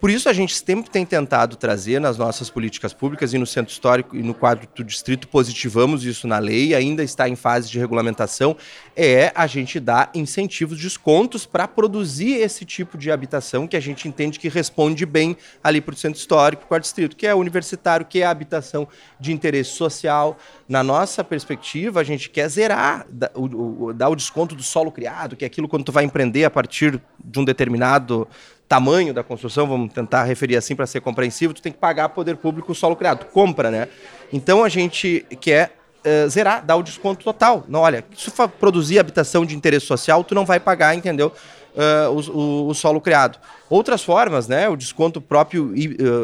Por 0.00 0.10
isso 0.10 0.28
a 0.28 0.32
gente 0.32 0.54
sempre 0.54 0.90
tem 0.90 1.06
tentado 1.06 1.56
trazer 1.56 2.00
nas 2.00 2.18
nossas 2.18 2.50
políticas 2.50 2.92
públicas 2.92 3.32
e 3.32 3.38
no 3.38 3.46
centro 3.46 3.72
histórico 3.72 4.16
e 4.16 4.22
no 4.22 4.34
quadro 4.34 4.68
do 4.74 4.84
distrito 4.84 5.28
positivamos 5.28 6.04
isso 6.04 6.26
na 6.26 6.38
lei, 6.38 6.74
ainda 6.74 7.02
está 7.02 7.28
em 7.28 7.36
fase 7.36 7.70
de 7.70 7.78
regulamentação, 7.78 8.56
é 8.94 9.32
a 9.34 9.46
gente 9.46 9.80
dar 9.80 10.10
incentivos, 10.14 10.78
descontos 10.78 11.46
para 11.46 11.66
produzir 11.66 12.34
esse 12.34 12.64
tipo 12.64 12.98
de 12.98 13.10
habitação 13.10 13.66
que 13.66 13.76
a 13.76 13.80
gente 13.80 14.06
entende 14.06 14.38
que 14.38 14.48
responde 14.48 15.06
bem 15.06 15.36
ali 15.62 15.80
para 15.80 15.94
o 15.94 15.96
centro 15.96 16.18
histórico, 16.18 16.66
quadro 16.66 16.82
distrito, 16.82 17.16
que 17.16 17.26
é 17.26 17.34
universitário, 17.34 18.04
que 18.04 18.20
é 18.20 18.26
habitação 18.26 18.86
de 19.18 19.32
interesse 19.32 19.70
social. 19.70 20.36
Na 20.68 20.82
nossa 20.82 21.24
perspectiva, 21.24 22.00
a 22.00 22.04
gente 22.04 22.28
quer 22.28 22.48
zerar, 22.48 23.06
dar 23.08 23.30
o, 23.34 23.86
o, 23.86 23.92
dar 23.92 24.08
o 24.08 24.16
desconto 24.16 24.54
do 24.54 24.62
solo 24.62 24.92
criado, 24.92 25.36
que 25.36 25.44
é 25.44 25.46
aquilo 25.46 25.68
quando 25.68 25.84
tu 25.84 25.92
vai 25.92 26.04
empreender 26.04 26.44
a 26.44 26.50
partir 26.50 27.00
de 27.24 27.38
um 27.38 27.44
determinado 27.44 28.28
tamanho 28.68 29.12
da 29.12 29.22
construção, 29.22 29.66
vamos 29.66 29.92
tentar 29.92 30.24
referir 30.24 30.56
assim 30.56 30.74
para 30.74 30.86
ser 30.86 31.00
compreensível, 31.00 31.54
tu 31.54 31.62
tem 31.62 31.72
que 31.72 31.78
pagar 31.78 32.08
poder 32.10 32.36
público 32.36 32.72
o 32.72 32.74
solo 32.74 32.96
criado, 32.96 33.26
compra, 33.26 33.70
né? 33.70 33.88
Então 34.32 34.64
a 34.64 34.68
gente 34.68 35.24
quer 35.40 35.76
uh, 36.04 36.28
zerar, 36.28 36.64
dar 36.64 36.76
o 36.76 36.82
desconto 36.82 37.24
total. 37.24 37.64
Não, 37.68 37.80
olha, 37.80 38.04
se 38.16 38.30
for 38.30 38.48
produzir 38.48 38.98
habitação 38.98 39.44
de 39.44 39.54
interesse 39.54 39.86
social, 39.86 40.24
tu 40.24 40.34
não 40.34 40.44
vai 40.44 40.58
pagar, 40.58 40.94
entendeu? 40.94 41.32
Uh, 41.74 42.10
o, 42.10 42.38
o, 42.38 42.68
o, 42.68 42.74
solo 42.74 43.00
criado. 43.00 43.36
Outras 43.68 44.02
formas, 44.04 44.46
né? 44.46 44.68
O 44.68 44.76
desconto 44.76 45.20
próprio 45.20 45.74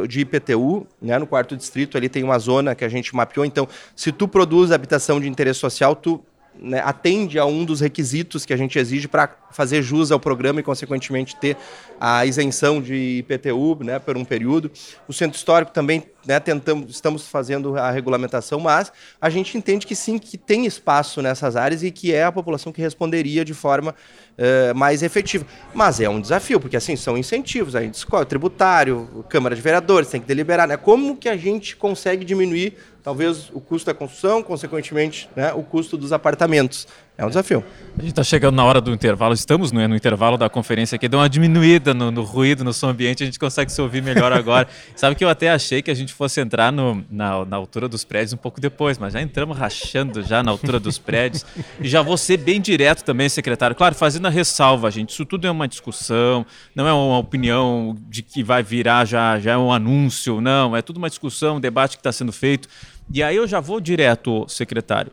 de 0.07 0.21
IPTU, 0.21 0.87
né? 1.03 1.19
No 1.19 1.27
quarto 1.27 1.57
distrito 1.57 1.97
ali 1.97 2.09
tem 2.09 2.23
uma 2.23 2.39
zona 2.39 2.73
que 2.75 2.85
a 2.85 2.89
gente 2.89 3.15
mapeou. 3.17 3.45
Então, 3.45 3.67
se 3.97 4.13
tu 4.13 4.29
produz 4.29 4.71
habitação 4.71 5.21
de 5.21 5.29
interesse 5.29 5.59
social, 5.59 5.97
tu 5.97 6.25
né, 6.59 6.81
atende 6.85 7.39
a 7.39 7.45
um 7.45 7.65
dos 7.65 7.81
requisitos 7.81 8.45
que 8.45 8.53
a 8.53 8.57
gente 8.57 8.79
exige 8.79 9.09
para 9.09 9.35
fazer 9.51 9.83
jus 9.83 10.11
ao 10.11 10.21
programa 10.21 10.61
e, 10.61 10.63
consequentemente, 10.63 11.37
ter 11.37 11.57
a 12.01 12.25
isenção 12.27 12.81
de 12.81 13.19
IPTU 13.19 13.79
né, 13.83 13.99
por 13.99 14.17
um 14.17 14.25
período. 14.25 14.71
O 15.09 15.13
Centro 15.13 15.37
Histórico 15.37 15.73
também 15.73 16.05
né, 16.27 16.39
tentamos, 16.41 16.91
estamos 16.91 17.27
fazendo 17.27 17.77
a 17.77 17.91
regulamentação, 17.91 18.61
mas 18.61 18.93
a 19.21 19.31
gente 19.31 19.57
entende 19.57 19.87
que 19.87 19.95
sim, 19.95 20.19
que 20.19 20.37
tem 20.37 20.67
espaço 20.67 21.23
nessas 21.23 21.57
áreas 21.57 21.83
e 21.83 21.91
que 21.91 22.13
é 22.13 22.25
a 22.25 22.33
população 22.33 22.73
que 22.73 22.81
responderia 22.81 23.45
de 23.45 23.55
forma 23.55 23.95
uh, 24.39 24.75
mais 24.75 25.03
efetiva. 25.03 25.47
Mas 25.75 26.01
é 26.01 26.09
um 26.09 26.21
desafio, 26.21 26.61
porque 26.61 26.77
assim, 26.77 26.97
são 26.97 27.17
incentivos, 27.17 27.75
a 27.75 27.83
gente 27.83 27.95
escolhe 27.95 28.27
tributário, 28.27 29.25
Câmara 29.29 29.55
de 29.55 29.63
Vereadores, 29.63 30.09
tem 30.09 30.21
que 30.21 30.27
deliberar, 30.27 30.69
né? 30.69 30.77
Como 30.77 31.17
que 31.17 31.29
a 31.29 31.37
gente 31.37 31.77
consegue 31.77 32.25
diminuir 32.25 32.77
talvez 33.03 33.51
o 33.53 33.61
custo 33.61 33.87
da 33.87 33.95
construção, 33.95 34.43
consequentemente, 34.43 35.29
né, 35.35 35.53
o 35.53 35.63
custo 35.63 35.97
dos 35.97 36.13
apartamentos. 36.13 36.87
É 37.21 37.25
um 37.27 37.29
desafio. 37.29 37.63
A 37.99 38.01
gente 38.01 38.13
está 38.13 38.25
chegando 38.25 38.55
na 38.55 38.65
hora 38.65 38.81
do 38.81 38.91
intervalo, 38.95 39.35
estamos 39.35 39.71
no, 39.71 39.87
no 39.87 39.95
intervalo 39.95 40.39
da 40.39 40.49
conferência 40.49 40.97
aqui, 40.97 41.07
deu 41.07 41.21
uma 41.21 41.29
diminuída 41.29 41.93
no, 41.93 42.11
no, 42.11 42.23
ruído, 42.23 42.65
no 42.65 42.73
som 42.73 42.89
ambiente, 42.89 43.23
a 43.23 43.27
gente 43.27 43.39
consegue 43.39 43.71
se 43.71 43.79
ouvir 43.83 44.03
melhor 44.03 44.33
agora. 44.33 44.67
Sabe 44.97 45.15
que 45.15 45.23
eu 45.23 45.29
até 45.29 45.51
achei 45.51 45.83
que 45.83 45.91
a 45.91 45.95
gente 45.95 46.15
fosse 46.15 46.41
entrar 46.41 46.73
no, 46.73 47.05
na, 47.11 47.45
na 47.45 47.57
altura 47.59 47.89
dos 47.89 48.05
prédios 48.05 48.33
um 48.33 48.39
pouco 48.39 48.59
depois, 48.59 48.97
mas 48.97 49.13
já 49.13 49.21
entramos 49.21 49.55
rachando 49.55 50.23
já 50.23 50.43
na 50.43 50.51
altura 50.51 50.81
dos 50.81 50.97
prédios. 50.97 51.45
E 51.79 51.87
já 51.87 52.01
vou 52.01 52.17
ser 52.17 52.39
bem 52.39 52.59
direto 52.59 53.05
também, 53.05 53.29
secretário. 53.29 53.77
Claro, 53.77 53.95
fazendo 53.95 54.27
a 54.27 54.31
ressalva, 54.31 54.91
gente, 54.91 55.11
isso 55.11 55.27
tudo 55.27 55.47
é 55.47 55.51
uma 55.51 55.69
discussão, 55.69 56.47
não 56.75 56.89
é 56.89 56.93
uma 56.95 57.19
opinião 57.19 57.99
de 58.09 58.23
que 58.23 58.43
vai 58.43 58.63
virar 58.63 59.05
já, 59.05 59.39
já 59.39 59.53
é 59.53 59.59
um 59.59 59.71
anúncio, 59.71 60.41
não, 60.41 60.75
é 60.75 60.81
tudo 60.81 60.97
uma 60.97 61.11
discussão, 61.11 61.57
um 61.57 61.61
debate 61.61 61.99
que 61.99 62.01
está 62.01 62.13
sendo 62.13 62.33
feito. 62.33 62.67
E 63.13 63.23
aí 63.23 63.37
eu 63.37 63.47
já 63.47 63.61
vou 63.61 63.79
direto, 63.79 64.47
secretário. 64.49 65.13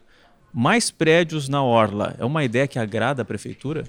Mais 0.59 0.89
prédios 0.89 1.47
na 1.47 1.61
Orla 1.61 2.15
é 2.17 2.25
uma 2.25 2.43
ideia 2.43 2.67
que 2.67 2.79
agrada 2.79 3.21
a 3.21 3.25
prefeitura? 3.25 3.83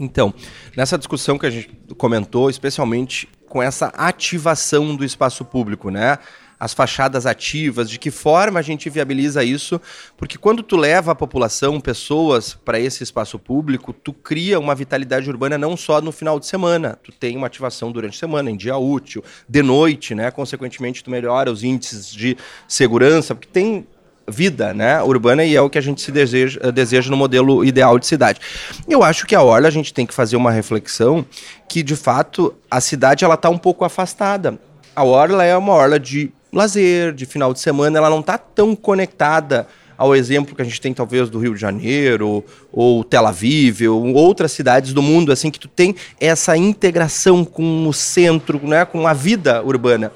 Então, 0.00 0.34
nessa 0.76 0.98
discussão 0.98 1.38
que 1.38 1.46
a 1.46 1.50
gente 1.50 1.70
comentou, 1.96 2.50
especialmente 2.50 3.28
com 3.48 3.62
essa 3.62 3.86
ativação 3.86 4.96
do 4.96 5.04
espaço 5.04 5.44
público, 5.44 5.90
né? 5.90 6.18
As 6.58 6.74
fachadas 6.74 7.24
ativas, 7.24 7.88
de 7.88 8.00
que 8.00 8.10
forma 8.10 8.58
a 8.58 8.62
gente 8.62 8.90
viabiliza 8.90 9.44
isso? 9.44 9.80
Porque 10.16 10.36
quando 10.36 10.60
tu 10.64 10.76
leva 10.76 11.12
a 11.12 11.14
população, 11.14 11.80
pessoas 11.80 12.52
para 12.52 12.80
esse 12.80 13.04
espaço 13.04 13.38
público, 13.38 13.92
tu 13.92 14.12
cria 14.12 14.58
uma 14.58 14.74
vitalidade 14.74 15.30
urbana 15.30 15.56
não 15.56 15.76
só 15.76 16.00
no 16.00 16.10
final 16.10 16.40
de 16.40 16.46
semana, 16.46 16.98
tu 17.00 17.12
tem 17.12 17.36
uma 17.36 17.46
ativação 17.46 17.92
durante 17.92 18.16
a 18.16 18.18
semana, 18.18 18.50
em 18.50 18.56
dia 18.56 18.76
útil, 18.76 19.22
de 19.48 19.62
noite, 19.62 20.16
né? 20.16 20.32
Consequentemente, 20.32 21.04
tu 21.04 21.12
melhora 21.12 21.48
os 21.48 21.62
índices 21.62 22.12
de 22.12 22.36
segurança, 22.66 23.36
porque 23.36 23.48
tem 23.48 23.86
vida 24.28 24.72
né, 24.72 25.02
urbana 25.02 25.44
e 25.44 25.56
é 25.56 25.60
o 25.60 25.70
que 25.70 25.78
a 25.78 25.82
gente 25.82 26.00
se 26.00 26.12
deseja, 26.12 26.60
eh, 26.62 26.72
deseja 26.72 27.10
no 27.10 27.16
modelo 27.16 27.64
ideal 27.64 27.98
de 27.98 28.06
cidade. 28.06 28.40
Eu 28.88 29.02
acho 29.02 29.26
que 29.26 29.34
a 29.34 29.42
Orla 29.42 29.68
a 29.68 29.70
gente 29.70 29.92
tem 29.92 30.06
que 30.06 30.14
fazer 30.14 30.36
uma 30.36 30.50
reflexão 30.50 31.24
que, 31.68 31.82
de 31.82 31.96
fato, 31.96 32.54
a 32.70 32.80
cidade 32.80 33.24
ela 33.24 33.34
está 33.34 33.48
um 33.48 33.58
pouco 33.58 33.84
afastada. 33.84 34.58
A 34.94 35.04
Orla 35.04 35.44
é 35.44 35.56
uma 35.56 35.72
orla 35.72 35.98
de 35.98 36.30
lazer, 36.52 37.12
de 37.12 37.24
final 37.24 37.52
de 37.52 37.60
semana, 37.60 37.98
ela 37.98 38.10
não 38.10 38.20
está 38.20 38.36
tão 38.36 38.76
conectada 38.76 39.66
ao 39.96 40.16
exemplo 40.16 40.54
que 40.54 40.62
a 40.62 40.64
gente 40.64 40.80
tem 40.80 40.92
talvez 40.92 41.30
do 41.30 41.38
Rio 41.38 41.54
de 41.54 41.60
Janeiro 41.60 42.44
ou 42.72 43.04
Tel 43.04 43.24
Aviv 43.24 43.88
ou 43.88 44.12
outras 44.14 44.50
cidades 44.50 44.92
do 44.92 45.00
mundo 45.00 45.30
assim 45.30 45.50
que 45.50 45.60
tu 45.60 45.68
tem 45.68 45.94
essa 46.20 46.56
integração 46.56 47.44
com 47.44 47.86
o 47.86 47.92
centro, 47.92 48.60
né, 48.66 48.84
com 48.84 49.06
a 49.06 49.12
vida 49.12 49.62
urbana. 49.62 50.10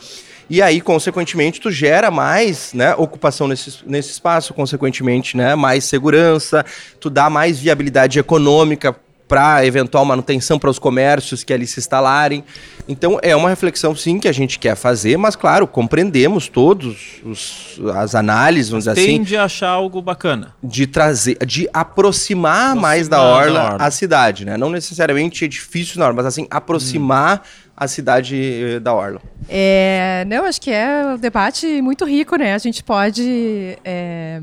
E 0.48 0.62
aí, 0.62 0.80
consequentemente, 0.80 1.60
tu 1.60 1.70
gera 1.70 2.10
mais 2.10 2.72
né, 2.72 2.94
ocupação 2.96 3.48
nesse, 3.48 3.78
nesse 3.86 4.10
espaço, 4.10 4.54
consequentemente, 4.54 5.36
né, 5.36 5.54
mais 5.54 5.84
segurança, 5.84 6.64
tu 7.00 7.10
dá 7.10 7.28
mais 7.28 7.58
viabilidade 7.58 8.18
econômica 8.18 8.94
para 9.28 9.64
eventual 9.66 10.04
manutenção 10.04 10.58
para 10.58 10.70
os 10.70 10.78
comércios 10.78 11.42
que 11.42 11.52
ali 11.52 11.66
se 11.66 11.80
instalarem. 11.80 12.44
Então 12.88 13.18
é 13.22 13.34
uma 13.34 13.48
reflexão 13.48 13.94
sim 13.94 14.20
que 14.20 14.28
a 14.28 14.32
gente 14.32 14.58
quer 14.58 14.76
fazer, 14.76 15.16
mas 15.16 15.34
claro, 15.34 15.66
compreendemos 15.66 16.48
todos 16.48 17.20
os, 17.24 17.80
as 17.96 18.14
análises, 18.14 18.70
vamos 18.70 18.84
dizer 18.84 18.92
assim. 18.92 19.18
Tende 19.18 19.36
a 19.36 19.44
achar 19.44 19.70
algo 19.70 20.00
bacana. 20.00 20.54
De 20.62 20.86
trazer, 20.86 21.36
de 21.44 21.68
aproximar, 21.72 22.70
aproximar 22.70 22.76
mais 22.76 23.08
da 23.08 23.20
orla, 23.20 23.52
da 23.52 23.64
orla, 23.72 23.84
a 23.84 23.90
cidade, 23.90 24.44
né? 24.44 24.56
Não 24.56 24.70
necessariamente 24.70 25.44
edifícios 25.44 25.96
na 25.96 26.04
orla, 26.04 26.16
mas 26.16 26.26
assim, 26.26 26.46
aproximar 26.50 27.42
hum 27.44 27.65
a 27.76 27.86
cidade 27.86 28.36
eh, 28.36 28.80
da 28.80 28.94
Orla? 28.94 29.20
É, 29.48 30.24
não, 30.26 30.44
acho 30.44 30.60
que 30.60 30.70
é 30.70 31.14
um 31.14 31.18
debate 31.18 31.82
muito 31.82 32.04
rico, 32.04 32.36
né? 32.36 32.54
A 32.54 32.58
gente 32.58 32.82
pode 32.82 33.78
é, 33.84 34.40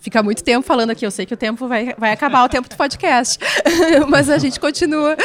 ficar 0.00 0.22
muito 0.22 0.42
tempo 0.42 0.66
falando 0.66 0.90
aqui. 0.90 1.06
Eu 1.06 1.10
sei 1.10 1.24
que 1.24 1.32
o 1.32 1.36
tempo 1.36 1.68
vai, 1.68 1.94
vai 1.96 2.12
acabar, 2.12 2.44
o 2.44 2.48
tempo 2.48 2.68
do 2.68 2.76
podcast, 2.76 3.38
mas 4.08 4.28
a 4.28 4.36
gente 4.36 4.58
continua. 4.58 5.16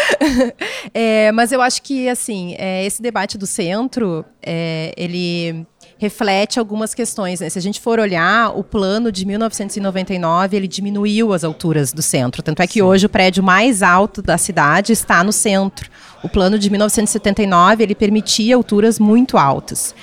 É, 0.93 1.31
mas 1.31 1.51
eu 1.51 1.61
acho 1.61 1.81
que, 1.81 2.07
assim, 2.07 2.55
é, 2.57 2.85
esse 2.85 3.01
debate 3.01 3.37
do 3.37 3.47
centro, 3.47 4.23
é, 4.41 4.93
ele 4.95 5.65
reflete 5.97 6.59
algumas 6.59 6.93
questões. 6.93 7.39
Né? 7.39 7.49
Se 7.49 7.57
a 7.57 7.61
gente 7.61 7.81
for 7.81 7.99
olhar, 7.99 8.55
o 8.55 8.63
plano 8.63 9.11
de 9.11 9.25
1999 9.25 10.55
ele 10.55 10.67
diminuiu 10.67 11.33
as 11.33 11.43
alturas 11.43 11.91
do 11.91 12.01
centro. 12.01 12.43
Tanto 12.43 12.61
é 12.61 12.67
que 12.67 12.75
Sim. 12.75 12.81
hoje 12.83 13.05
o 13.05 13.09
prédio 13.09 13.43
mais 13.43 13.81
alto 13.81 14.21
da 14.21 14.37
cidade 14.37 14.93
está 14.93 15.23
no 15.23 15.33
centro. 15.33 15.89
O 16.23 16.29
plano 16.29 16.57
de 16.57 16.69
1979 16.69 17.83
ele 17.83 17.95
permitia 17.95 18.55
alturas 18.55 18.99
muito 18.99 19.37
altas. 19.37 19.93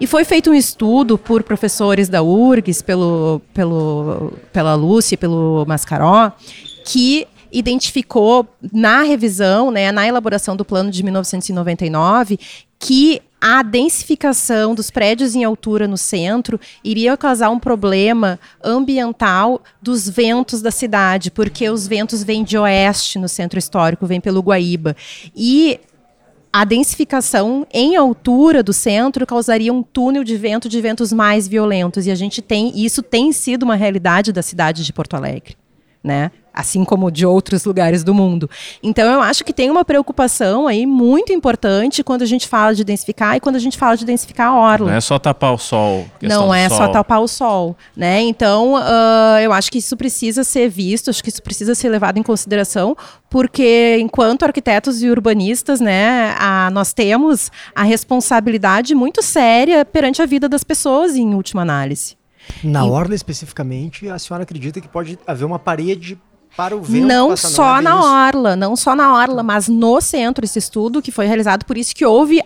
E 0.00 0.06
foi 0.06 0.24
feito 0.24 0.50
um 0.50 0.54
estudo 0.54 1.16
por 1.16 1.42
professores 1.42 2.08
da 2.08 2.22
URGS, 2.22 2.82
pelo, 2.82 3.40
pelo, 3.52 4.32
pela 4.52 4.74
Lúcia, 4.74 5.16
pelo 5.16 5.64
Mascaró, 5.66 6.32
que 6.84 7.26
identificou 7.50 8.46
na 8.72 9.02
revisão, 9.02 9.70
né, 9.70 9.92
na 9.92 10.06
elaboração 10.06 10.56
do 10.56 10.64
plano 10.64 10.90
de 10.90 11.02
1999, 11.02 12.38
que 12.78 13.22
a 13.46 13.62
densificação 13.62 14.74
dos 14.74 14.90
prédios 14.90 15.34
em 15.34 15.44
altura 15.44 15.86
no 15.86 15.98
centro 15.98 16.58
iria 16.82 17.14
causar 17.14 17.50
um 17.50 17.58
problema 17.58 18.40
ambiental 18.64 19.62
dos 19.82 20.08
ventos 20.08 20.62
da 20.62 20.70
cidade, 20.70 21.30
porque 21.30 21.68
os 21.68 21.86
ventos 21.86 22.22
vêm 22.22 22.42
de 22.42 22.56
oeste 22.56 23.18
no 23.18 23.28
centro 23.28 23.58
histórico, 23.58 24.06
vêm 24.06 24.18
pelo 24.18 24.40
Guaíba. 24.40 24.96
E 25.36 25.78
a 26.50 26.64
densificação 26.64 27.66
em 27.70 27.96
altura 27.96 28.62
do 28.62 28.72
centro 28.72 29.26
causaria 29.26 29.74
um 29.74 29.82
túnel 29.82 30.24
de 30.24 30.38
vento 30.38 30.66
de 30.66 30.80
ventos 30.80 31.12
mais 31.12 31.46
violentos 31.46 32.06
e 32.06 32.10
a 32.10 32.14
gente 32.14 32.40
tem 32.40 32.72
isso 32.74 33.02
tem 33.02 33.30
sido 33.30 33.64
uma 33.64 33.74
realidade 33.74 34.32
da 34.32 34.40
cidade 34.40 34.82
de 34.82 34.90
Porto 34.90 35.16
Alegre, 35.16 35.54
né? 36.02 36.30
Assim 36.54 36.84
como 36.84 37.10
de 37.10 37.26
outros 37.26 37.64
lugares 37.64 38.04
do 38.04 38.14
mundo. 38.14 38.48
Então 38.82 39.12
eu 39.12 39.20
acho 39.20 39.44
que 39.44 39.52
tem 39.52 39.70
uma 39.70 39.84
preocupação 39.84 40.68
aí 40.68 40.86
muito 40.86 41.32
importante 41.32 42.04
quando 42.04 42.22
a 42.22 42.26
gente 42.26 42.46
fala 42.46 42.74
de 42.74 42.84
densificar 42.84 43.36
e 43.36 43.40
quando 43.40 43.56
a 43.56 43.58
gente 43.58 43.76
fala 43.76 43.96
de 43.96 44.04
densificar 44.04 44.48
a 44.48 44.56
orla. 44.56 44.90
Não 44.90 44.96
é 44.96 45.00
só 45.00 45.18
tapar 45.18 45.52
o 45.52 45.58
sol. 45.58 46.06
Não 46.22 46.54
é 46.54 46.68
sol. 46.68 46.78
só 46.78 46.88
tapar 46.88 47.20
o 47.20 47.28
sol, 47.28 47.76
né? 47.96 48.20
Então 48.20 48.74
uh, 48.74 49.38
eu 49.42 49.52
acho 49.52 49.70
que 49.70 49.78
isso 49.78 49.96
precisa 49.96 50.44
ser 50.44 50.68
visto, 50.68 51.10
acho 51.10 51.22
que 51.22 51.28
isso 51.28 51.42
precisa 51.42 51.74
ser 51.74 51.88
levado 51.88 52.18
em 52.18 52.22
consideração, 52.22 52.96
porque 53.28 53.98
enquanto 54.00 54.44
arquitetos 54.44 55.02
e 55.02 55.10
urbanistas, 55.10 55.80
né, 55.80 56.34
a, 56.38 56.70
nós 56.70 56.92
temos 56.92 57.50
a 57.74 57.82
responsabilidade 57.82 58.94
muito 58.94 59.22
séria 59.22 59.84
perante 59.84 60.22
a 60.22 60.26
vida 60.26 60.48
das 60.48 60.62
pessoas 60.62 61.16
em 61.16 61.34
última 61.34 61.62
análise. 61.62 62.16
Na 62.62 62.84
orla 62.84 63.14
especificamente, 63.14 64.08
a 64.08 64.18
senhora 64.18 64.42
acredita 64.42 64.80
que 64.80 64.88
pode 64.88 65.18
haver 65.26 65.44
uma 65.44 65.58
parede 65.58 66.18
para 66.56 66.76
o 66.76 66.82
vento 66.82 67.06
não 67.06 67.36
só 67.36 67.80
na 67.80 68.26
orla, 68.26 68.56
não 68.56 68.76
só 68.76 68.94
na 68.94 69.14
orla, 69.14 69.42
mas 69.42 69.68
no 69.68 70.00
centro 70.00 70.44
esse 70.44 70.58
estudo 70.58 71.02
que 71.02 71.10
foi 71.10 71.26
realizado, 71.26 71.64
por 71.64 71.76
isso 71.76 71.94
que 71.94 72.04
houve 72.04 72.40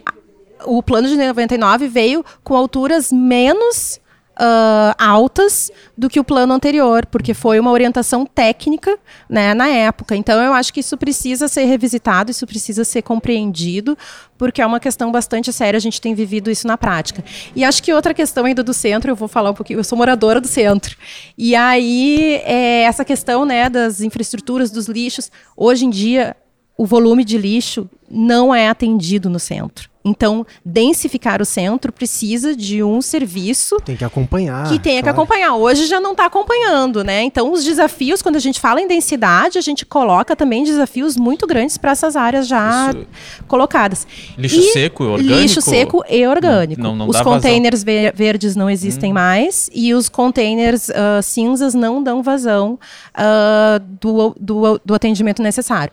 o 0.64 0.82
plano 0.82 1.08
de 1.08 1.16
99 1.16 1.88
veio 1.88 2.24
com 2.42 2.56
alturas 2.56 3.12
menos 3.12 4.00
uh, 4.38 4.94
altas 4.98 5.70
do 5.96 6.08
que 6.08 6.20
o 6.20 6.24
plano 6.24 6.54
anterior, 6.54 7.04
porque 7.06 7.34
foi 7.34 7.58
uma 7.58 7.72
orientação 7.72 8.24
técnica 8.24 8.96
né, 9.28 9.52
na 9.52 9.68
época. 9.68 10.14
Então, 10.14 10.40
eu 10.40 10.52
acho 10.52 10.72
que 10.72 10.80
isso 10.80 10.96
precisa 10.96 11.48
ser 11.48 11.64
revisitado, 11.64 12.30
isso 12.30 12.46
precisa 12.46 12.84
ser 12.84 13.02
compreendido, 13.02 13.98
porque 14.36 14.62
é 14.62 14.66
uma 14.66 14.78
questão 14.78 15.10
bastante 15.10 15.52
séria, 15.52 15.76
a 15.76 15.80
gente 15.80 16.00
tem 16.00 16.14
vivido 16.14 16.50
isso 16.50 16.66
na 16.66 16.78
prática. 16.78 17.24
E 17.54 17.64
acho 17.64 17.82
que 17.82 17.92
outra 17.92 18.14
questão 18.14 18.44
ainda 18.44 18.62
do 18.62 18.72
centro, 18.72 19.10
eu 19.10 19.16
vou 19.16 19.28
falar 19.28 19.50
um 19.50 19.54
pouquinho, 19.54 19.80
eu 19.80 19.84
sou 19.84 19.98
moradora 19.98 20.40
do 20.40 20.46
centro. 20.48 20.96
E 21.36 21.56
aí, 21.56 22.40
é, 22.44 22.82
essa 22.82 23.04
questão 23.04 23.44
né, 23.44 23.68
das 23.68 24.00
infraestruturas, 24.00 24.70
dos 24.70 24.86
lixos, 24.86 25.30
hoje 25.56 25.84
em 25.84 25.90
dia, 25.90 26.36
o 26.76 26.86
volume 26.86 27.24
de 27.24 27.36
lixo 27.36 27.90
não 28.08 28.54
é 28.54 28.68
atendido 28.68 29.28
no 29.28 29.40
centro. 29.40 29.90
Então, 30.08 30.46
densificar 30.64 31.42
o 31.42 31.44
centro 31.44 31.92
precisa 31.92 32.56
de 32.56 32.82
um 32.82 33.02
serviço. 33.02 33.76
Tem 33.84 33.96
que 33.96 34.04
acompanhar. 34.04 34.68
Que 34.68 34.78
tenha 34.78 35.02
claro. 35.02 35.04
que 35.04 35.20
acompanhar. 35.20 35.54
Hoje 35.54 35.86
já 35.86 36.00
não 36.00 36.12
está 36.12 36.26
acompanhando, 36.26 37.04
né? 37.04 37.22
Então, 37.22 37.52
os 37.52 37.64
desafios, 37.64 38.22
quando 38.22 38.36
a 38.36 38.40
gente 38.40 38.58
fala 38.60 38.80
em 38.80 38.88
densidade, 38.88 39.58
a 39.58 39.60
gente 39.60 39.84
coloca 39.84 40.34
também 40.34 40.64
desafios 40.64 41.16
muito 41.16 41.46
grandes 41.46 41.76
para 41.76 41.92
essas 41.92 42.16
áreas 42.16 42.46
já 42.46 42.90
Isso. 42.90 43.06
colocadas. 43.46 44.06
Lixo 44.36 44.58
e 44.58 44.62
seco 44.72 45.04
e 45.04 45.06
orgânico? 45.06 45.40
Lixo 45.40 45.60
seco 45.60 46.04
e 46.08 46.26
orgânico. 46.26 46.80
Não, 46.80 46.96
não, 46.96 47.06
não 47.06 47.08
os 47.08 47.20
containers 47.20 47.82
ver 47.82 48.12
verdes 48.14 48.56
não 48.56 48.70
existem 48.70 49.10
hum. 49.10 49.14
mais 49.14 49.70
e 49.72 49.92
os 49.94 50.08
containers 50.08 50.88
uh, 50.88 51.22
cinzas 51.22 51.74
não 51.74 52.02
dão 52.02 52.22
vazão 52.22 52.78
uh, 53.14 53.78
do, 54.00 54.34
do, 54.40 54.80
do 54.84 54.94
atendimento 54.94 55.42
necessário. 55.42 55.92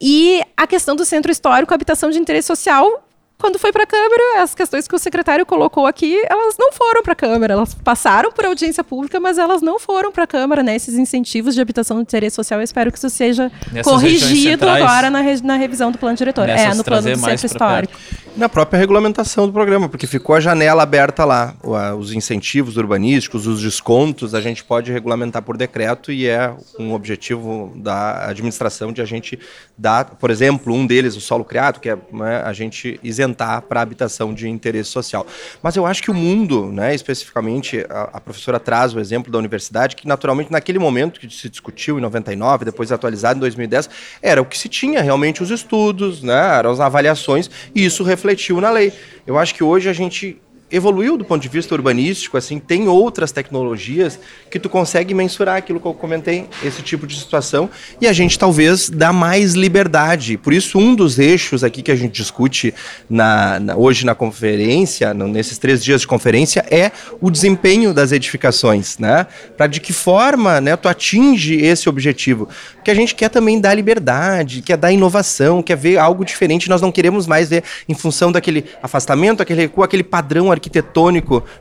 E 0.00 0.42
a 0.56 0.66
questão 0.66 0.96
do 0.96 1.04
centro 1.04 1.30
histórico, 1.30 1.72
habitação 1.72 2.10
de 2.10 2.18
interesse 2.18 2.48
social, 2.48 3.04
quando 3.42 3.58
foi 3.58 3.72
para 3.72 3.82
a 3.82 3.86
Câmara, 3.86 4.22
as 4.40 4.54
questões 4.54 4.86
que 4.86 4.94
o 4.94 4.98
secretário 5.00 5.44
colocou 5.44 5.84
aqui, 5.84 6.16
elas 6.30 6.54
não 6.56 6.70
foram 6.70 7.02
para 7.02 7.12
a 7.12 7.16
Câmara. 7.16 7.54
Elas 7.54 7.74
passaram 7.74 8.30
por 8.30 8.46
audiência 8.46 8.84
pública, 8.84 9.18
mas 9.18 9.36
elas 9.36 9.60
não 9.60 9.80
foram 9.80 10.12
para 10.12 10.22
a 10.22 10.26
Câmara, 10.28 10.62
né? 10.62 10.76
Esses 10.76 10.94
incentivos 10.94 11.52
de 11.52 11.60
habitação 11.60 11.96
de 11.96 12.02
interesse 12.04 12.36
social, 12.36 12.60
eu 12.60 12.64
espero 12.64 12.92
que 12.92 12.98
isso 12.98 13.10
seja 13.10 13.50
Nessas 13.72 13.92
corrigido 13.92 14.68
agora 14.68 15.10
na, 15.10 15.20
re 15.20 15.40
na, 15.42 15.56
revisão 15.56 15.90
do 15.90 15.98
plano 15.98 16.16
diretor. 16.16 16.48
é, 16.48 16.72
no 16.72 16.84
plano 16.84 17.10
do 17.10 17.18
centro 17.18 17.46
histórico. 17.46 17.92
Na 18.36 18.48
própria 18.48 18.78
regulamentação 18.78 19.46
do 19.46 19.52
programa, 19.52 19.88
porque 19.88 20.06
ficou 20.06 20.36
a 20.36 20.40
janela 20.40 20.84
aberta 20.84 21.24
lá. 21.24 21.54
Os 21.98 22.12
incentivos 22.12 22.76
urbanísticos, 22.76 23.48
os 23.48 23.60
descontos, 23.60 24.36
a 24.36 24.40
gente 24.40 24.62
pode 24.62 24.92
regulamentar 24.92 25.42
por 25.42 25.56
decreto 25.56 26.12
e 26.12 26.28
é 26.28 26.54
um 26.78 26.94
objetivo 26.94 27.72
da 27.74 28.28
administração 28.28 28.92
de 28.92 29.02
a 29.02 29.04
gente 29.04 29.38
dar, 29.76 30.04
por 30.04 30.30
exemplo, 30.30 30.72
um 30.72 30.86
deles, 30.86 31.16
o 31.16 31.20
solo 31.20 31.44
criado, 31.44 31.80
que 31.80 31.90
é 31.90 31.98
né, 32.12 32.42
a 32.44 32.52
gente 32.52 33.00
isentar 33.02 33.31
para 33.34 33.80
a 33.80 33.82
habitação 33.82 34.32
de 34.34 34.48
interesse 34.48 34.90
social. 34.90 35.26
Mas 35.62 35.76
eu 35.76 35.86
acho 35.86 36.02
que 36.02 36.10
o 36.10 36.14
mundo, 36.14 36.70
né, 36.72 36.94
especificamente, 36.94 37.84
a, 37.88 38.10
a, 38.14 38.20
professora 38.20 38.58
traz 38.60 38.94
o 38.94 39.00
exemplo 39.00 39.32
da 39.32 39.38
universidade, 39.38 39.96
que 39.96 40.06
naturalmente 40.06 40.50
naquele 40.50 40.78
momento 40.78 41.20
que 41.20 41.28
se 41.30 41.48
discutiu 41.48 41.98
em 41.98 42.02
99, 42.02 42.64
depois 42.64 42.92
atualizado 42.92 43.38
em 43.38 43.40
2010, 43.40 43.90
era 44.20 44.40
o 44.40 44.44
que 44.44 44.58
se 44.58 44.68
tinha 44.68 45.02
realmente 45.02 45.42
os 45.42 45.50
estudos, 45.50 46.22
né, 46.22 46.58
eram 46.58 46.70
as 46.70 46.80
avaliações, 46.80 47.50
e 47.74 47.84
isso 47.84 48.02
refletiu 48.02 48.60
na 48.60 48.70
lei. 48.70 48.92
Eu 49.26 49.38
acho 49.38 49.54
que 49.54 49.64
hoje 49.64 49.88
a 49.88 49.92
gente 49.92 50.40
evoluiu 50.72 51.18
do 51.18 51.24
ponto 51.24 51.42
de 51.42 51.48
vista 51.50 51.74
urbanístico, 51.74 52.38
assim, 52.38 52.58
tem 52.58 52.88
outras 52.88 53.30
tecnologias 53.30 54.18
que 54.50 54.58
tu 54.58 54.70
consegue 54.70 55.12
mensurar 55.12 55.56
aquilo 55.56 55.78
que 55.78 55.86
eu 55.86 55.92
comentei, 55.92 56.46
esse 56.64 56.80
tipo 56.80 57.06
de 57.06 57.18
situação, 57.18 57.68
e 58.00 58.06
a 58.06 58.12
gente 58.12 58.38
talvez 58.38 58.88
dá 58.88 59.12
mais 59.12 59.52
liberdade. 59.52 60.38
Por 60.38 60.54
isso, 60.54 60.78
um 60.78 60.94
dos 60.94 61.18
eixos 61.18 61.62
aqui 61.62 61.82
que 61.82 61.90
a 61.90 61.94
gente 61.94 62.12
discute 62.12 62.74
na, 63.08 63.60
na, 63.60 63.76
hoje 63.76 64.06
na 64.06 64.14
conferência, 64.14 65.12
no, 65.12 65.28
nesses 65.28 65.58
três 65.58 65.84
dias 65.84 66.00
de 66.00 66.06
conferência, 66.06 66.64
é 66.70 66.90
o 67.20 67.30
desempenho 67.30 67.92
das 67.92 68.10
edificações, 68.10 68.96
né? 68.96 69.26
Para 69.56 69.66
de 69.66 69.78
que 69.78 69.92
forma 69.92 70.58
né, 70.58 70.74
tu 70.74 70.88
atinge 70.88 71.54
esse 71.54 71.86
objetivo. 71.86 72.48
Porque 72.76 72.90
a 72.90 72.94
gente 72.94 73.14
quer 73.14 73.28
também 73.28 73.60
dar 73.60 73.74
liberdade, 73.74 74.62
quer 74.62 74.78
dar 74.78 74.90
inovação, 74.90 75.62
quer 75.62 75.76
ver 75.76 75.98
algo 75.98 76.24
diferente, 76.24 76.70
nós 76.70 76.80
não 76.80 76.90
queremos 76.90 77.26
mais 77.26 77.50
ver 77.50 77.62
em 77.86 77.94
função 77.94 78.32
daquele 78.32 78.64
afastamento, 78.82 79.42
aquele 79.42 79.62
recuo, 79.62 79.84
aquele 79.84 80.02
padrão 80.02 80.50
arquitetônico 80.50 80.61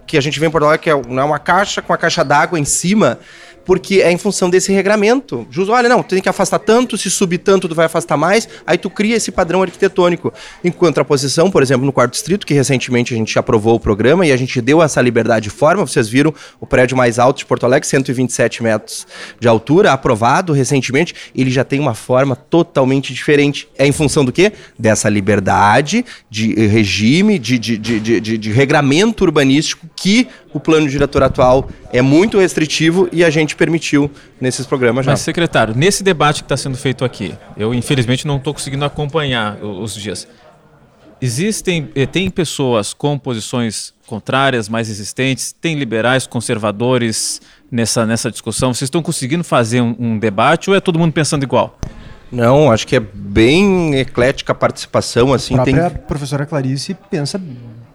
que 0.05 0.17
a 0.17 0.21
gente 0.21 0.39
vê 0.39 0.49
Porto 0.51 0.65
Alegre, 0.65 0.83
que 0.83 0.89
é 0.89 0.95
uma 0.95 1.39
caixa 1.39 1.81
com 1.81 1.93
a 1.93 1.97
caixa 1.97 2.23
d'água 2.23 2.59
em 2.59 2.65
cima 2.65 3.19
porque 3.65 4.01
é 4.01 4.11
em 4.11 4.17
função 4.17 4.49
desse 4.49 4.71
regramento. 4.71 5.47
Justo, 5.49 5.71
olha, 5.71 5.89
não, 5.89 6.01
tu 6.01 6.09
tem 6.09 6.21
que 6.21 6.29
afastar 6.29 6.59
tanto, 6.59 6.97
se 6.97 7.09
subir 7.09 7.39
tanto, 7.39 7.67
tu 7.67 7.75
vai 7.75 7.85
afastar 7.85 8.17
mais, 8.17 8.47
aí 8.65 8.77
tu 8.77 8.89
cria 8.89 9.15
esse 9.15 9.31
padrão 9.31 9.61
arquitetônico. 9.61 10.33
Em 10.63 10.71
contraposição, 10.71 11.49
por 11.49 11.61
exemplo, 11.61 11.85
no 11.85 11.93
quarto 11.93 12.11
distrito, 12.11 12.45
que 12.45 12.53
recentemente 12.53 13.13
a 13.13 13.17
gente 13.17 13.37
aprovou 13.37 13.75
o 13.75 13.79
programa 13.79 14.25
e 14.25 14.31
a 14.31 14.37
gente 14.37 14.61
deu 14.61 14.81
essa 14.81 15.01
liberdade 15.01 15.41
de 15.41 15.49
forma, 15.49 15.85
vocês 15.85 16.07
viram 16.07 16.33
o 16.59 16.65
prédio 16.65 16.95
mais 16.95 17.17
alto 17.17 17.37
de 17.37 17.45
Porto 17.45 17.65
Alegre, 17.65 17.87
127 17.87 18.61
metros 18.61 19.07
de 19.39 19.47
altura, 19.47 19.91
aprovado 19.91 20.53
recentemente, 20.53 21.15
ele 21.35 21.49
já 21.49 21.63
tem 21.63 21.79
uma 21.79 21.93
forma 21.93 22.35
totalmente 22.35 23.13
diferente. 23.13 23.67
É 23.77 23.87
em 23.87 23.91
função 23.91 24.23
do 24.23 24.31
quê? 24.31 24.51
Dessa 24.77 25.09
liberdade 25.09 26.05
de 26.29 26.53
regime, 26.67 27.39
de, 27.39 27.57
de, 27.57 27.77
de, 27.77 28.19
de, 28.19 28.37
de 28.37 28.51
regramento 28.51 29.23
urbanístico 29.23 29.87
que 29.95 30.27
o 30.53 30.59
plano 30.59 30.87
diretor 30.87 31.23
atual 31.23 31.69
é 31.91 32.01
muito 32.01 32.39
restritivo 32.39 33.07
e 33.11 33.23
a 33.23 33.29
gente 33.29 33.55
permitiu 33.55 34.11
nesses 34.39 34.65
programas 34.65 35.05
já. 35.05 35.11
Mas, 35.11 35.21
secretário, 35.21 35.75
nesse 35.75 36.03
debate 36.03 36.41
que 36.41 36.45
está 36.45 36.57
sendo 36.57 36.77
feito 36.77 37.05
aqui, 37.05 37.33
eu 37.57 37.73
infelizmente 37.73 38.25
não 38.27 38.37
estou 38.37 38.53
conseguindo 38.53 38.85
acompanhar 38.85 39.57
os 39.63 39.95
dias. 39.95 40.27
Existem, 41.21 41.89
eh, 41.95 42.07
tem 42.07 42.29
pessoas 42.29 42.93
com 42.93 43.17
posições 43.17 43.93
contrárias, 44.07 44.67
mais 44.67 44.87
resistentes, 44.87 45.53
tem 45.53 45.75
liberais, 45.75 46.25
conservadores 46.25 47.39
nessa, 47.71 48.05
nessa 48.05 48.31
discussão. 48.31 48.73
Vocês 48.73 48.87
estão 48.87 49.03
conseguindo 49.03 49.43
fazer 49.43 49.81
um, 49.81 49.95
um 49.99 50.19
debate 50.19 50.69
ou 50.69 50.75
é 50.75 50.81
todo 50.81 50.97
mundo 50.97 51.13
pensando 51.13 51.43
igual? 51.43 51.77
Não, 52.31 52.71
acho 52.71 52.87
que 52.87 52.95
é 52.95 52.99
bem 52.99 53.95
eclética 53.95 54.51
a 54.51 54.55
participação. 54.55 55.33
Assim, 55.33 55.53
a 55.53 55.63
própria 55.63 55.89
tem... 55.89 56.01
professora 56.07 56.45
Clarice 56.45 56.95
pensa 57.09 57.39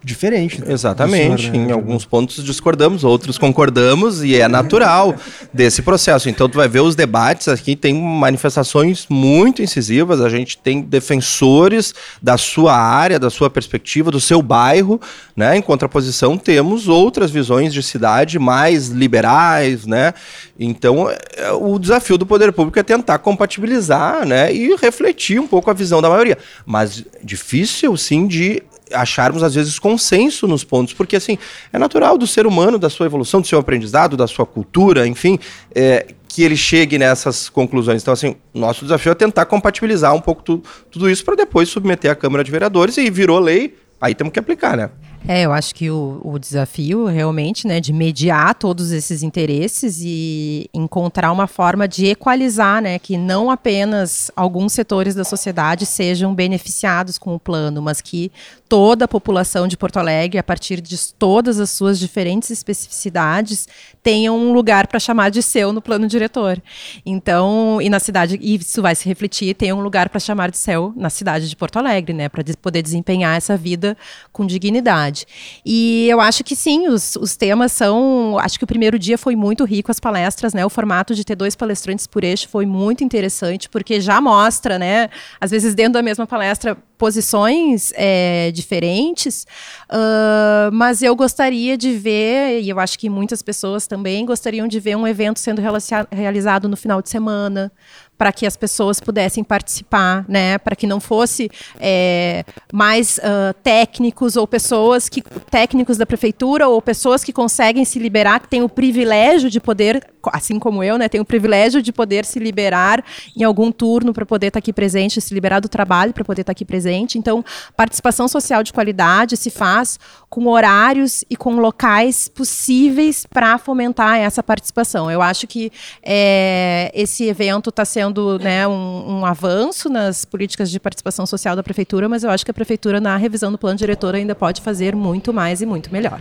diferente. 0.07 0.63
Exatamente. 0.65 1.51
Senhor, 1.51 1.57
né? 1.57 1.71
Em 1.71 1.73
alguns 1.73 2.05
pontos 2.05 2.43
discordamos, 2.45 3.03
outros 3.03 3.37
concordamos 3.37 4.23
e 4.23 4.37
é 4.37 4.47
natural 4.47 5.17
desse 5.53 5.83
processo. 5.83 6.29
Então 6.29 6.49
tu 6.49 6.57
vai 6.57 6.69
ver 6.69 6.81
os 6.81 6.95
debates 6.95 7.49
aqui 7.49 7.75
tem 7.75 7.93
manifestações 7.93 9.07
muito 9.11 9.63
incisivas. 9.63 10.21
A 10.21 10.29
gente 10.29 10.59
tem 10.59 10.81
defensores 10.81 11.93
da 12.23 12.39
sua 12.39 12.77
área, 12.77 13.19
da 13.19 13.29
sua 13.31 13.51
perspectiva, 13.51 14.13
do 14.13 14.21
seu 14.21 14.41
bairro, 14.41 15.01
né? 15.35 15.57
Em 15.57 15.63
contraposição 15.63 16.39
temos 16.39 16.87
outras 16.87 17.33
visões 17.33 17.75
de 17.75 17.83
cidade 17.83 18.39
mais 18.39 18.87
liberais, 18.89 19.87
né? 19.87 20.15
Então 20.57 21.11
é, 21.11 21.51
o 21.51 21.81
desafio 21.81 22.17
do 22.17 22.25
poder 22.25 22.53
público 22.53 22.79
é 22.79 22.85
tentar 22.85 23.19
compatibilizar, 23.19 24.25
né? 24.25 24.55
E 24.55 24.77
refletir 24.77 25.41
um 25.41 25.49
pouco 25.49 25.69
a 25.69 25.75
visão 25.75 26.01
da 26.01 26.09
maioria. 26.09 26.39
Mas 26.65 27.05
difícil 27.25 27.97
sim 27.97 28.29
de 28.29 28.63
acharmos 28.93 29.43
às 29.43 29.55
vezes 29.55 29.79
consenso 29.79 30.47
nos 30.47 30.65
pontos, 30.65 30.95
porque 30.95 31.17
assim 31.17 31.39
é 31.73 31.79
natural 31.79 32.17
do 32.17 32.27
ser 32.27 32.47
humano, 32.47 32.79
da 32.79 32.89
sua 32.89 33.07
evolução, 33.07 33.41
do 33.41 33.47
seu 33.47 33.59
aprendizado, 33.59 34.17
da 34.17 34.27
sua 34.27 34.47
cultura, 34.47 35.07
enfim, 35.07 35.39
é, 35.75 36.07
que 36.29 36.43
ele 36.43 36.57
chegue 36.57 36.99
nessas 36.99 37.49
conclusões. 37.49 38.03
Então, 38.03 38.13
assim, 38.13 38.37
nosso 38.53 38.85
desafio 38.85 39.13
é 39.13 39.15
tentar 39.15 39.47
compatibilizar 39.47 40.15
um 40.15 40.21
pouco 40.21 40.43
tu, 40.43 40.63
tudo 40.91 41.11
isso 41.11 41.25
para 41.25 41.35
depois 41.35 41.69
submeter 41.69 42.11
à 42.11 42.15
Câmara 42.15 42.45
de 42.45 42.51
Vereadores 42.51 42.97
e 42.99 43.11
virou 43.11 43.39
lei, 43.39 43.75
aí 44.01 44.15
temos 44.15 44.33
que 44.33 44.39
aplicar, 44.39 44.77
né? 44.77 44.91
É, 45.29 45.43
eu 45.43 45.53
acho 45.53 45.75
que 45.75 45.91
o, 45.91 46.21
o, 46.23 46.39
desafio 46.39 47.07
realmente, 47.07 47.67
né, 47.67 47.81
de 47.81 47.93
mediar 47.93 48.55
todos 48.55 48.93
esses 48.93 49.25
interesses 49.25 50.01
e 50.01 50.71
encontrar 50.73 51.33
uma 51.33 51.49
forma 51.49 51.89
de 51.89 52.07
equalizar, 52.07 52.81
né, 52.81 52.97
que 52.97 53.19
não 53.19 53.51
apenas 53.51 54.31
alguns 54.37 54.73
setores 54.73 55.17
da 55.17 55.25
sociedade 55.25 55.85
sejam 55.85 56.33
beneficiados 56.33 57.19
com 57.19 57.35
o 57.35 57.41
plano, 57.41 57.83
mas 57.83 58.01
que 58.01 58.31
toda 58.69 59.05
a 59.05 59.09
população 59.09 59.69
de 59.69 59.77
Porto 59.77 59.99
Alegre, 59.99 60.39
a 60.39 60.43
partir 60.43 60.81
de 60.81 60.97
todas 61.15 61.61
as 61.61 61.71
suas 61.71 61.99
diferentes 61.99 62.51
especificidades, 62.51 63.69
tenha 64.03 64.33
um 64.33 64.53
lugar 64.53 64.87
para 64.87 64.99
chamar 64.99 65.31
de 65.31 65.43
seu 65.43 65.73
no 65.73 65.81
plano 65.81 66.07
diretor. 66.07 66.61
Então, 67.05 67.81
e 67.81 67.89
na 67.89 68.01
cidade, 68.01 68.39
e 68.41 68.57
isso 68.57 68.83
vai 68.83 68.95
se 68.95 69.09
refletir, 69.09 69.55
tem 69.55 69.73
um 69.73 69.81
lugar 69.81 70.09
para 70.09 70.21
chamar 70.21 70.51
de 70.51 70.59
seu 70.59 70.93
na 70.97 71.11
cidade 71.11 71.49
de 71.49 71.57
Porto 71.57 71.79
Alegre, 71.79 72.13
né, 72.13 72.29
para 72.29 72.43
poder 72.61 72.83
desempenhar 72.83 73.37
essa 73.37 73.57
vida 73.57 73.97
com 74.33 74.47
dignidade. 74.47 75.27
E 75.65 76.09
eu 76.09 76.21
acho 76.21 76.43
que 76.43 76.57
sim, 76.57 76.89
os, 76.89 77.17
os 77.17 77.37
temas 77.37 77.73
são. 77.73 78.39
Acho 78.39 78.59
que 78.59 78.65
o 78.65 78.67
primeiro 78.67 78.99
dia 78.99 79.19
foi 79.19 79.37
muito 79.37 79.65
rico 79.65 79.91
as 79.91 80.01
palestras, 80.01 80.55
né? 80.55 80.65
O 80.65 80.71
formato 80.71 81.15
de 81.15 81.25
ter 81.25 81.35
dois 81.35 81.55
palestrantes 81.55 82.07
por 82.07 82.25
eixo 82.25 82.49
foi 82.49 82.67
muito 82.67 83.05
interessante, 83.05 83.69
porque 83.69 84.01
já 84.01 84.21
mostra, 84.21 84.79
né? 84.79 85.09
Às 85.41 85.51
vezes 85.51 85.75
dentro 85.75 85.95
da 85.95 86.03
mesma 86.03 86.27
palestra 86.27 86.77
posições 86.97 87.93
é, 87.95 88.51
diferentes, 88.57 89.47
uh, 89.91 90.73
mas 90.73 91.03
eu 91.03 91.15
gostaria 91.15 91.77
de 91.77 91.93
ver, 91.93 92.61
e 92.63 92.69
eu 92.69 92.81
acho 92.81 92.99
que 92.99 93.09
muitas 93.09 93.43
pessoas 93.43 93.87
também 93.87 94.25
gostariam 94.27 94.67
de 94.67 94.81
ver 94.81 94.97
um 94.97 95.07
evento 95.07 95.39
sendo 95.39 95.63
realizado 96.11 96.69
no 96.69 96.77
final 96.77 97.01
de 97.01 97.09
semana, 97.09 97.71
para 98.19 98.33
que 98.33 98.47
as 98.47 98.57
pessoas 98.57 99.01
pudessem 99.01 99.45
participar, 99.45 100.25
né? 100.29 100.59
Para 100.59 100.75
que 100.75 100.87
não 100.87 101.01
fosse 101.01 101.51
é, 101.79 102.45
mais 102.73 103.19
uh, 103.19 103.53
técnicos 103.63 104.37
ou 104.37 104.47
pessoas 104.47 105.09
que 105.09 105.23
técnicos 105.51 105.99
da 105.99 106.07
prefeitura 106.07 106.67
ou 106.67 106.81
pessoas 106.81 107.23
que 107.23 107.33
conseguem 107.33 107.85
se 107.85 107.99
liberar, 107.99 108.41
que 108.41 108.49
têm 108.49 108.63
o 108.63 108.69
privilégio 108.69 109.51
de 109.51 109.61
poder, 109.61 110.03
assim 110.33 110.59
como 110.59 110.83
eu, 110.83 110.97
né? 110.97 111.09
Tem 111.09 111.21
o 111.21 111.25
privilégio 111.25 111.83
de 111.83 111.93
poder 111.93 112.25
se 112.25 112.39
liberar 112.39 113.05
em 113.37 113.45
algum 113.45 113.71
turno 113.71 114.13
para 114.13 114.25
poder 114.25 114.49
estar 114.49 114.61
tá 114.61 114.65
aqui 114.65 114.73
presente, 114.73 115.21
se 115.21 115.35
liberar 115.35 115.61
do 115.61 115.69
trabalho 115.69 116.15
para 116.15 116.25
poder 116.25 116.41
estar 116.41 116.53
tá 116.53 116.57
aqui 116.57 116.65
presente. 116.65 117.19
Então, 117.19 117.45
participação 117.77 118.27
social 118.29 118.63
de 118.63 118.73
qualidade 118.73 119.37
se 119.37 119.51
faz 119.51 119.99
com 120.31 120.47
horários 120.47 121.25
e 121.29 121.37
com 121.37 121.57
locais 121.57 122.29
possíveis 122.29 123.27
para 123.27 123.59
fomentar 123.59 124.19
essa 124.19 124.43
participação. 124.43 125.11
Eu 125.11 125.21
acho 125.21 125.47
que 125.47 125.71
é, 126.03 126.91
esse 126.95 127.25
evento 127.25 127.71
está 127.71 127.85
sendo 127.85 128.06
sendo 128.07 128.39
né, 128.39 128.67
um, 128.67 129.19
um, 129.19 129.27
avanço 129.27 129.89
nas 129.89 130.25
políticas 130.25 130.71
de 130.71 130.79
participação 130.79 131.27
social 131.27 131.57
da 131.57 131.63
prefeitura, 131.63 132.09
mas 132.09 132.25
eu 132.25 132.31
acho 132.31 132.45
que 132.45 132.51
a 132.51 132.55
prefeitura, 132.55 133.01
na 133.01 133.17
revisão 133.17 133.51
do 133.51 133.59
plano 133.59 133.77
diretor, 133.77 134.15
ainda 134.15 134.35
pode 134.35 134.61
fazer 134.61 134.95
muito 134.95 135.33
mais 135.33 135.61
e 135.61 135.67
muito 135.67 135.93
melhor. 135.93 136.21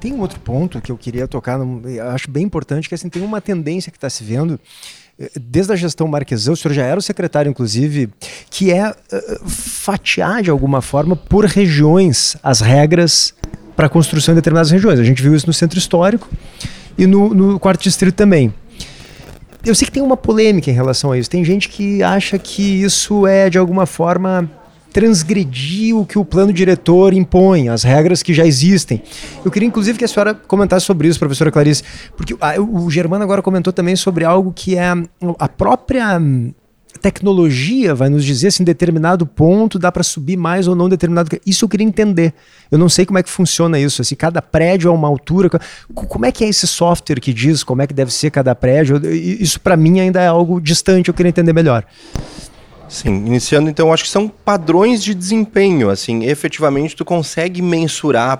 Tem 0.00 0.12
um 0.12 0.20
outro 0.20 0.40
ponto 0.40 0.80
que 0.80 0.92
eu 0.92 0.98
queria 0.98 1.26
tocar, 1.26 1.58
acho 2.12 2.30
bem 2.30 2.44
importante, 2.44 2.88
que 2.88 2.94
assim, 2.94 3.08
tem 3.08 3.22
uma 3.22 3.40
tendência 3.40 3.90
que 3.90 3.96
está 3.96 4.10
se 4.10 4.22
vendo 4.22 4.60
eh, 5.18 5.30
desde 5.40 5.72
a 5.72 5.76
gestão 5.76 6.06
Marquesão, 6.06 6.52
o 6.52 6.56
senhor 6.56 6.74
já 6.74 6.82
era 6.82 6.98
o 6.98 7.02
secretário, 7.02 7.48
inclusive, 7.48 8.10
que 8.50 8.70
é 8.70 8.90
uh, 8.90 9.48
fatiar 9.48 10.42
de 10.42 10.50
alguma 10.50 10.82
forma 10.82 11.16
por 11.16 11.46
regiões 11.46 12.36
as 12.42 12.60
regras 12.60 13.32
para 13.74 13.86
a 13.86 13.88
construção 13.88 14.32
em 14.32 14.36
determinadas 14.36 14.70
regiões. 14.70 15.00
A 15.00 15.04
gente 15.04 15.22
viu 15.22 15.34
isso 15.34 15.46
no 15.46 15.52
centro 15.54 15.78
histórico 15.78 16.28
e 16.98 17.06
no, 17.06 17.32
no 17.32 17.58
quarto 17.58 17.82
distrito 17.82 18.14
também. 18.14 18.52
Eu 19.64 19.74
sei 19.74 19.86
que 19.86 19.92
tem 19.92 20.02
uma 20.02 20.16
polêmica 20.16 20.70
em 20.70 20.74
relação 20.74 21.12
a 21.12 21.18
isso. 21.18 21.30
Tem 21.30 21.44
gente 21.44 21.68
que 21.68 22.02
acha 22.02 22.38
que 22.38 22.82
isso 22.82 23.26
é, 23.26 23.48
de 23.48 23.56
alguma 23.56 23.86
forma, 23.86 24.50
transgredir 24.92 25.96
o 25.96 26.04
que 26.04 26.18
o 26.18 26.24
plano 26.24 26.52
diretor 26.52 27.14
impõe, 27.14 27.68
as 27.68 27.82
regras 27.82 28.22
que 28.22 28.34
já 28.34 28.46
existem. 28.46 29.02
Eu 29.44 29.50
queria, 29.50 29.66
inclusive, 29.66 29.98
que 29.98 30.04
a 30.04 30.08
senhora 30.08 30.34
comentasse 30.34 30.84
sobre 30.86 31.08
isso, 31.08 31.18
professora 31.18 31.50
Clarice, 31.50 31.82
porque 32.16 32.36
ah, 32.40 32.60
o 32.60 32.90
Germano 32.90 33.24
agora 33.24 33.40
comentou 33.42 33.72
também 33.72 33.96
sobre 33.96 34.24
algo 34.24 34.52
que 34.54 34.76
é 34.76 34.92
a 35.38 35.48
própria 35.48 36.20
tecnologia 37.04 37.94
vai 37.94 38.08
nos 38.08 38.24
dizer 38.24 38.50
se 38.50 38.62
em 38.62 38.64
determinado 38.64 39.26
ponto 39.26 39.78
dá 39.78 39.92
para 39.92 40.02
subir 40.02 40.38
mais 40.38 40.66
ou 40.66 40.74
não 40.74 40.88
determinado. 40.88 41.38
Isso 41.44 41.66
eu 41.66 41.68
queria 41.68 41.86
entender. 41.86 42.32
Eu 42.70 42.78
não 42.78 42.88
sei 42.88 43.04
como 43.04 43.18
é 43.18 43.22
que 43.22 43.28
funciona 43.28 43.78
isso. 43.78 44.02
Se 44.02 44.16
cada 44.16 44.40
prédio 44.40 44.88
é 44.88 44.90
uma 44.90 45.06
altura. 45.06 45.50
Como 45.92 46.24
é 46.24 46.32
que 46.32 46.42
é 46.42 46.48
esse 46.48 46.66
software 46.66 47.20
que 47.20 47.34
diz 47.34 47.62
como 47.62 47.82
é 47.82 47.86
que 47.86 47.92
deve 47.92 48.10
ser 48.10 48.30
cada 48.30 48.54
prédio? 48.54 48.98
Isso 49.12 49.60
para 49.60 49.76
mim 49.76 50.00
ainda 50.00 50.18
é 50.22 50.28
algo 50.28 50.58
distante. 50.58 51.08
Eu 51.08 51.14
queria 51.14 51.28
entender 51.28 51.52
melhor. 51.52 51.84
Sim, 52.88 53.26
iniciando 53.26 53.68
então, 53.68 53.92
acho 53.92 54.04
que 54.04 54.10
são 54.10 54.26
padrões 54.26 55.02
de 55.02 55.14
desempenho, 55.14 55.90
assim, 55.90 56.24
efetivamente 56.24 56.94
tu 56.94 57.04
consegue 57.04 57.60
mensurar, 57.62 58.38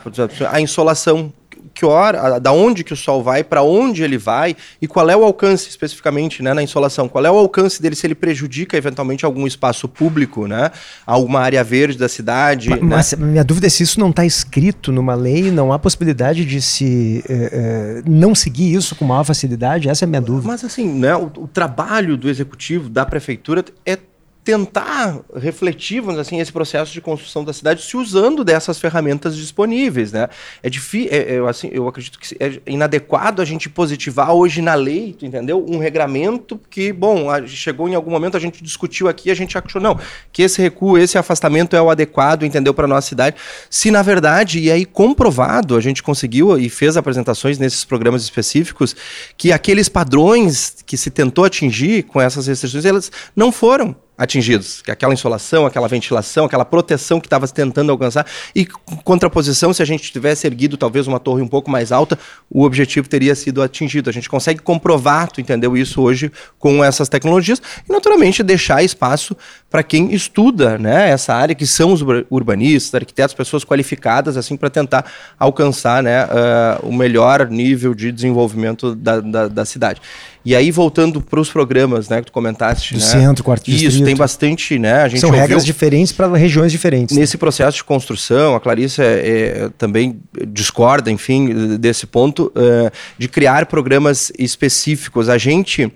a 0.51 0.61
insolação 0.61 1.33
que 1.75 1.85
hora, 1.85 2.39
da 2.39 2.53
onde 2.53 2.85
que 2.85 2.93
o 2.93 2.97
sol 2.97 3.23
vai, 3.23 3.43
para 3.43 3.63
onde 3.63 4.03
ele 4.03 4.17
vai 4.17 4.57
e 4.81 4.87
qual 4.87 5.11
é 5.11 5.17
o 5.17 5.25
alcance 5.25 5.69
especificamente, 5.69 6.43
né, 6.43 6.55
na 6.55 6.63
insolação. 6.63 7.09
Qual 7.09 7.25
é 7.27 7.31
o 7.31 7.37
alcance 7.37 7.83
dele 7.83 7.97
se 7.97 8.07
ele 8.07 8.15
prejudica 8.15 8.77
eventualmente 8.77 9.25
algum 9.25 9.47
espaço 9.47 9.89
público, 9.89 10.47
né, 10.47 10.71
alguma 11.05 11.41
área 11.41 11.63
verde 11.65 11.99
da 11.99 12.09
cidade. 12.09 12.71
Mas, 12.71 12.81
né? 12.81 12.87
mas 12.89 13.15
minha 13.15 13.45
dúvida 13.45 13.67
é 13.67 13.71
se 13.71 13.83
isso 13.83 13.99
não 13.99 14.11
está 14.11 14.25
escrito 14.25 14.93
numa 14.93 15.15
lei, 15.15 15.51
não 15.51 15.73
há 15.73 15.79
possibilidade 15.79 16.45
de 16.45 16.63
se 16.63 17.25
eh, 17.29 17.51
eh, 17.53 18.03
não 18.07 18.35
seguir 18.35 18.73
isso 18.75 18.95
com 18.95 19.05
maior 19.05 19.25
facilidade. 19.25 19.89
Essa 19.89 20.05
é 20.05 20.07
a 20.07 20.09
minha 20.09 20.21
dúvida. 20.21 20.47
Mas 20.47 20.65
assim, 20.65 20.87
né, 20.87 21.17
o, 21.17 21.27
o 21.37 21.49
trabalho 21.49 22.17
do 22.17 22.29
executivo 22.29 22.89
da 22.89 23.05
prefeitura 23.05 23.65
é 23.85 23.99
tentar 24.45 25.21
refletir, 25.35 26.03
vamos 26.03 26.21
assim, 26.21 26.39
esse 26.39 26.53
processo 26.53 26.93
de 26.93 27.01
construção 27.01 27.43
da 27.43 27.53
cidade 27.53 27.83
se 27.83 27.97
usando 27.97 28.45
dessas 28.45 28.79
ferramentas 28.79 29.35
disponíveis, 29.35 30.13
né? 30.13 30.29
É 30.63 30.69
difícil, 30.69 31.09
é, 31.11 31.37
é, 31.37 31.49
assim, 31.49 31.71
eu 31.73 31.89
acredito 31.89 32.19
que 32.19 32.37
é 32.39 32.61
inadequado 32.67 33.41
a 33.41 33.45
gente 33.45 33.71
positivar 33.71 34.33
hoje 34.33 34.61
na 34.61 34.75
lei, 34.75 35.17
entendeu? 35.23 35.65
Um 35.67 35.79
regramento 35.79 36.61
que, 36.69 36.93
bom, 36.93 37.27
chegou 37.47 37.89
em 37.89 37.95
algum 37.95 38.11
momento 38.11 38.37
a 38.37 38.41
gente 38.41 38.63
discutiu 38.63 39.09
aqui, 39.09 39.31
a 39.31 39.35
gente 39.35 39.57
achou 39.57 39.81
não, 39.81 39.99
que 40.31 40.43
esse 40.43 40.61
recuo, 40.61 40.99
esse 40.99 41.17
afastamento 41.17 41.75
é 41.75 41.81
o 41.81 41.89
adequado, 41.89 42.45
entendeu, 42.45 42.75
para 42.75 42.87
nossa 42.87 43.09
cidade. 43.09 43.37
Se 43.71 43.91
na 43.91 44.03
verdade 44.03 44.61
e 44.61 44.71
aí 44.71 44.85
comprovado, 44.85 45.75
a 45.75 45.81
gente 45.81 46.03
conseguiu 46.03 46.59
e 46.59 46.69
fez 46.69 46.99
apresentações 46.99 47.59
nesses 47.59 47.83
programas 47.83 48.23
específicos 48.23 48.95
que 49.39 49.53
aqueles 49.53 49.89
padrões 49.89 50.77
que 50.85 50.99
se 50.99 51.11
tentou 51.11 51.47
atingir 51.47 52.03
com 52.03 52.21
essas 52.21 52.47
restrições, 52.47 52.85
elas 52.85 53.11
não 53.35 53.51
foram 53.51 53.97
atingidos, 54.17 54.81
que 54.81 54.91
aquela 54.91 55.13
insolação, 55.13 55.67
aquela 55.67 55.89
ventilação, 55.89 56.45
aquela 56.45 56.65
proteção 56.65 57.21
que 57.21 57.27
estava 57.27 57.49
tentando 57.49 57.91
alcançar 57.91 58.25
e 58.55 58.65
contraposição, 59.03 59.75
se 59.75 59.83
a 59.83 59.85
gente 59.85 60.13
tivesse 60.13 60.47
erguido 60.47 60.77
talvez 60.77 61.07
uma 61.09 61.19
torre 61.19 61.43
um 61.43 61.49
pouco 61.49 61.71
mais 61.71 61.91
alta, 61.91 62.19
o 62.49 62.63
objetivo 62.63 63.09
teria 63.09 63.35
sido 63.35 63.61
atingido. 63.61 64.09
A 64.09 64.13
gente 64.13 64.29
consegue 64.29 64.61
comprovar, 64.61 65.31
tu 65.31 65.41
entendeu 65.41 65.77
isso 65.77 66.01
hoje 66.01 66.31
com 66.59 66.85
essas 66.85 67.09
tecnologias 67.09 67.61
e 67.89 67.93
naturalmente 67.93 68.43
deixar 68.43 68.85
espaço 68.85 69.37
para 69.69 69.83
quem 69.83 70.15
estuda, 70.15 70.79
né, 70.79 71.11
essa 71.11 71.35
área 71.35 71.55
que 71.55 71.67
são 71.67 71.93
os 71.93 72.01
urbanistas, 72.31 72.95
arquitetos, 72.95 73.35
pessoas 73.35 73.65
qualificadas 73.65 74.37
assim 74.37 74.57
para 74.57 74.71
tentar 74.71 75.05
alcançar, 75.37 76.03
né, 76.03 76.25
uh, 76.25 76.89
o 76.89 76.93
melhor 76.93 77.49
nível 77.49 77.95
de 77.95 78.13
desenvolvimento 78.13 78.95
da, 78.95 79.21
da, 79.21 79.49
da 79.49 79.65
cidade. 79.65 80.01
E 80.45 80.55
aí, 80.55 80.71
voltando 80.71 81.23
para 81.23 81.41
os 81.41 81.49
programas, 81.49 82.09
né, 82.09 82.19
que 82.19 82.27
tu 82.27 82.33
comentaste. 82.33 82.95
Do 82.95 83.01
né? 83.01 83.07
centro, 83.07 83.43
quarto 83.43 83.71
Isso, 83.71 83.79
distrito. 83.79 84.05
tem 84.05 84.15
bastante, 84.15 84.79
né? 84.79 85.03
A 85.03 85.09
gente 85.09 85.21
São 85.21 85.31
regras 85.31 85.65
diferentes 85.65 86.13
para 86.13 86.37
regiões 86.37 86.71
diferentes. 86.71 87.17
Né? 87.17 87.23
Nesse 87.23 87.37
né? 87.37 87.41
processo 87.41 87.79
de 87.79 87.85
construção, 87.85 88.55
a 88.55 88.61
Clarice 88.61 89.01
é, 89.01 89.05
é, 89.05 89.71
também 89.79 90.21
discorda, 90.49 91.11
enfim, 91.11 91.79
desse 91.79 92.07
ponto, 92.07 92.53
uh, 92.55 92.91
de 93.17 93.27
criar 93.27 93.65
programas 93.67 94.31
específicos. 94.39 95.31
A 95.31 95.39
gente 95.39 95.85
uh, 95.85 95.91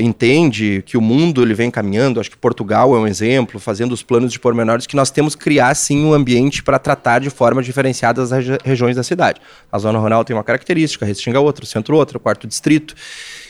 entende 0.00 0.82
que 0.84 0.96
o 0.96 1.00
mundo 1.00 1.40
ele 1.40 1.54
vem 1.54 1.70
caminhando, 1.70 2.18
acho 2.18 2.30
que 2.30 2.36
Portugal 2.36 2.94
é 2.96 2.98
um 2.98 3.06
exemplo, 3.06 3.60
fazendo 3.60 3.92
os 3.92 4.02
planos 4.02 4.32
de 4.32 4.40
pormenores, 4.40 4.84
que 4.84 4.96
nós 4.96 5.12
temos 5.12 5.36
que 5.36 5.44
criar, 5.44 5.74
sim, 5.76 6.04
um 6.04 6.12
ambiente 6.12 6.60
para 6.62 6.78
tratar 6.78 7.20
de 7.20 7.30
forma 7.30 7.62
diferenciada 7.62 8.20
as 8.20 8.32
regi 8.32 8.58
regiões 8.64 8.96
da 8.96 9.02
cidade. 9.02 9.40
A 9.70 9.78
zona 9.78 9.98
rural 9.98 10.24
tem 10.24 10.34
uma 10.34 10.42
característica, 10.42 11.04
a 11.04 11.08
Restinga 11.08 11.38
outra, 11.38 11.64
o 11.64 11.66
centro 11.66 11.96
outra, 11.96 12.16
o 12.16 12.20
quarto 12.20 12.46
distrito. 12.46 12.94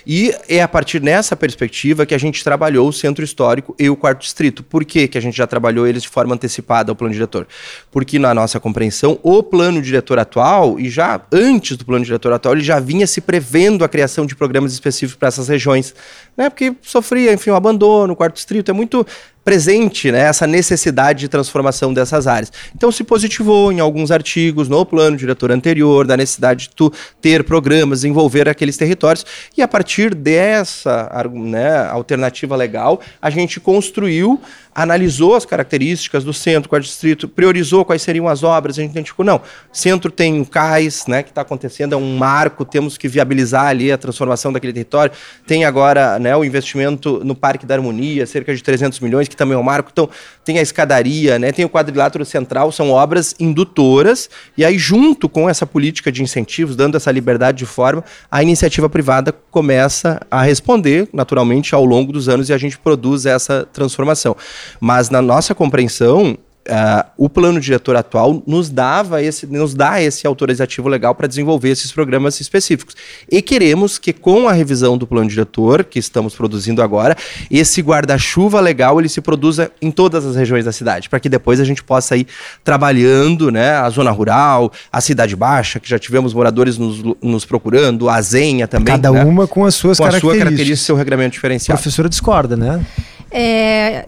E 0.06 0.34
é 0.48 0.62
a 0.62 0.68
partir 0.68 1.00
dessa 1.00 1.36
perspectiva 1.36 2.06
que 2.06 2.14
a 2.14 2.18
gente 2.18 2.42
trabalhou 2.42 2.88
o 2.88 2.92
centro 2.92 3.24
histórico 3.24 3.74
e 3.78 3.88
o 3.88 3.96
quarto 3.96 4.20
distrito. 4.20 4.62
Por 4.62 4.84
que, 4.84 5.08
que 5.08 5.18
a 5.18 5.20
gente 5.20 5.36
já 5.36 5.46
trabalhou 5.46 5.86
eles 5.86 6.02
de 6.02 6.08
forma 6.08 6.34
antecipada 6.34 6.90
ao 6.90 6.96
plano 6.96 7.12
diretor? 7.12 7.46
Porque 7.90 8.18
na 8.18 8.34
nossa 8.34 8.58
compreensão, 8.58 9.18
o 9.22 9.42
plano 9.42 9.80
diretor 9.80 10.18
atual, 10.18 10.78
e 10.78 10.88
já 10.88 11.20
antes 11.32 11.76
do 11.76 11.84
plano 11.84 12.04
diretor 12.04 12.32
atual, 12.32 12.54
ele 12.54 12.64
já 12.64 12.80
vinha 12.80 13.06
se 13.06 13.20
prevendo 13.20 13.84
a 13.84 13.88
criação 13.88 14.26
de 14.26 14.34
programas 14.34 14.72
específicos 14.72 15.18
para 15.18 15.28
essas 15.28 15.48
regiões. 15.48 15.94
Né? 16.40 16.48
Porque 16.48 16.74
sofria, 16.80 17.34
enfim, 17.34 17.50
o 17.50 17.54
abandono, 17.54 18.14
o 18.14 18.16
quarto 18.16 18.36
distrito. 18.36 18.70
É 18.70 18.72
muito 18.72 19.06
presente 19.44 20.10
né, 20.10 20.20
essa 20.20 20.46
necessidade 20.46 21.20
de 21.20 21.28
transformação 21.28 21.92
dessas 21.92 22.26
áreas. 22.26 22.52
Então 22.74 22.90
se 22.90 23.04
positivou 23.04 23.72
em 23.72 23.80
alguns 23.80 24.10
artigos 24.10 24.68
no 24.68 24.84
plano 24.86 25.16
diretor 25.16 25.50
anterior 25.50 26.06
da 26.06 26.16
necessidade 26.16 26.68
de 26.68 26.70
tu 26.70 26.92
ter 27.20 27.44
programas, 27.44 28.04
envolver 28.04 28.48
aqueles 28.48 28.76
territórios 28.76 29.24
e 29.56 29.62
a 29.62 29.68
partir 29.68 30.14
dessa 30.14 31.10
né, 31.32 31.86
alternativa 31.88 32.54
legal 32.54 33.00
a 33.20 33.30
gente 33.30 33.58
construiu 33.58 34.40
analisou 34.74 35.34
as 35.34 35.44
características 35.44 36.24
do 36.24 36.32
centro, 36.32 36.68
qual 36.68 36.80
distrito, 36.80 37.28
priorizou 37.28 37.84
quais 37.84 38.02
seriam 38.02 38.28
as 38.28 38.42
obras, 38.42 38.78
a 38.78 38.82
gente 38.82 38.92
identificou, 38.92 39.24
não, 39.24 39.40
centro 39.72 40.10
tem 40.10 40.40
o 40.40 40.46
cais, 40.46 41.06
né, 41.06 41.22
que 41.22 41.30
está 41.30 41.42
acontecendo, 41.42 41.94
é 41.94 41.96
um 41.96 42.16
marco, 42.16 42.64
temos 42.64 42.96
que 42.96 43.08
viabilizar 43.08 43.66
ali 43.66 43.90
a 43.90 43.98
transformação 43.98 44.52
daquele 44.52 44.72
território, 44.72 45.12
tem 45.46 45.64
agora, 45.64 46.18
né, 46.18 46.29
o 46.36 46.44
investimento 46.44 47.20
no 47.24 47.34
Parque 47.34 47.66
da 47.66 47.74
Harmonia, 47.74 48.26
cerca 48.26 48.54
de 48.54 48.62
300 48.62 49.00
milhões, 49.00 49.28
que 49.28 49.36
também 49.36 49.54
é 49.56 49.58
um 49.58 49.62
marco, 49.62 49.90
então 49.92 50.08
tem 50.44 50.58
a 50.58 50.62
escadaria, 50.62 51.38
né, 51.38 51.52
tem 51.52 51.64
o 51.64 51.68
quadrilátero 51.68 52.24
central, 52.24 52.72
são 52.72 52.90
obras 52.90 53.34
indutoras, 53.38 54.28
e 54.56 54.64
aí 54.64 54.78
junto 54.78 55.28
com 55.28 55.48
essa 55.48 55.66
política 55.66 56.10
de 56.10 56.22
incentivos, 56.22 56.76
dando 56.76 56.96
essa 56.96 57.10
liberdade 57.10 57.58
de 57.58 57.66
forma, 57.66 58.04
a 58.30 58.42
iniciativa 58.42 58.88
privada 58.88 59.32
começa 59.50 60.20
a 60.30 60.42
responder, 60.42 61.08
naturalmente, 61.12 61.74
ao 61.74 61.84
longo 61.84 62.12
dos 62.12 62.28
anos, 62.28 62.48
e 62.48 62.52
a 62.52 62.58
gente 62.58 62.78
produz 62.78 63.26
essa 63.26 63.66
transformação. 63.72 64.36
Mas 64.80 65.10
na 65.10 65.22
nossa 65.22 65.54
compreensão, 65.54 66.36
Uh, 66.70 67.10
o 67.16 67.28
plano 67.28 67.60
diretor 67.60 67.96
atual 67.96 68.44
nos 68.46 68.70
dava 68.70 69.20
esse, 69.20 69.44
nos 69.44 69.74
dá 69.74 70.00
esse 70.00 70.24
autorizativo 70.24 70.88
legal 70.88 71.16
para 71.16 71.26
desenvolver 71.26 71.70
esses 71.70 71.90
programas 71.90 72.40
específicos. 72.40 72.94
E 73.28 73.42
queremos 73.42 73.98
que 73.98 74.12
com 74.12 74.46
a 74.46 74.52
revisão 74.52 74.96
do 74.96 75.04
plano 75.04 75.28
diretor 75.28 75.82
que 75.82 75.98
estamos 75.98 76.32
produzindo 76.32 76.80
agora, 76.80 77.16
esse 77.50 77.82
guarda-chuva 77.82 78.60
legal 78.60 79.00
ele 79.00 79.08
se 79.08 79.20
produza 79.20 79.72
em 79.82 79.90
todas 79.90 80.24
as 80.24 80.36
regiões 80.36 80.64
da 80.64 80.70
cidade, 80.70 81.08
para 81.08 81.18
que 81.18 81.28
depois 81.28 81.58
a 81.58 81.64
gente 81.64 81.82
possa 81.82 82.16
ir 82.16 82.28
trabalhando, 82.62 83.50
né, 83.50 83.72
a 83.72 83.90
zona 83.90 84.12
rural, 84.12 84.70
a 84.92 85.00
cidade 85.00 85.34
baixa, 85.34 85.80
que 85.80 85.88
já 85.88 85.98
tivemos 85.98 86.32
moradores 86.32 86.78
nos, 86.78 87.02
nos 87.20 87.44
procurando, 87.44 88.08
a 88.08 88.22
Zenha 88.22 88.68
também. 88.68 88.94
Cada 88.94 89.10
né, 89.10 89.24
uma 89.24 89.48
com 89.48 89.64
as 89.64 89.74
suas 89.74 89.98
com 89.98 90.04
características. 90.04 90.22
Com 90.22 90.28
a 90.28 90.30
sua 90.30 90.44
característica 90.44 90.84
e 90.84 90.86
seu 90.86 90.94
regramento 90.94 91.32
diferenciado. 91.32 91.76
A 91.76 91.82
professora 91.82 92.08
discorda, 92.08 92.56
né? 92.56 92.86
É, 93.32 94.04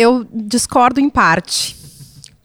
eu 0.00 0.26
discordo 0.32 0.98
em 0.98 1.10
parte. 1.10 1.76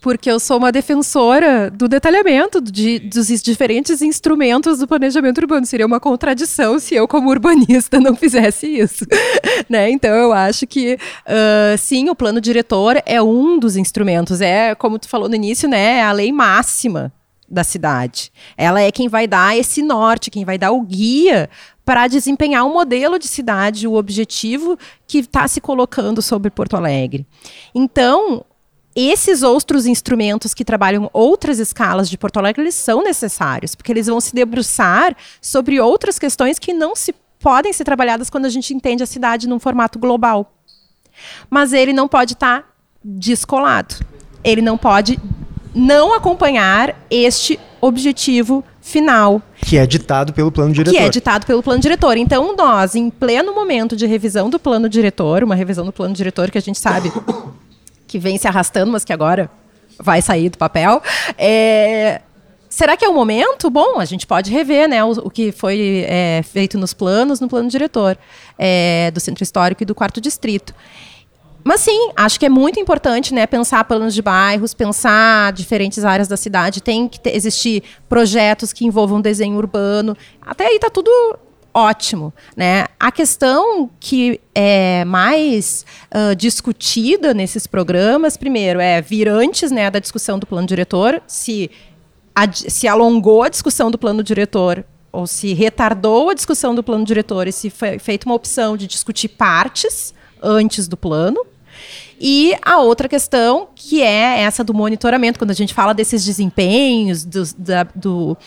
Porque 0.01 0.29
eu 0.29 0.39
sou 0.39 0.57
uma 0.57 0.71
defensora 0.71 1.71
do 1.71 1.87
detalhamento 1.87 2.61
de, 2.61 2.99
dos 2.99 3.27
diferentes 3.41 4.03
instrumentos 4.03 4.77
do 4.77 4.87
planejamento 4.87 5.39
urbano. 5.39 5.65
Seria 5.65 5.85
uma 5.85 5.99
contradição 5.99 6.77
se 6.77 6.93
eu, 6.93 7.07
como 7.07 7.29
urbanista, 7.29 7.97
não 8.01 8.13
fizesse 8.15 8.67
isso. 8.67 9.05
né? 9.67 9.89
Então, 9.89 10.11
eu 10.11 10.33
acho 10.33 10.67
que, 10.67 10.95
uh, 10.95 11.77
sim, 11.77 12.09
o 12.09 12.15
plano 12.15 12.39
diretor 12.39 13.01
é 13.05 13.19
um 13.19 13.57
dos 13.57 13.77
instrumentos. 13.77 14.41
É, 14.41 14.75
como 14.75 14.99
tu 14.99 15.07
falou 15.07 15.29
no 15.29 15.35
início, 15.35 15.67
né, 15.67 15.99
é 15.99 16.03
a 16.03 16.11
lei 16.11 16.31
máxima 16.31 17.11
da 17.49 17.63
cidade. 17.63 18.31
Ela 18.57 18.81
é 18.81 18.91
quem 18.91 19.07
vai 19.07 19.27
dar 19.27 19.57
esse 19.57 19.81
norte, 19.81 20.29
quem 20.29 20.43
vai 20.43 20.57
dar 20.57 20.71
o 20.71 20.81
guia 20.81 21.49
para 21.85 22.07
desempenhar 22.07 22.65
um 22.65 22.73
modelo 22.73 23.19
de 23.19 23.27
cidade, 23.27 23.87
o 23.87 23.93
objetivo 23.93 24.77
que 25.07 25.19
está 25.19 25.47
se 25.47 25.61
colocando 25.61 26.21
sobre 26.21 26.49
Porto 26.49 26.75
Alegre. 26.75 27.25
Então, 27.75 28.43
esses 28.95 29.43
outros 29.43 29.85
instrumentos 29.85 30.53
que 30.53 30.65
trabalham 30.65 31.09
outras 31.13 31.59
escalas 31.59 32.09
de 32.09 32.17
Porto 32.17 32.37
Alegre, 32.37 32.63
eles 32.63 32.75
são 32.75 33.03
necessários, 33.03 33.75
porque 33.75 33.91
eles 33.91 34.07
vão 34.07 34.19
se 34.19 34.33
debruçar 34.33 35.15
sobre 35.39 35.79
outras 35.79 36.17
questões 36.17 36.57
que 36.57 36.73
não 36.73 36.95
se 36.95 37.13
podem 37.39 37.71
ser 37.71 37.83
trabalhadas 37.83 38.29
quando 38.29 38.45
a 38.45 38.49
gente 38.49 38.73
entende 38.73 39.03
a 39.03 39.05
cidade 39.05 39.47
num 39.47 39.59
formato 39.59 39.99
global. 39.99 40.53
Mas 41.49 41.73
ele 41.73 41.93
não 41.93 42.07
pode 42.07 42.33
estar 42.33 42.61
tá 42.61 42.67
descolado. 43.03 43.95
Ele 44.43 44.61
não 44.61 44.77
pode 44.77 45.19
não 45.73 46.13
acompanhar 46.13 46.95
este 47.09 47.59
objetivo 47.81 48.63
final. 48.85 49.41
Que 49.57 49.77
é 49.79 49.87
ditado 49.87 50.31
pelo 50.31 50.51
plano 50.51 50.71
diretor. 50.71 50.95
Que 50.95 51.03
é 51.03 51.09
ditado 51.09 51.45
pelo 51.45 51.63
plano 51.63 51.81
diretor. 51.81 52.15
Então, 52.17 52.55
nós, 52.55 52.93
em 52.93 53.09
pleno 53.09 53.53
momento 53.53 53.95
de 53.95 54.05
revisão 54.05 54.47
do 54.47 54.59
plano 54.59 54.87
diretor, 54.87 55.43
uma 55.43 55.55
revisão 55.55 55.83
do 55.83 55.91
plano 55.91 56.13
diretor 56.13 56.51
que 56.51 56.57
a 56.59 56.61
gente 56.61 56.77
sabe 56.77 57.11
que 58.07 58.19
vem 58.19 58.37
se 58.37 58.47
arrastando, 58.47 58.91
mas 58.91 59.03
que 59.03 59.11
agora 59.11 59.49
vai 59.99 60.21
sair 60.21 60.49
do 60.49 60.57
papel, 60.57 61.01
é, 61.37 62.21
Será 62.67 62.97
que 62.97 63.05
é 63.05 63.07
o 63.07 63.13
momento? 63.13 63.69
Bom, 63.69 64.01
a 64.01 64.05
gente 64.05 64.27
pode 64.27 64.51
rever 64.51 64.89
né, 64.89 65.01
o, 65.01 65.11
o 65.11 65.29
que 65.29 65.53
foi 65.53 66.05
é, 66.09 66.41
feito 66.43 66.77
nos 66.77 66.93
planos, 66.93 67.39
no 67.39 67.47
plano 67.47 67.69
diretor 67.69 68.17
é, 68.59 69.09
do 69.11 69.19
Centro 69.21 69.43
Histórico 69.43 69.81
e 69.81 69.85
do 69.85 69.95
Quarto 69.95 70.19
Distrito. 70.19 70.75
Mas 71.67 71.81
sim, 71.81 72.11
acho 72.15 72.39
que 72.39 72.45
é 72.45 72.49
muito 72.49 72.79
importante, 72.79 73.33
né, 73.33 73.47
pensar 73.47 73.83
planos 73.85 74.13
de 74.13 74.21
bairros, 74.21 74.71
pensar 74.71 75.51
diferentes 75.51 76.05
áreas 76.05 76.27
da 76.27 76.37
cidade. 76.37 76.79
Tem 76.79 77.07
que 77.07 77.19
ter, 77.19 77.35
existir 77.35 77.81
projetos 78.07 78.71
que 78.71 78.85
envolvam 78.85 79.19
desenho 79.19 79.57
urbano. 79.57 80.15
Até 80.39 80.67
aí 80.67 80.75
está 80.75 80.91
tudo 80.91 81.09
ótimo, 81.73 82.31
né? 82.55 82.85
A 82.99 83.11
questão 83.11 83.89
que 83.99 84.39
é 84.53 85.03
mais 85.05 85.83
uh, 86.13 86.35
discutida 86.35 87.33
nesses 87.33 87.65
programas, 87.65 88.37
primeiro, 88.37 88.79
é 88.79 89.01
vir 89.01 89.27
antes, 89.27 89.71
né, 89.71 89.89
da 89.89 89.97
discussão 89.97 90.37
do 90.37 90.45
plano 90.45 90.67
diretor, 90.67 91.21
se 91.27 91.71
se 92.53 92.85
alongou 92.85 93.43
a 93.43 93.49
discussão 93.49 93.89
do 93.89 93.97
plano 93.97 94.21
diretor 94.21 94.83
ou 95.09 95.25
se 95.25 95.53
retardou 95.53 96.29
a 96.29 96.33
discussão 96.33 96.75
do 96.75 96.83
plano 96.83 97.05
diretor 97.05 97.47
e 97.47 97.51
se 97.51 97.69
foi 97.69 97.97
feita 97.97 98.25
uma 98.25 98.35
opção 98.35 98.75
de 98.75 98.85
discutir 98.87 99.29
partes 99.29 100.13
antes 100.43 100.85
do 100.85 100.97
plano, 100.97 101.45
e 102.19 102.55
a 102.61 102.79
outra 102.79 103.09
questão, 103.09 103.67
que 103.75 104.01
é 104.01 104.41
essa 104.41 104.63
do 104.63 104.73
monitoramento, 104.73 105.37
quando 105.37 105.51
a 105.51 105.55
gente 105.55 105.73
fala 105.73 105.93
desses 105.93 106.23
desempenhos, 106.23 107.25
do, 107.25 107.43
da, 107.57 107.83
do, 107.95 108.37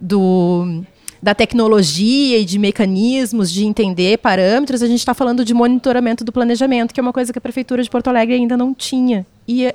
do 0.00 0.84
da 1.20 1.34
tecnologia 1.34 2.38
e 2.38 2.44
de 2.44 2.58
mecanismos 2.58 3.50
de 3.52 3.64
entender 3.64 4.18
parâmetros, 4.18 4.82
a 4.82 4.86
gente 4.86 5.00
está 5.00 5.12
falando 5.12 5.44
de 5.44 5.52
monitoramento 5.52 6.24
do 6.24 6.32
planejamento, 6.32 6.94
que 6.94 7.00
é 7.00 7.02
uma 7.02 7.12
coisa 7.12 7.32
que 7.32 7.38
a 7.38 7.42
Prefeitura 7.42 7.82
de 7.82 7.90
Porto 7.90 8.08
Alegre 8.08 8.36
ainda 8.36 8.56
não 8.56 8.72
tinha. 8.72 9.26
E 9.46 9.74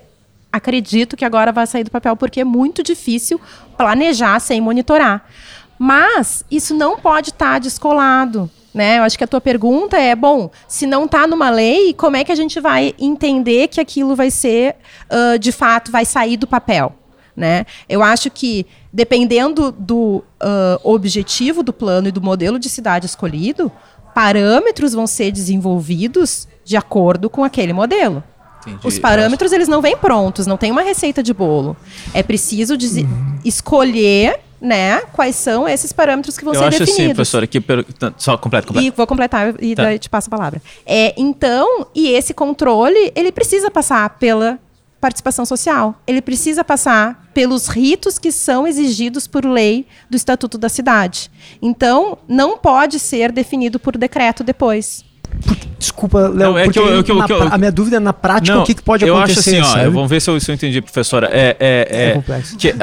acredito 0.51 1.17
que 1.17 1.25
agora 1.25 1.51
vai 1.51 1.67
sair 1.67 1.83
do 1.83 1.91
papel, 1.91 2.15
porque 2.15 2.39
é 2.39 2.45
muito 2.45 2.81
difícil 2.81 3.39
planejar 3.77 4.39
sem 4.39 4.61
monitorar. 4.61 5.27
Mas 5.77 6.45
isso 6.49 6.73
não 6.73 6.97
pode 6.97 7.31
estar 7.31 7.53
tá 7.53 7.59
descolado 7.59 8.49
né? 8.73 8.97
Eu 8.97 9.03
acho 9.03 9.17
que 9.17 9.23
a 9.23 9.27
tua 9.27 9.39
pergunta 9.39 9.97
é, 9.97 10.15
bom, 10.15 10.49
se 10.67 10.85
não 10.85 11.05
está 11.05 11.27
numa 11.27 11.49
lei, 11.49 11.93
como 11.93 12.17
é 12.17 12.23
que 12.23 12.31
a 12.31 12.35
gente 12.35 12.59
vai 12.59 12.95
entender 12.97 13.67
que 13.67 13.79
aquilo 13.79 14.15
vai 14.15 14.31
ser, 14.31 14.75
uh, 15.09 15.37
de 15.37 15.51
fato, 15.51 15.91
vai 15.91 16.05
sair 16.05 16.37
do 16.37 16.47
papel? 16.47 16.95
Né? 17.35 17.65
Eu 17.89 18.03
acho 18.03 18.29
que, 18.29 18.65
dependendo 18.91 19.71
do 19.71 20.23
uh, 20.41 20.79
objetivo 20.83 21.63
do 21.63 21.73
plano 21.73 22.07
e 22.07 22.11
do 22.11 22.21
modelo 22.21 22.59
de 22.59 22.69
cidade 22.69 23.05
escolhido, 23.05 23.71
parâmetros 24.13 24.93
vão 24.93 25.07
ser 25.07 25.31
desenvolvidos 25.31 26.47
de 26.63 26.77
acordo 26.77 27.29
com 27.29 27.43
aquele 27.43 27.73
modelo. 27.73 28.23
Entendi. 28.61 28.87
Os 28.87 28.97
parâmetros 28.97 29.51
eles 29.51 29.67
não 29.67 29.81
vêm 29.81 29.97
prontos, 29.97 30.47
não 30.47 30.57
tem 30.57 30.71
uma 30.71 30.83
receita 30.83 31.21
de 31.21 31.33
bolo. 31.33 31.75
É 32.13 32.23
preciso 32.23 32.75
uhum. 32.75 33.39
escolher 33.43 34.39
né, 34.63 35.01
quais 35.11 35.35
são 35.35 35.67
esses 35.67 35.91
parâmetros 35.91 36.37
que 36.37 36.45
vão 36.45 36.53
eu 36.53 36.59
ser 36.61 36.67
acho 36.67 36.79
definidos. 36.79 37.03
Assim, 37.03 37.13
professora, 37.13 37.45
que 37.45 37.59
per... 37.59 37.85
só 38.17 38.37
completo, 38.37 38.67
completo. 38.67 38.87
E 38.87 38.91
vou 38.91 39.05
completar 39.05 39.53
e 39.61 39.75
tá. 39.75 39.83
daí 39.83 39.99
te 39.99 40.09
passo 40.09 40.29
a 40.29 40.31
palavra. 40.31 40.61
É, 40.85 41.13
então, 41.17 41.85
e 41.93 42.07
esse 42.07 42.33
controle, 42.33 43.11
ele 43.13 43.29
precisa 43.29 43.69
passar 43.69 44.09
pela 44.11 44.57
participação 45.01 45.45
social. 45.45 46.01
Ele 46.07 46.21
precisa 46.21 46.63
passar 46.63 47.29
pelos 47.33 47.67
ritos 47.67 48.17
que 48.17 48.31
são 48.31 48.65
exigidos 48.65 49.27
por 49.27 49.43
lei 49.43 49.85
do 50.09 50.15
Estatuto 50.15 50.57
da 50.57 50.69
Cidade. 50.69 51.29
Então, 51.61 52.17
não 52.25 52.57
pode 52.57 52.99
ser 52.99 53.33
definido 53.33 53.77
por 53.81 53.97
decreto 53.97 54.45
depois. 54.45 55.03
Desculpa, 55.77 56.29
Léo, 56.29 56.57
é 56.57 56.63
porque 56.63 56.79
eu, 56.79 56.87
eu, 56.87 57.03
eu, 57.05 57.43
a 57.51 57.57
minha 57.57 57.71
dúvida 57.71 57.97
é 57.97 57.99
na 57.99 58.13
prática 58.13 58.55
não, 58.55 58.63
o 58.63 58.65
que, 58.65 58.73
que 58.73 58.81
pode 58.81 59.05
eu 59.05 59.17
acontecer. 59.17 59.57
Eu 59.57 59.61
acho 59.63 59.77
assim, 59.77 59.87
ó, 59.87 59.91
vamos 59.91 60.09
ver 60.09 60.21
se 60.21 60.29
eu, 60.29 60.39
se 60.39 60.51
entendi, 60.51 60.81
professora. 60.81 61.29
É, 61.31 61.57
é, 61.59 61.87
é, 61.89 62.09
é 62.09 62.13
complexo. 62.13 62.57
Que, 62.57 62.69
uh, 62.69 62.73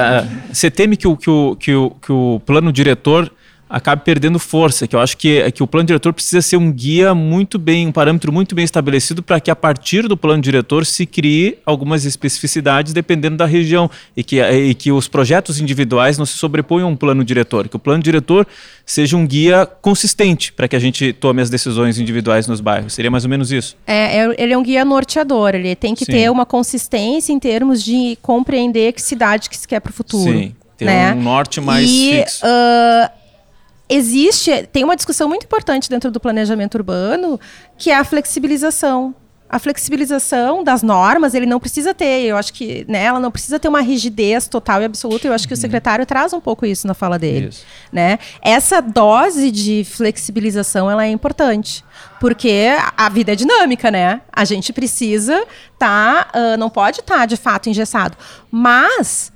você 0.52 0.70
teme 0.70 0.96
que 0.96 1.08
o, 1.08 1.16
que, 1.16 1.30
o, 1.30 1.56
que, 1.56 1.74
o, 1.74 1.90
que 1.90 2.12
o 2.12 2.40
plano 2.44 2.70
diretor 2.70 3.32
acabe 3.70 4.02
perdendo 4.04 4.38
força, 4.40 4.86
que 4.88 4.96
eu 4.96 5.00
acho 5.00 5.16
que, 5.16 5.48
que 5.52 5.62
o 5.62 5.66
plano 5.66 5.86
diretor 5.86 6.12
precisa 6.12 6.42
ser 6.42 6.56
um 6.56 6.72
guia 6.72 7.14
muito 7.14 7.56
bem, 7.56 7.86
um 7.86 7.92
parâmetro 7.92 8.32
muito 8.32 8.52
bem 8.52 8.64
estabelecido 8.64 9.22
para 9.22 9.38
que 9.38 9.48
a 9.48 9.54
partir 9.54 10.08
do 10.08 10.16
plano 10.16 10.42
diretor 10.42 10.84
se 10.84 11.06
crie 11.06 11.56
algumas 11.64 12.04
especificidades 12.04 12.92
dependendo 12.92 13.36
da 13.36 13.46
região 13.46 13.88
e 14.16 14.24
que, 14.24 14.42
e 14.42 14.74
que 14.74 14.90
os 14.90 15.06
projetos 15.06 15.60
individuais 15.60 16.18
não 16.18 16.26
se 16.26 16.36
sobreponham 16.36 16.88
a 16.88 16.90
um 16.90 16.96
plano 16.96 17.24
diretor, 17.24 17.68
que 17.68 17.76
o 17.76 17.78
plano 17.78 18.02
diretor 18.02 18.44
seja 18.84 19.16
um 19.16 19.24
guia 19.24 19.64
consistente 19.80 20.52
para 20.52 20.66
que 20.66 20.74
a 20.74 20.80
gente 20.80 21.12
tome 21.12 21.40
as 21.40 21.48
decisões 21.48 21.96
individuais 21.96 22.48
nos 22.48 22.60
bairros. 22.60 22.92
Seria 22.92 23.10
mais 23.10 23.22
ou 23.22 23.30
menos 23.30 23.52
isso? 23.52 23.76
É, 23.86 24.18
é 24.18 24.34
ele 24.36 24.52
é 24.52 24.58
um 24.58 24.64
guia 24.64 24.84
norteador, 24.84 25.54
ele 25.54 25.76
tem 25.76 25.94
que 25.94 26.04
Sim. 26.04 26.12
ter 26.12 26.30
uma 26.30 26.44
consistência 26.44 27.32
em 27.32 27.38
termos 27.38 27.84
de 27.84 28.18
compreender 28.20 28.92
que 28.92 29.00
cidade 29.00 29.48
que 29.48 29.56
se 29.56 29.68
quer 29.68 29.78
para 29.78 29.90
o 29.90 29.92
futuro. 29.92 30.32
Sim, 30.32 30.54
ter 30.76 30.86
né? 30.86 31.14
um 31.14 31.22
norte 31.22 31.60
mais 31.60 31.88
e, 31.88 32.18
fixo. 32.18 32.44
Uh, 32.44 33.19
existe, 33.90 34.68
tem 34.72 34.84
uma 34.84 34.94
discussão 34.94 35.28
muito 35.28 35.44
importante 35.44 35.90
dentro 35.90 36.10
do 36.10 36.20
planejamento 36.20 36.76
urbano, 36.76 37.38
que 37.76 37.90
é 37.90 37.96
a 37.96 38.04
flexibilização. 38.04 39.14
a 39.52 39.58
flexibilização 39.58 40.62
das 40.62 40.80
normas, 40.80 41.34
ele 41.34 41.44
não 41.44 41.58
precisa 41.58 41.92
ter, 41.92 42.24
eu 42.24 42.36
acho 42.36 42.52
que, 42.52 42.86
né, 42.88 43.02
ela 43.02 43.18
não 43.18 43.32
precisa 43.32 43.58
ter 43.58 43.66
uma 43.66 43.80
rigidez 43.80 44.46
total 44.46 44.80
e 44.80 44.84
absoluta, 44.84 45.26
eu 45.26 45.32
acho 45.32 45.48
que 45.48 45.52
o 45.52 45.56
uhum. 45.56 45.60
secretário 45.60 46.06
traz 46.06 46.32
um 46.32 46.38
pouco 46.38 46.64
isso 46.64 46.86
na 46.86 46.94
fala 46.94 47.18
dele, 47.18 47.48
isso. 47.48 47.64
né? 47.92 48.20
Essa 48.40 48.80
dose 48.80 49.50
de 49.50 49.82
flexibilização, 49.82 50.88
ela 50.88 51.04
é 51.04 51.10
importante, 51.10 51.84
porque 52.20 52.68
a 52.96 53.08
vida 53.08 53.32
é 53.32 53.34
dinâmica, 53.34 53.90
né? 53.90 54.20
A 54.32 54.44
gente 54.44 54.72
precisa 54.72 55.44
tá, 55.76 56.30
uh, 56.32 56.56
não 56.56 56.70
pode 56.70 57.00
estar 57.00 57.18
tá, 57.18 57.26
de 57.26 57.36
fato 57.36 57.68
engessado, 57.68 58.16
mas 58.52 59.32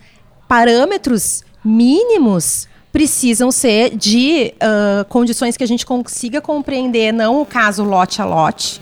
parâmetros 0.47 1.43
mínimos 1.65 2.69
precisam 2.95 3.51
ser 3.51 3.97
de 3.97 4.55
uh, 4.55 5.05
condições 5.07 5.57
que 5.57 5.64
a 5.64 5.66
gente 5.66 5.84
consiga 5.84 6.40
compreender, 6.40 7.12
não 7.12 7.42
o 7.42 7.45
caso 7.45 7.82
lote 7.82 8.22
a 8.22 8.24
lote, 8.24 8.80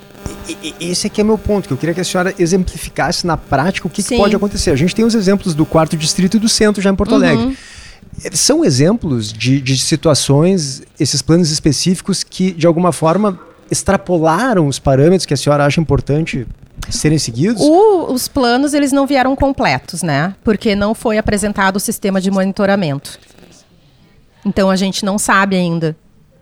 esse 0.79 1.07
aqui 1.07 1.21
é 1.21 1.25
meu 1.25 1.39
ponto, 1.39 1.67
que 1.67 1.73
eu 1.73 1.79
queria 1.79 1.95
que 1.95 2.01
a 2.01 2.05
senhora 2.05 2.35
exemplificasse 2.39 3.27
na 3.27 3.37
prática 3.37 3.87
o 3.87 3.91
que, 3.91 4.03
que 4.03 4.17
pode 4.17 4.37
acontecer. 4.37 4.71
A 4.71 4.77
gente 4.77 4.95
tem 4.95 5.05
os 5.05 5.15
exemplos 5.15 5.55
do 5.55 5.65
quarto 5.65 5.97
distrito 5.97 6.37
e 6.37 6.41
do 6.41 6.49
centro 6.49 6.83
já 6.83 6.91
em 6.91 6.95
Porto 6.95 7.13
uhum. 7.13 7.17
Alegre. 7.17 7.59
São 8.33 8.65
exemplos 8.65 9.33
de, 9.33 9.61
de 9.61 9.79
situações, 9.79 10.83
esses 11.01 11.23
planos 11.23 11.51
específicos 11.51 12.23
que, 12.23 12.53
de 12.53 12.67
alguma 12.67 12.93
forma, 12.93 13.39
extrapolaram 13.71 14.67
os 14.67 14.79
parâmetros 14.79 15.25
que 15.25 15.33
a 15.33 15.37
senhora 15.37 15.65
acha 15.65 15.81
importante 15.81 16.47
serem 16.91 17.19
seguidos? 17.19 17.63
O, 17.63 18.13
os 18.13 18.29
planos 18.29 18.75
eles 18.75 18.93
não 18.93 19.07
vieram 19.07 19.35
completos, 19.35 20.03
né? 20.03 20.35
Porque 20.45 20.75
não 20.75 20.95
foi 20.95 21.19
apresentado 21.19 21.77
o 21.77 21.81
sistema 21.81 22.21
de 22.21 22.31
monitoramento. 22.31 23.19
Então 24.45 24.71
a 24.71 24.77
gente 24.77 25.05
não 25.05 25.19
sabe 25.19 25.57
ainda 25.57 25.97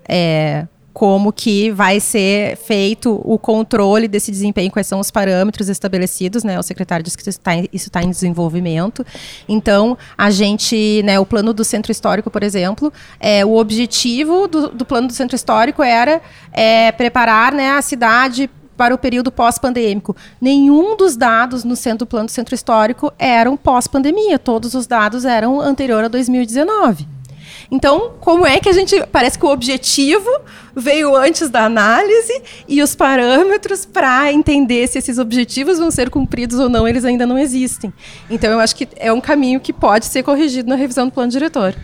é, 0.09 0.67
como 0.93 1.33
que 1.33 1.71
vai 1.71 2.01
ser 2.01 2.57
feito 2.57 3.21
o 3.25 3.39
controle 3.39 4.09
desse 4.09 4.31
desempenho, 4.31 4.71
quais 4.71 4.87
são 4.87 4.99
os 4.99 5.11
parâmetros 5.11 5.69
estabelecidos, 5.69 6.43
né? 6.43 6.59
O 6.59 6.63
secretário 6.63 7.05
disse 7.05 7.17
que 7.17 7.23
isso 7.23 7.31
está 7.31 7.55
em, 7.55 7.69
tá 7.91 8.03
em 8.03 8.11
desenvolvimento. 8.11 9.07
Então, 9.49 9.97
a 10.19 10.31
gente, 10.31 11.03
né, 11.05 11.19
o 11.21 11.25
plano 11.25 11.53
do 11.53 11.65
centro 11.65 11.93
histórico, 11.93 12.31
por 12.31 12.43
exemplo, 12.43 12.93
é, 13.21 13.45
o 13.45 13.57
objetivo 13.57 14.49
do, 14.49 14.69
do 14.69 14.85
plano 14.85 15.07
do 15.07 15.13
centro 15.13 15.37
histórico 15.37 15.83
era 15.83 16.21
é, 16.53 16.91
preparar 16.93 17.53
né, 17.53 17.71
a 17.71 17.83
cidade 17.83 18.51
para 18.77 18.95
o 18.95 18.99
período 18.99 19.31
pós-pandêmico. 19.31 20.17
Nenhum 20.41 20.97
dos 20.97 21.17
dados 21.17 21.65
no 21.65 21.77
centro 21.77 22.01
do 22.01 22.07
plano 22.07 22.27
do 22.27 22.33
centro 22.33 22.55
histórico 22.55 23.13
eram 23.19 23.57
pós-pandemia, 23.57 24.39
todos 24.39 24.75
os 24.75 24.87
dados 24.87 25.25
eram 25.25 25.61
anterior 25.61 26.03
a 26.03 26.09
2019. 26.09 27.20
Então, 27.71 28.15
como 28.21 28.45
é 28.45 28.59
que 28.59 28.69
a 28.69 28.73
gente. 28.73 29.01
Parece 29.13 29.39
que 29.39 29.47
o 29.47 29.51
objetivo 29.51 30.29
veio 30.75 31.15
antes 31.15 31.49
da 31.49 31.65
análise 31.65 32.43
e 32.67 32.83
os 32.83 32.95
parâmetros 32.95 33.85
para 33.85 34.33
entender 34.33 34.87
se 34.89 34.99
esses 34.99 35.19
objetivos 35.19 35.79
vão 35.79 35.91
ser 35.91 36.11
cumpridos 36.11 36.59
ou 36.59 36.69
não, 36.69 36.87
eles 36.87 37.05
ainda 37.05 37.27
não 37.27 37.39
existem. 37.39 37.93
Então, 38.29 38.51
eu 38.51 38.61
acho 38.61 38.75
que 38.75 38.89
é 38.97 39.13
um 39.13 39.21
caminho 39.21 39.61
que 39.61 39.73
pode 39.73 40.07
ser 40.07 40.23
corrigido 40.23 40.69
na 40.69 40.75
revisão 40.75 41.07
do 41.07 41.13
plano 41.13 41.31
diretor. 41.31 41.75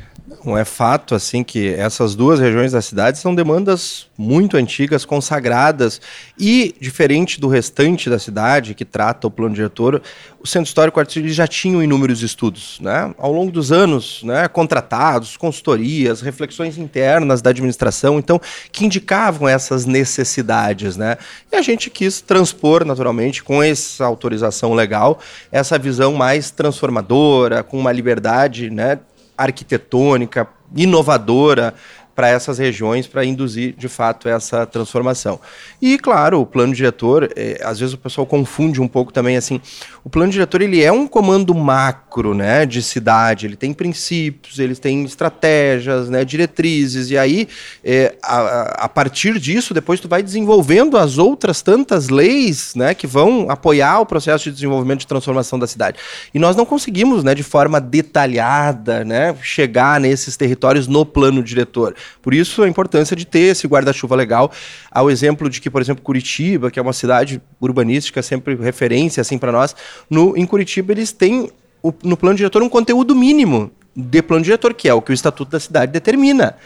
Não 0.45 0.59
é 0.59 0.64
fato 0.64 1.14
assim 1.14 1.45
que 1.45 1.68
essas 1.74 2.16
duas 2.16 2.41
regiões 2.41 2.72
da 2.72 2.83
cidade 2.83 3.18
são 3.18 3.33
demandas 3.33 4.09
muito 4.18 4.57
antigas, 4.57 5.05
consagradas 5.05 6.01
e 6.37 6.74
diferente 6.81 7.41
do 7.41 7.47
restante 7.47 8.11
da 8.11 8.18
cidade 8.18 8.74
que 8.74 8.85
trata 8.85 9.29
o 9.29 9.31
plano 9.31 9.55
diretor, 9.55 10.03
o 10.41 10.47
Centro 10.47 10.66
Histórico 10.66 10.99
Artístico 10.99 11.29
já 11.29 11.47
tinha 11.47 11.83
inúmeros 11.83 12.22
estudos, 12.22 12.79
né? 12.81 13.14
Ao 13.18 13.33
longo 13.33 13.53
dos 13.53 13.70
anos, 13.70 14.22
né, 14.24 14.49
contratados, 14.49 15.37
consultorias, 15.37 16.20
reflexões 16.20 16.77
internas 16.77 17.41
da 17.41 17.51
administração, 17.51 18.18
então 18.18 18.41
que 18.72 18.85
indicavam 18.85 19.49
essas 19.49 19.87
necessidades, 19.87 20.97
né? 20.97 21.18
E 21.53 21.57
a 21.57 21.62
gente 21.62 21.89
quis 21.89 22.20
transpor 22.20 22.85
naturalmente 22.85 23.45
com 23.45 23.62
essa 23.62 24.05
autorização 24.05 24.74
legal 24.74 25.20
essa 25.53 25.79
visão 25.79 26.14
mais 26.14 26.51
transformadora, 26.51 27.62
com 27.62 27.79
uma 27.79 27.93
liberdade, 27.93 28.70
né, 28.70 28.99
arquitetônica, 29.37 30.49
inovadora 30.74 31.74
para 32.17 32.29
essas 32.29 32.57
regiões 32.57 33.07
para 33.07 33.25
induzir 33.27 33.75
de 33.77 33.89
fato 33.89 34.27
essa 34.27 34.64
transformação. 34.64 35.39
E 35.81 35.99
claro, 35.99 36.41
o 36.41 36.47
plano 36.47 36.75
diretor, 36.75 37.31
é, 37.37 37.61
às 37.62 37.79
vezes 37.79 37.95
o 37.95 37.99
pessoal 37.99 38.27
confunde 38.27 38.81
um 38.81 38.89
pouco 38.89 39.12
também 39.12 39.37
assim, 39.37 39.61
o 40.03 40.09
plano 40.09 40.33
diretor 40.33 40.62
ele 40.62 40.83
é 40.83 40.91
um 40.91 41.07
comando 41.07 41.55
macro, 41.55 42.33
né, 42.35 42.64
de 42.64 42.83
cidade, 42.83 43.45
ele 43.45 43.57
tem 43.57 43.75
princípios, 43.75 44.59
ele 44.59 44.75
tem 44.75 45.05
estratégias, 45.05 46.09
né, 46.09 46.25
diretrizes 46.25 47.11
e 47.11 47.19
aí 47.19 47.47
é, 47.85 48.14
a, 48.23 48.85
a, 48.85 48.89
partir 48.89 49.39
disso 49.39 49.75
depois 49.75 50.01
tu 50.01 50.09
vai 50.09 50.23
desenvolvendo 50.23 50.97
as 50.97 51.19
outras 51.19 51.61
tantas 51.61 52.09
leis, 52.09 52.75
né, 52.75 52.95
que 52.95 53.07
vão 53.07 53.51
apoiar 53.51 54.01
o 54.01 54.07
processo 54.07 54.45
de 54.45 54.53
desenvolvimento 54.53 55.01
de 55.01 55.07
transformação 55.07 55.59
da 55.59 55.67
cidade. 55.67 55.99
E 56.33 56.39
nós 56.39 56.57
não 56.57 56.64
conseguimos, 56.64 57.23
né, 57.23 57.35
de 57.35 57.43
forma 57.43 57.79
detalhada, 57.79 59.05
né, 59.05 59.37
chegar 59.43 60.01
nesses 60.01 60.37
territórios 60.37 60.87
no 60.87 61.05
plano 61.05 61.43
diretor. 61.43 61.95
Por 62.23 62.35
isso 62.35 62.63
a 62.63 62.69
importância 62.69 63.17
de 63.17 63.25
ter 63.25 63.51
esse 63.51 63.67
guarda-chuva 63.67 64.15
legal, 64.15 64.51
ao 64.91 65.11
exemplo 65.11 65.49
de 65.49 65.61
que, 65.61 65.71
por 65.71 65.81
exemplo, 65.81 66.03
Curitiba, 66.03 66.71
que 66.71 66.79
é 66.79 66.83
uma 66.83 66.93
cidade 66.93 67.41
urbanística 67.61 68.23
sempre 68.23 68.55
referência 68.55 69.21
assim 69.21 69.39
para 69.39 69.53
nós, 69.53 69.75
no 70.09 70.37
em 70.37 70.47
Curitiba 70.47 70.93
eles 70.93 71.13
têm 71.13 71.51
o, 71.83 71.93
no 72.03 72.17
plano 72.17 72.37
diretor 72.37 72.63
um 72.63 72.69
conteúdo 72.69 73.15
mínimo 73.15 73.71
de 73.95 74.23
plano 74.23 74.45
diretor, 74.45 74.75
que 74.75 74.89
é 74.89 74.95
o 74.95 75.01
que 75.01 75.11
o 75.11 75.15
estatuto 75.15 75.53
da 75.53 75.61
cidade 75.61 75.93
determina. 75.93 76.57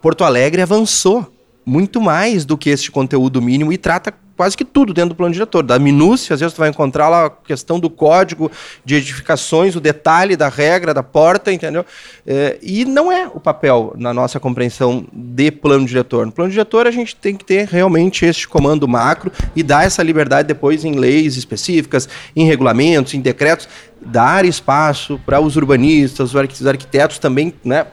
Porto 0.00 0.24
Alegre 0.24 0.62
avançou 0.62 1.30
muito 1.64 2.00
mais 2.00 2.44
do 2.44 2.56
que 2.56 2.70
este 2.70 2.90
conteúdo 2.90 3.42
mínimo 3.42 3.72
e 3.72 3.78
trata 3.78 4.14
quase 4.40 4.56
que 4.56 4.64
tudo 4.64 4.94
dentro 4.94 5.10
do 5.10 5.14
plano 5.14 5.34
diretor. 5.34 5.62
Da 5.62 5.78
minúcia, 5.78 6.32
às 6.32 6.40
vezes 6.40 6.54
tu 6.54 6.60
vai 6.60 6.70
encontrar 6.70 7.10
lá 7.10 7.26
a 7.26 7.30
questão 7.30 7.78
do 7.78 7.90
código 7.90 8.50
de 8.82 8.94
edificações, 8.94 9.76
o 9.76 9.80
detalhe 9.80 10.34
da 10.34 10.48
regra, 10.48 10.94
da 10.94 11.02
porta, 11.02 11.52
entendeu? 11.52 11.84
É, 12.26 12.56
e 12.62 12.86
não 12.86 13.12
é 13.12 13.26
o 13.26 13.38
papel, 13.38 13.92
na 13.98 14.14
nossa 14.14 14.40
compreensão, 14.40 15.04
de 15.12 15.50
plano 15.50 15.84
diretor. 15.84 16.24
No 16.24 16.32
plano 16.32 16.50
diretor, 16.50 16.86
a 16.86 16.90
gente 16.90 17.14
tem 17.16 17.36
que 17.36 17.44
ter 17.44 17.68
realmente 17.68 18.24
este 18.24 18.48
comando 18.48 18.88
macro 18.88 19.30
e 19.54 19.62
dar 19.62 19.84
essa 19.84 20.02
liberdade 20.02 20.48
depois 20.48 20.86
em 20.86 20.94
leis 20.94 21.36
específicas, 21.36 22.08
em 22.34 22.46
regulamentos, 22.46 23.12
em 23.12 23.20
decretos, 23.20 23.68
dar 24.00 24.46
espaço 24.46 25.20
para 25.26 25.38
os 25.38 25.54
urbanistas, 25.54 26.34
os 26.34 26.66
arquitetos 26.66 27.18
também, 27.18 27.52
né, 27.62 27.86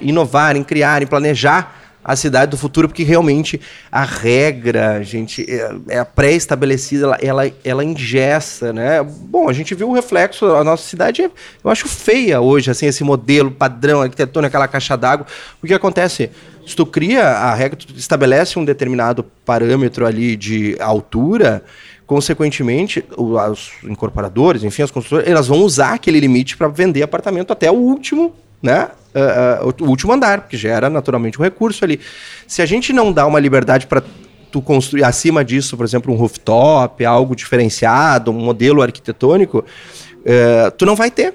inovarem, 0.00 0.62
criarem, 0.62 1.08
planejar 1.08 1.81
a 2.04 2.16
cidade 2.16 2.50
do 2.50 2.56
futuro, 2.56 2.88
porque 2.88 3.04
realmente 3.04 3.60
a 3.90 4.04
regra, 4.04 5.02
gente, 5.02 5.46
é, 5.48 5.72
é 5.88 6.04
pré-estabelecida, 6.04 7.04
ela, 7.04 7.18
ela, 7.22 7.52
ela 7.64 7.84
ingessa, 7.84 8.72
né? 8.72 9.02
Bom, 9.02 9.48
a 9.48 9.52
gente 9.52 9.74
viu 9.74 9.88
o 9.88 9.92
reflexo, 9.92 10.46
a 10.46 10.64
nossa 10.64 10.88
cidade, 10.88 11.22
é, 11.22 11.30
eu 11.62 11.70
acho 11.70 11.86
feia 11.88 12.40
hoje, 12.40 12.70
assim, 12.70 12.86
esse 12.86 13.04
modelo 13.04 13.50
padrão 13.50 14.02
arquitetônico, 14.02 14.48
aquela 14.48 14.68
caixa 14.68 14.96
d'água. 14.96 15.26
O 15.62 15.66
que 15.66 15.74
acontece? 15.74 16.30
Se 16.66 16.74
tu 16.74 16.86
cria 16.86 17.24
a 17.24 17.54
regra, 17.54 17.76
tu 17.76 17.94
estabelece 17.96 18.58
um 18.58 18.64
determinado 18.64 19.24
parâmetro 19.44 20.06
ali 20.06 20.36
de 20.36 20.76
altura, 20.80 21.62
consequentemente, 22.06 23.04
os 23.16 23.72
incorporadores, 23.84 24.64
enfim, 24.64 24.82
as 24.82 24.90
construtoras, 24.90 25.30
elas 25.30 25.48
vão 25.48 25.60
usar 25.60 25.94
aquele 25.94 26.20
limite 26.20 26.56
para 26.56 26.68
vender 26.68 27.02
apartamento 27.02 27.52
até 27.52 27.70
o 27.70 27.74
último 27.74 28.34
né, 28.62 28.88
uh, 29.14 29.66
uh, 29.66 29.84
o 29.84 29.88
último 29.88 30.12
andar, 30.12 30.42
porque 30.42 30.56
gera 30.56 30.88
naturalmente 30.88 31.38
um 31.38 31.42
recurso 31.42 31.84
ali. 31.84 32.00
Se 32.46 32.62
a 32.62 32.66
gente 32.66 32.92
não 32.92 33.12
dá 33.12 33.26
uma 33.26 33.40
liberdade 33.40 33.86
para 33.86 34.02
tu 34.50 34.60
construir 34.60 35.04
acima 35.04 35.44
disso, 35.44 35.76
por 35.76 35.84
exemplo, 35.84 36.12
um 36.12 36.16
rooftop, 36.16 37.04
algo 37.04 37.34
diferenciado, 37.34 38.30
um 38.30 38.34
modelo 38.34 38.82
arquitetônico, 38.82 39.58
uh, 39.58 40.70
tu 40.76 40.86
não 40.86 40.94
vai 40.94 41.10
ter 41.10 41.34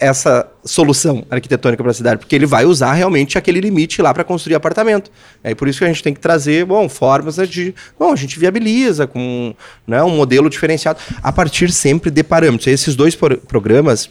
essa 0.00 0.48
solução 0.64 1.24
arquitetônica 1.28 1.82
para 1.82 1.90
a 1.90 1.94
cidade, 1.94 2.18
porque 2.18 2.34
ele 2.34 2.46
vai 2.46 2.64
usar 2.64 2.92
realmente 2.92 3.36
aquele 3.36 3.60
limite 3.60 4.00
lá 4.00 4.14
para 4.14 4.22
construir 4.22 4.54
apartamento. 4.54 5.10
É 5.42 5.54
por 5.54 5.66
isso 5.66 5.80
que 5.80 5.84
a 5.84 5.88
gente 5.88 6.02
tem 6.02 6.14
que 6.14 6.20
trazer, 6.20 6.64
bom, 6.64 6.88
formas 6.88 7.36
de, 7.48 7.74
bom, 7.98 8.12
a 8.12 8.16
gente 8.16 8.38
viabiliza 8.38 9.06
com 9.06 9.54
né, 9.86 10.02
um 10.02 10.16
modelo 10.16 10.48
diferenciado 10.48 11.00
a 11.20 11.32
partir 11.32 11.72
sempre 11.72 12.10
de 12.10 12.22
parâmetros. 12.22 12.68
Esses 12.68 12.94
dois 12.94 13.16
programas 13.16 14.08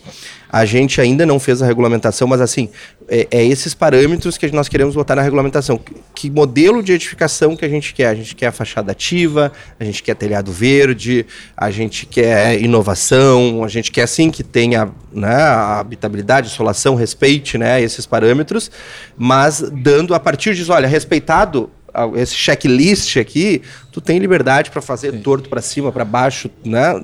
a 0.50 0.66
gente 0.66 1.02
ainda 1.02 1.26
não 1.26 1.40
fez 1.40 1.62
a 1.62 1.66
regulamentação, 1.66 2.28
mas 2.28 2.42
assim, 2.42 2.70
é, 3.08 3.28
é, 3.32 3.46
esses 3.46 3.74
parâmetros 3.74 4.38
que 4.38 4.50
nós 4.52 4.68
queremos 4.68 4.96
botar 4.96 5.16
na 5.16 5.22
regulamentação. 5.22 5.78
Que, 5.78 5.96
que, 6.14 6.30
modelo 6.30 6.82
de 6.82 6.94
edificação 6.94 7.56
que 7.56 7.66
a 7.66 7.70
gente 7.70 7.94
quer? 7.94 8.08
A 8.08 8.16
gente 8.16 8.36
quer 8.36 8.48
a 8.48 8.52
fachada 8.52 8.92
ativa, 8.92 9.52
a 9.80 9.84
gente 9.84 10.04
quer 10.04 10.16
telhado 10.16 10.52
verde, 10.52 11.26
a 11.56 11.72
gente 11.72 12.06
quer 12.06 12.62
inovação, 12.62 13.64
a 13.64 13.68
gente 13.68 13.92
quer 13.92 14.08
sim 14.08 14.30
que 14.30 14.44
tenha 14.44 14.90
né, 15.12 15.36
a 15.36 15.80
habitabilidade, 15.80 16.48
insolação, 16.48 16.96
respeite 16.96 17.58
né, 17.58 17.82
esses 17.82 18.06
parâmetros, 18.06 18.72
mas 19.18 19.62
dando 19.62 20.14
a 20.14 20.20
partir 20.20 20.56
disso, 20.56 20.72
olha, 20.72 20.88
respeitado 20.88 21.70
esse 22.16 22.36
checklist 22.36 23.18
aqui, 23.18 23.62
tu 23.92 24.00
tem 24.00 24.20
liberdade 24.20 24.70
para 24.70 24.82
fazer 24.82 25.12
Sim. 25.12 25.22
torto 25.22 25.50
para 25.50 25.62
cima, 25.62 25.92
para 25.92 26.06
baixo, 26.06 26.50
né? 26.64 27.02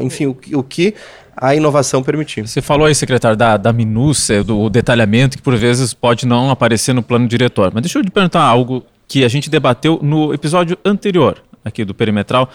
Enfim, 0.00 0.26
o, 0.26 0.36
o 0.54 0.62
que 0.62 0.94
a 1.36 1.54
inovação 1.54 2.02
permitir. 2.02 2.46
Você 2.46 2.62
falou 2.62 2.86
aí, 2.86 2.94
secretário, 2.94 3.36
da, 3.36 3.56
da 3.56 3.72
minúcia, 3.72 4.42
do 4.42 4.70
detalhamento, 4.70 5.36
que 5.36 5.42
por 5.42 5.56
vezes 5.56 5.92
pode 5.92 6.26
não 6.26 6.50
aparecer 6.50 6.94
no 6.94 7.02
plano 7.02 7.28
diretor. 7.28 7.70
Mas 7.74 7.82
deixa 7.82 7.98
eu 7.98 8.04
te 8.04 8.10
perguntar 8.10 8.42
algo 8.42 8.84
que 9.06 9.24
a 9.24 9.28
gente 9.28 9.50
debateu 9.50 10.00
no 10.02 10.32
episódio 10.32 10.78
anterior 10.84 11.42
aqui 11.64 11.84
do 11.84 11.94
Perimetral. 11.94 12.48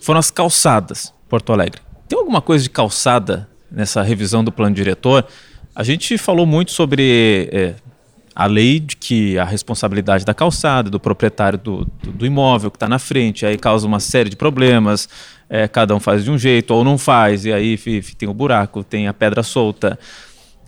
foram 0.00 0.18
as 0.20 0.30
calçadas 0.30 1.12
Porto 1.28 1.52
Alegre. 1.52 1.80
Tem 2.08 2.18
alguma 2.18 2.40
coisa 2.40 2.62
de 2.62 2.70
calçada 2.70 3.48
nessa 3.70 4.02
revisão 4.02 4.44
do 4.44 4.52
plano 4.52 4.74
diretor? 4.74 5.26
A 5.74 5.82
gente 5.82 6.16
falou 6.16 6.46
muito 6.46 6.70
sobre 6.70 7.48
é, 7.52 7.74
a 8.34 8.46
lei 8.46 8.80
de 8.80 8.96
que 8.96 9.38
a 9.38 9.44
responsabilidade 9.44 10.24
da 10.24 10.34
calçada, 10.34 10.90
do 10.90 10.98
proprietário 10.98 11.58
do, 11.58 11.86
do, 12.02 12.12
do 12.12 12.26
imóvel 12.26 12.70
que 12.70 12.76
está 12.76 12.88
na 12.88 12.98
frente, 12.98 13.46
aí 13.46 13.56
causa 13.56 13.86
uma 13.86 14.00
série 14.00 14.28
de 14.28 14.36
problemas, 14.36 15.08
é, 15.48 15.68
cada 15.68 15.94
um 15.94 16.00
faz 16.00 16.24
de 16.24 16.30
um 16.30 16.36
jeito 16.36 16.74
ou 16.74 16.82
não 16.82 16.98
faz, 16.98 17.44
e 17.44 17.52
aí 17.52 17.78
tem 18.18 18.28
o 18.28 18.34
buraco, 18.34 18.82
tem 18.82 19.06
a 19.06 19.14
pedra 19.14 19.42
solta. 19.42 19.98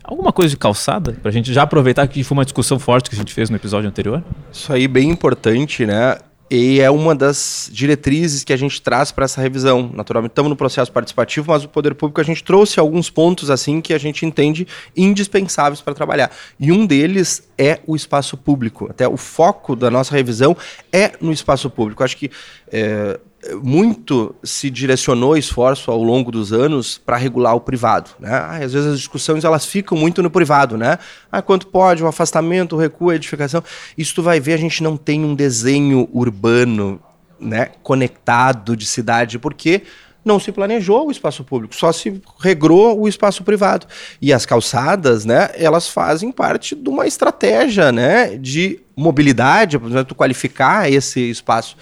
Alguma 0.04 0.32
coisa 0.32 0.50
de 0.50 0.56
calçada, 0.56 1.12
para 1.14 1.30
a 1.30 1.32
gente 1.32 1.52
já 1.52 1.62
aproveitar 1.62 2.06
que 2.06 2.22
foi 2.22 2.36
uma 2.36 2.44
discussão 2.44 2.78
forte 2.78 3.10
que 3.10 3.16
a 3.16 3.18
gente 3.18 3.34
fez 3.34 3.50
no 3.50 3.56
episódio 3.56 3.88
anterior? 3.88 4.22
Isso 4.52 4.72
aí 4.72 4.86
bem 4.86 5.10
importante, 5.10 5.84
né? 5.84 6.16
E 6.48 6.80
é 6.80 6.88
uma 6.88 7.12
das 7.12 7.68
diretrizes 7.72 8.44
que 8.44 8.52
a 8.52 8.56
gente 8.56 8.80
traz 8.80 9.10
para 9.10 9.24
essa 9.24 9.40
revisão. 9.40 9.90
Naturalmente, 9.92 10.30
estamos 10.30 10.48
no 10.48 10.56
processo 10.56 10.92
participativo, 10.92 11.50
mas 11.50 11.64
o 11.64 11.68
Poder 11.68 11.94
Público 11.94 12.20
a 12.20 12.24
gente 12.24 12.44
trouxe 12.44 12.78
alguns 12.78 13.10
pontos 13.10 13.50
assim 13.50 13.80
que 13.80 13.92
a 13.92 13.98
gente 13.98 14.24
entende 14.24 14.66
indispensáveis 14.96 15.80
para 15.80 15.92
trabalhar. 15.92 16.30
E 16.58 16.70
um 16.70 16.86
deles 16.86 17.48
é 17.58 17.80
o 17.84 17.96
espaço 17.96 18.36
público. 18.36 18.86
Até 18.88 19.08
o 19.08 19.16
foco 19.16 19.74
da 19.74 19.90
nossa 19.90 20.14
revisão 20.14 20.56
é 20.92 21.12
no 21.20 21.32
espaço 21.32 21.68
público. 21.68 22.04
Acho 22.04 22.16
que 22.16 22.30
é, 22.70 23.18
muito 23.62 24.34
se 24.42 24.70
direcionou 24.70 25.36
esforço 25.36 25.90
ao 25.90 26.02
longo 26.02 26.30
dos 26.30 26.52
anos 26.52 26.98
para 26.98 27.16
regular 27.16 27.54
o 27.54 27.60
privado. 27.60 28.10
Né? 28.18 28.30
Às 28.30 28.72
vezes 28.72 28.92
as 28.92 28.98
discussões 28.98 29.44
elas 29.44 29.66
ficam 29.66 29.96
muito 29.96 30.22
no 30.22 30.30
privado, 30.30 30.76
né? 30.76 30.98
Ah, 31.30 31.42
quanto 31.42 31.66
pode, 31.66 32.02
o 32.02 32.06
afastamento, 32.06 32.76
o 32.76 32.78
recuo, 32.78 33.10
a 33.10 33.16
edificação. 33.16 33.62
Isso 33.96 34.14
tu 34.14 34.22
vai 34.22 34.40
ver, 34.40 34.54
a 34.54 34.58
gente 34.58 34.82
não 34.82 34.96
tem 34.96 35.24
um 35.24 35.34
desenho 35.34 36.08
urbano 36.12 37.00
né, 37.38 37.70
conectado 37.82 38.76
de 38.76 38.86
cidade, 38.86 39.38
porque 39.38 39.82
não 40.24 40.40
se 40.40 40.50
planejou 40.50 41.06
o 41.06 41.10
espaço 41.10 41.44
público, 41.44 41.74
só 41.76 41.92
se 41.92 42.20
regrou 42.40 43.00
o 43.00 43.06
espaço 43.06 43.44
privado. 43.44 43.86
E 44.20 44.32
as 44.32 44.44
calçadas, 44.44 45.24
né, 45.24 45.50
elas 45.54 45.88
fazem 45.88 46.32
parte 46.32 46.74
de 46.74 46.88
uma 46.88 47.06
estratégia, 47.06 47.92
né, 47.92 48.36
de 48.36 48.80
mobilidade, 48.96 49.78
por 49.78 49.88
exemplo, 49.88 50.16
qualificar 50.16 50.90
esse 50.90 51.20
espaço. 51.30 51.76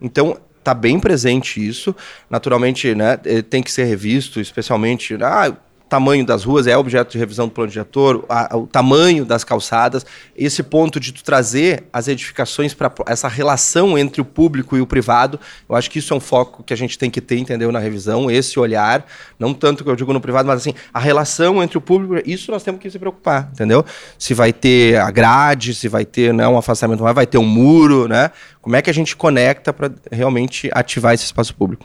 Então, 0.00 0.38
está 0.60 0.72
bem 0.72 1.00
presente 1.00 1.66
isso. 1.66 1.94
Naturalmente, 2.28 2.94
né, 2.94 3.18
eh, 3.24 3.42
tem 3.42 3.62
que 3.62 3.72
ser 3.72 3.84
revisto, 3.84 4.40
especialmente. 4.40 5.16
Ah, 5.22 5.52
tamanho 5.90 6.24
das 6.24 6.44
ruas 6.44 6.68
é 6.68 6.76
objeto 6.76 7.10
de 7.10 7.18
revisão 7.18 7.48
do 7.48 7.52
plano 7.52 7.68
diretor, 7.68 8.24
a, 8.28 8.56
o 8.56 8.66
tamanho 8.66 9.24
das 9.24 9.42
calçadas, 9.42 10.06
esse 10.36 10.62
ponto 10.62 11.00
de 11.00 11.12
tu 11.12 11.24
trazer 11.24 11.82
as 11.92 12.06
edificações 12.06 12.72
para 12.72 12.92
essa 13.06 13.26
relação 13.26 13.98
entre 13.98 14.20
o 14.20 14.24
público 14.24 14.76
e 14.76 14.80
o 14.80 14.86
privado, 14.86 15.38
eu 15.68 15.74
acho 15.74 15.90
que 15.90 15.98
isso 15.98 16.14
é 16.14 16.16
um 16.16 16.20
foco 16.20 16.62
que 16.62 16.72
a 16.72 16.76
gente 16.76 16.96
tem 16.96 17.10
que 17.10 17.20
ter, 17.20 17.38
entendeu, 17.38 17.72
na 17.72 17.80
revisão, 17.80 18.30
esse 18.30 18.58
olhar, 18.58 19.04
não 19.36 19.52
tanto 19.52 19.82
que 19.82 19.90
eu 19.90 19.96
digo 19.96 20.12
no 20.12 20.20
privado, 20.20 20.46
mas 20.46 20.60
assim, 20.60 20.72
a 20.94 21.00
relação 21.00 21.60
entre 21.60 21.76
o 21.76 21.80
público, 21.80 22.22
isso 22.24 22.52
nós 22.52 22.62
temos 22.62 22.80
que 22.80 22.88
se 22.88 22.98
preocupar, 22.98 23.50
entendeu? 23.52 23.84
Se 24.16 24.32
vai 24.32 24.52
ter 24.52 24.96
a 24.96 25.10
grade, 25.10 25.74
se 25.74 25.88
vai 25.88 26.04
ter 26.04 26.32
né, 26.32 26.46
um 26.46 26.56
afastamento, 26.56 27.02
vai 27.02 27.26
ter 27.26 27.38
um 27.38 27.46
muro, 27.46 28.06
né? 28.06 28.30
Como 28.62 28.76
é 28.76 28.82
que 28.82 28.90
a 28.90 28.94
gente 28.94 29.16
conecta 29.16 29.72
para 29.72 29.90
realmente 30.12 30.70
ativar 30.72 31.14
esse 31.14 31.24
espaço 31.24 31.52
público? 31.52 31.84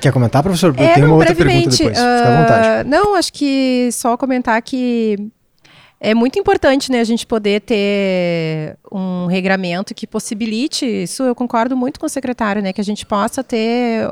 Quer 0.00 0.12
comentar, 0.12 0.42
professor? 0.42 0.74
É, 0.78 0.94
Tem 0.94 1.04
uma 1.04 1.14
outra 1.14 1.34
pergunta 1.34 1.70
depois. 1.70 1.80
Uh, 1.80 1.84
Fica 1.84 2.00
à 2.00 2.40
vontade. 2.40 2.68
Ah, 2.68 2.84
não, 2.84 3.14
acho 3.14 3.32
que 3.32 3.90
só 3.92 4.16
comentar 4.16 4.60
que 4.62 5.30
é 6.00 6.14
muito 6.14 6.38
importante 6.38 6.90
né, 6.90 7.00
a 7.00 7.04
gente 7.04 7.26
poder 7.26 7.60
ter 7.60 8.78
um 8.90 9.26
regramento 9.26 9.94
que 9.94 10.06
possibilite 10.06 10.86
isso. 10.86 11.22
Eu 11.22 11.34
concordo 11.34 11.76
muito 11.76 12.00
com 12.00 12.06
o 12.06 12.08
secretário, 12.08 12.62
né? 12.62 12.72
Que 12.72 12.80
a 12.80 12.84
gente 12.84 13.04
possa 13.04 13.44
ter 13.44 14.08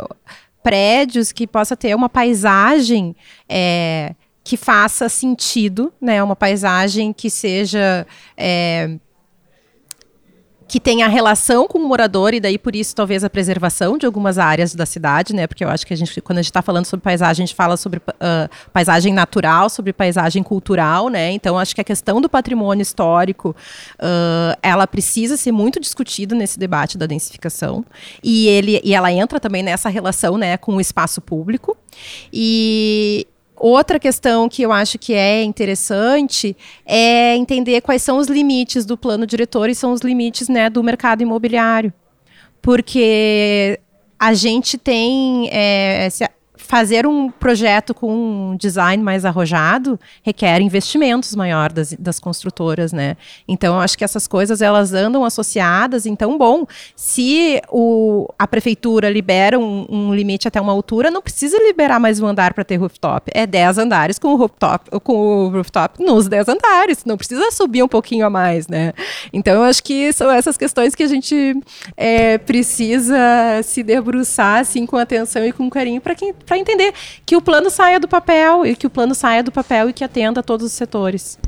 prédios, 0.62 1.32
que 1.32 1.46
possa 1.46 1.74
ter 1.74 1.94
uma 1.94 2.10
paisagem 2.10 3.16
é, 3.48 4.14
que 4.44 4.58
faça 4.58 5.08
sentido, 5.08 5.90
né? 5.98 6.22
Uma 6.22 6.36
paisagem 6.36 7.10
que 7.10 7.30
seja 7.30 8.06
é, 8.36 8.98
que 10.68 10.78
tenha 10.78 11.08
relação 11.08 11.66
com 11.66 11.78
o 11.78 11.88
morador 11.88 12.34
e 12.34 12.40
daí 12.40 12.58
por 12.58 12.76
isso 12.76 12.94
talvez 12.94 13.24
a 13.24 13.30
preservação 13.30 13.96
de 13.96 14.04
algumas 14.04 14.36
áreas 14.36 14.74
da 14.74 14.84
cidade, 14.84 15.34
né? 15.34 15.46
Porque 15.46 15.64
eu 15.64 15.68
acho 15.70 15.86
que 15.86 15.94
a 15.94 15.96
gente, 15.96 16.20
quando 16.20 16.38
a 16.38 16.42
gente 16.42 16.50
está 16.50 16.60
falando 16.60 16.84
sobre 16.84 17.02
paisagem, 17.02 17.42
a 17.42 17.46
gente 17.46 17.56
fala 17.56 17.78
sobre 17.78 17.98
uh, 17.98 18.50
paisagem 18.70 19.14
natural, 19.14 19.70
sobre 19.70 19.94
paisagem 19.94 20.42
cultural, 20.42 21.08
né? 21.08 21.32
Então 21.32 21.58
acho 21.58 21.74
que 21.74 21.80
a 21.80 21.84
questão 21.84 22.20
do 22.20 22.28
patrimônio 22.28 22.82
histórico, 22.82 23.56
uh, 23.94 24.58
ela 24.62 24.86
precisa 24.86 25.38
ser 25.38 25.52
muito 25.52 25.80
discutida 25.80 26.34
nesse 26.34 26.58
debate 26.58 26.98
da 26.98 27.06
densificação 27.06 27.82
e 28.22 28.46
ele 28.48 28.78
e 28.84 28.94
ela 28.94 29.10
entra 29.10 29.40
também 29.40 29.62
nessa 29.62 29.88
relação, 29.88 30.36
né, 30.36 30.58
com 30.58 30.76
o 30.76 30.80
espaço 30.80 31.22
público 31.22 31.76
e 32.30 33.26
Outra 33.60 33.98
questão 33.98 34.48
que 34.48 34.62
eu 34.62 34.70
acho 34.70 34.98
que 34.98 35.12
é 35.12 35.42
interessante 35.42 36.56
é 36.86 37.36
entender 37.36 37.80
quais 37.80 38.02
são 38.02 38.18
os 38.18 38.28
limites 38.28 38.86
do 38.86 38.96
plano 38.96 39.26
diretor 39.26 39.68
e 39.68 39.74
são 39.74 39.92
os 39.92 40.00
limites 40.00 40.48
né, 40.48 40.70
do 40.70 40.82
mercado 40.82 41.22
imobiliário. 41.22 41.92
Porque 42.62 43.78
a 44.18 44.34
gente 44.34 44.78
tem. 44.78 45.48
É, 45.50 46.08
fazer 46.68 47.06
um 47.06 47.30
projeto 47.30 47.94
com 47.94 48.50
um 48.50 48.56
design 48.56 49.02
mais 49.02 49.24
arrojado 49.24 49.98
requer 50.22 50.60
investimentos 50.60 51.34
maior 51.34 51.72
das, 51.72 51.94
das 51.94 52.20
construtoras, 52.20 52.92
né? 52.92 53.16
Então, 53.48 53.76
eu 53.76 53.80
acho 53.80 53.96
que 53.96 54.04
essas 54.04 54.26
coisas 54.26 54.60
elas 54.60 54.92
andam 54.92 55.24
associadas. 55.24 56.04
Então, 56.04 56.36
bom, 56.36 56.66
se 56.94 57.58
o, 57.70 58.28
a 58.38 58.46
prefeitura 58.46 59.08
libera 59.08 59.58
um, 59.58 59.86
um 59.88 60.14
limite 60.14 60.46
até 60.46 60.60
uma 60.60 60.70
altura, 60.70 61.10
não 61.10 61.22
precisa 61.22 61.56
liberar 61.56 61.98
mais 61.98 62.20
um 62.20 62.26
andar 62.26 62.52
para 62.52 62.64
ter 62.64 62.76
rooftop. 62.76 63.30
É 63.34 63.46
10 63.46 63.78
andares 63.78 64.18
com 64.18 64.34
o 64.34 64.36
rooftop, 64.36 64.90
com 65.00 65.46
o 65.46 65.48
rooftop 65.48 66.04
nos 66.04 66.28
10 66.28 66.48
andares. 66.48 67.02
Não 67.06 67.16
precisa 67.16 67.50
subir 67.50 67.82
um 67.82 67.88
pouquinho 67.88 68.26
a 68.26 68.30
mais, 68.30 68.68
né? 68.68 68.92
Então, 69.32 69.54
eu 69.54 69.62
acho 69.62 69.82
que 69.82 70.12
são 70.12 70.30
essas 70.30 70.58
questões 70.58 70.94
que 70.94 71.02
a 71.02 71.08
gente 71.08 71.58
é, 71.96 72.36
precisa 72.36 73.16
se 73.64 73.82
debruçar 73.82 74.60
assim 74.60 74.84
com 74.84 74.98
atenção 74.98 75.46
e 75.46 75.50
com 75.50 75.70
carinho 75.70 76.02
para 76.02 76.14
quem 76.14 76.34
para 76.58 76.74
entender 76.74 76.94
que 77.24 77.36
o 77.36 77.42
plano 77.42 77.70
saia 77.70 78.00
do 78.00 78.08
papel 78.08 78.66
e 78.66 78.74
que 78.74 78.86
o 78.86 78.90
plano 78.90 79.14
saia 79.14 79.42
do 79.42 79.52
papel 79.52 79.90
e 79.90 79.92
que 79.92 80.04
atenda 80.04 80.40
a 80.40 80.42
todos 80.42 80.66
os 80.66 80.72
setores 80.72 81.38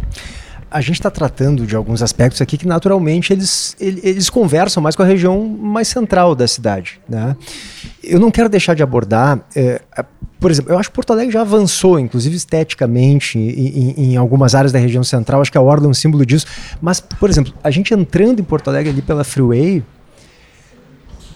a 0.71 0.81
gente 0.81 0.95
está 0.95 1.11
tratando 1.11 1.67
de 1.67 1.75
alguns 1.75 2.01
aspectos 2.01 2.41
aqui 2.41 2.57
que 2.57 2.67
naturalmente 2.67 3.33
eles, 3.33 3.75
eles 3.81 4.31
conversam 4.31 4.81
mais 4.81 4.95
com 4.95 5.03
a 5.03 5.05
região 5.05 5.45
mais 5.45 5.89
central 5.89 6.33
da 6.33 6.47
cidade. 6.47 7.01
Né? 7.09 7.35
Eu 8.05 8.21
não 8.21 8.31
quero 8.31 8.49
deixar 8.49 8.75
de 8.75 8.83
abordar, 8.83 9.41
é, 9.57 9.83
por 10.39 10.49
exemplo, 10.49 10.73
eu 10.73 10.79
acho 10.79 10.89
que 10.89 10.95
Porto 10.95 11.13
Alegre 11.13 11.33
já 11.33 11.41
avançou, 11.41 11.99
inclusive 11.99 12.37
esteticamente, 12.37 13.37
em, 13.37 14.13
em, 14.13 14.17
algumas 14.17 14.55
áreas 14.55 14.71
da 14.71 14.79
região 14.79 15.03
central, 15.03 15.41
acho 15.41 15.51
que 15.51 15.59
a 15.59 15.61
Orla 15.61 15.87
é 15.87 15.89
um 15.89 15.95
símbolo 15.95 16.25
disso, 16.25 16.47
mas, 16.81 17.01
por 17.01 17.29
exemplo, 17.29 17.53
a 17.65 17.71
gente 17.73 17.93
entrando 17.93 18.39
em 18.39 18.45
Porto 18.45 18.69
Alegre 18.69 18.91
ali 18.91 19.03
pela 19.03 19.25
Freeway, 19.25 19.83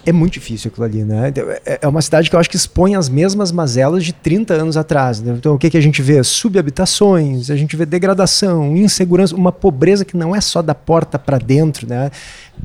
é 0.05 0.11
muito 0.11 0.33
difícil 0.33 0.69
aquilo 0.69 0.85
ali, 0.85 1.03
né? 1.03 1.33
É, 1.65 1.79
é 1.81 1.87
uma 1.87 2.01
cidade 2.01 2.29
que 2.29 2.35
eu 2.35 2.39
acho 2.39 2.49
que 2.49 2.55
expõe 2.55 2.95
as 2.95 3.09
mesmas 3.09 3.51
mazelas 3.51 4.05
de 4.05 4.13
30 4.13 4.53
anos 4.53 4.77
atrás. 4.77 5.19
Né? 5.19 5.33
Então, 5.37 5.55
o 5.55 5.57
que, 5.57 5.69
que 5.69 5.77
a 5.77 5.81
gente 5.81 6.01
vê? 6.01 6.23
Subhabitações, 6.23 7.49
a 7.49 7.55
gente 7.55 7.75
vê 7.75 7.85
degradação, 7.85 8.75
insegurança, 8.77 9.35
uma 9.35 9.51
pobreza 9.51 10.05
que 10.05 10.15
não 10.15 10.35
é 10.35 10.41
só 10.41 10.61
da 10.61 10.75
porta 10.75 11.17
para 11.17 11.37
dentro, 11.37 11.87
né? 11.87 12.11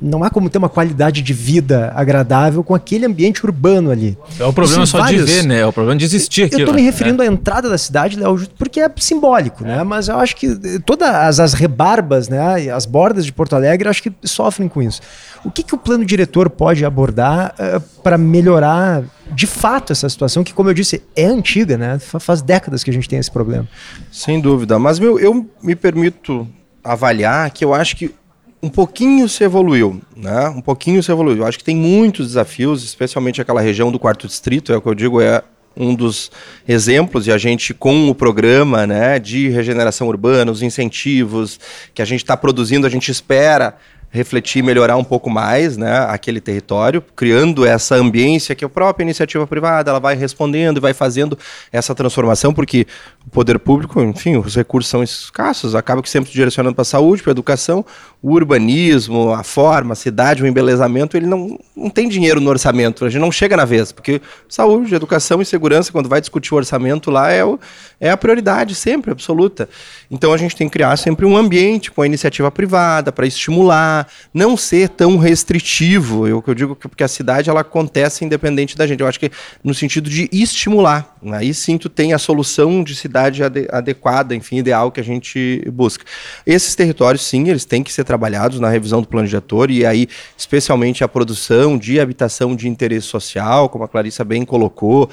Não 0.01 0.25
há 0.25 0.31
como 0.31 0.49
ter 0.49 0.59
uma 0.59 0.69
qualidade 0.69 1.23
de 1.23 1.33
vida 1.33 1.93
agradável 1.95 2.65
com 2.65 2.75
aquele 2.75 3.07
ambiente 3.07 3.45
urbano 3.45 3.91
ali. 3.91 4.17
É 4.39 4.45
o 4.45 4.53
problema 4.53 4.87
só 4.87 4.99
vários... 4.99 5.27
de 5.27 5.33
ver, 5.33 5.45
né? 5.45 5.61
É 5.61 5.67
o 5.67 5.73
problema 5.73 5.99
de 5.99 6.05
existir 6.05 6.45
aqui. 6.45 6.55
Eu 6.55 6.61
estou 6.61 6.75
me 6.75 6.83
referindo 6.83 7.23
é. 7.23 7.27
à 7.27 7.31
entrada 7.31 7.69
da 7.69 7.77
cidade, 7.77 8.19
Léo, 8.19 8.41
porque 8.59 8.81
é 8.81 8.91
simbólico, 8.97 9.65
né? 9.65 9.75
é. 9.75 9.77
né? 9.79 9.85
Mas 9.85 10.09
eu 10.09 10.19
acho 10.19 10.37
que 10.37 10.79
todas 10.81 11.09
as, 11.09 11.41
as 11.41 11.53
rebarbas, 11.53 12.29
né? 12.29 12.71
As 12.71 12.87
bordas 12.87 13.27
de 13.27 13.33
Porto 13.33 13.55
Alegre, 13.55 13.89
acho 13.89 14.03
que 14.03 14.13
sofrem 14.25 14.69
com 14.69 14.83
isso. 14.83 15.01
O 15.45 15.51
que, 15.51 15.63
que 15.63 15.75
o 15.75 15.79
plano 15.79 16.05
diretor 16.05 16.51
pode 16.51 16.85
abordar 16.85 17.55
uh, 17.59 17.63
eh, 17.63 17.83
para 18.03 18.19
melhorar 18.19 19.03
de 19.33 19.47
fato 19.47 19.93
essa 19.93 20.09
situação, 20.09 20.45
que, 20.45 20.53
como 20.53 20.69
eu 20.69 20.75
disse, 20.75 21.03
é 21.17 21.25
antiga, 21.25 21.79
né? 21.79 21.99
Faz 21.99 22.43
décadas 22.43 22.83
que 22.83 22.91
a 22.91 22.93
gente 22.93 23.09
tem 23.09 23.19
esse 23.19 23.31
problema. 23.31 23.67
Sem 24.11 24.41
dúvida. 24.41 24.79
Mas 24.79 24.99
meu, 24.99 25.19
eu 25.19 25.49
me 25.63 25.75
permito 25.75 26.47
avaliar 26.83 27.51
que 27.51 27.65
eu 27.65 27.75
acho 27.75 27.97
que 27.97 28.15
um 28.63 28.69
pouquinho 28.69 29.29
se 29.29 29.43
evoluiu, 29.43 30.01
né? 30.15 30.49
Um 30.49 30.61
pouquinho 30.61 31.03
se 31.03 31.11
evoluiu. 31.11 31.39
Eu 31.39 31.47
acho 31.47 31.59
que 31.59 31.65
tem 31.65 31.77
muitos 31.77 32.29
desafios, 32.29 32.85
especialmente 32.85 33.41
aquela 33.41 33.61
região 33.61 33.91
do 33.91 33.99
quarto 33.99 34.27
distrito, 34.27 34.73
é 34.73 34.77
o 34.77 34.83
que 34.83 34.89
eu 34.89 34.95
digo, 34.95 35.21
é 35.21 35.43
um 35.77 35.95
dos 35.95 36.31
exemplos 36.69 37.27
e 37.27 37.33
a 37.33 37.39
gente 37.39 37.73
com 37.73 38.09
o 38.11 38.15
programa, 38.15 38.87
né, 38.87 39.19
de 39.19 39.49
regeneração 39.49 40.09
urbana, 40.09 40.51
os 40.51 40.63
incentivos 40.63 41.59
que 41.95 42.03
a 42.03 42.05
gente 42.05 42.23
está 42.23 42.37
produzindo, 42.37 42.87
a 42.87 42.91
gente 42.91 43.11
espera 43.11 43.77
refletir, 44.11 44.63
melhorar 44.63 44.97
um 44.97 45.05
pouco 45.05 45.31
mais, 45.31 45.77
né, 45.77 45.99
aquele 46.09 46.41
território, 46.41 47.01
criando 47.15 47.65
essa 47.65 47.95
ambiência 47.95 48.55
que 48.57 48.65
a 48.65 48.69
própria 48.69 49.05
iniciativa 49.05 49.47
privada, 49.47 49.91
ela 49.91 50.01
vai 50.01 50.17
respondendo 50.17 50.79
e 50.79 50.81
vai 50.81 50.93
fazendo 50.93 51.39
essa 51.73 51.95
transformação, 51.95 52.53
porque 52.53 52.87
o 53.25 53.31
poder 53.31 53.59
público, 53.61 54.03
enfim, 54.03 54.37
os 54.37 54.57
recursos 54.57 54.91
são 54.91 55.03
escassos, 55.03 55.77
acaba 55.77 56.03
que 56.03 56.11
sempre 56.11 56.33
direcionando 56.33 56.75
para 56.75 56.83
a 56.83 56.85
saúde, 56.85 57.23
para 57.23 57.31
a 57.31 57.35
educação, 57.35 57.85
o 58.21 58.33
urbanismo, 58.33 59.33
a 59.33 59.45
forma, 59.45 59.93
a 59.93 59.97
cidade, 59.97 60.43
o 60.43 60.47
embelezamento, 60.47 61.17
ele 61.17 61.27
não, 61.27 61.59
não 61.77 61.89
tem 61.89 62.09
dinheiro 62.09 62.41
no 62.41 62.51
orçamento, 62.51 63.05
a 63.05 63.09
gente 63.09 63.21
não 63.21 63.31
chega 63.31 63.57
na 63.57 63.65
vez, 63.65 63.93
porque 63.93 64.21
saúde, 64.49 64.95
educação 64.95 65.41
e 65.41 65.47
segurança, 65.47 65.93
quando 65.93 66.09
vai 66.09 66.21
discutir 66.21 66.53
o 66.53 66.57
orçamento 66.57 67.11
lá, 67.11 67.31
é, 67.31 67.45
o, 67.45 67.59
é 68.01 68.11
a 68.11 68.17
prioridade 68.17 68.75
sempre, 68.75 69.13
absoluta. 69.13 69.69
Então 70.11 70.33
a 70.33 70.37
gente 70.37 70.57
tem 70.57 70.67
que 70.69 70.73
criar 70.73 70.97
sempre 70.97 71.25
um 71.25 71.37
ambiente 71.37 71.91
com 71.93 72.03
a 72.03 72.07
iniciativa 72.07 72.51
privada 72.51 73.13
para 73.13 73.27
estimular, 73.27 74.00
não 74.33 74.57
ser 74.57 74.89
tão 74.89 75.17
restritivo. 75.17 76.27
Eu 76.27 76.43
que 76.43 76.51
eu 76.51 76.55
digo 76.55 76.77
que 76.77 76.89
porque 76.89 77.05
a 77.05 77.09
cidade 77.09 77.51
ela 77.51 77.61
acontece 77.61 78.25
independente 78.25 78.77
da 78.77 78.87
gente. 78.87 79.01
Eu 79.01 79.07
acho 79.07 79.21
que 79.21 79.31
no 79.63 79.75
sentido 79.75 80.09
de 80.09 80.29
estimular. 80.33 81.17
Aí 81.33 81.53
sim 81.53 81.77
tu 81.77 81.89
tem 81.89 82.13
a 82.13 82.19
solução 82.19 82.83
de 82.83 82.95
cidade 82.95 83.43
ade 83.43 83.69
adequada, 83.71 84.35
enfim, 84.35 84.59
ideal 84.59 84.91
que 84.91 85.01
a 85.01 85.05
gente 85.05 85.63
busca. 85.73 86.05
Esses 86.47 86.75
territórios, 86.75 87.23
sim, 87.23 87.49
eles 87.49 87.65
têm 87.65 87.83
que 87.83 87.93
ser 87.93 88.05
trabalhados 88.05 88.59
na 88.61 88.69
revisão 88.69 89.01
do 89.01 89.09
plano 89.09 89.29
diretor 89.29 89.71
e 89.71 89.85
aí, 89.85 90.09
especialmente 90.37 91.05
a 91.05 91.09
produção 91.09 91.77
de 91.77 92.01
habitação 92.01 92.57
de 92.57 92.69
interesse 92.69 93.07
social, 93.07 93.69
como 93.69 93.85
a 93.85 93.89
Clarissa 93.89 94.25
bem 94.25 94.45
colocou, 94.45 95.11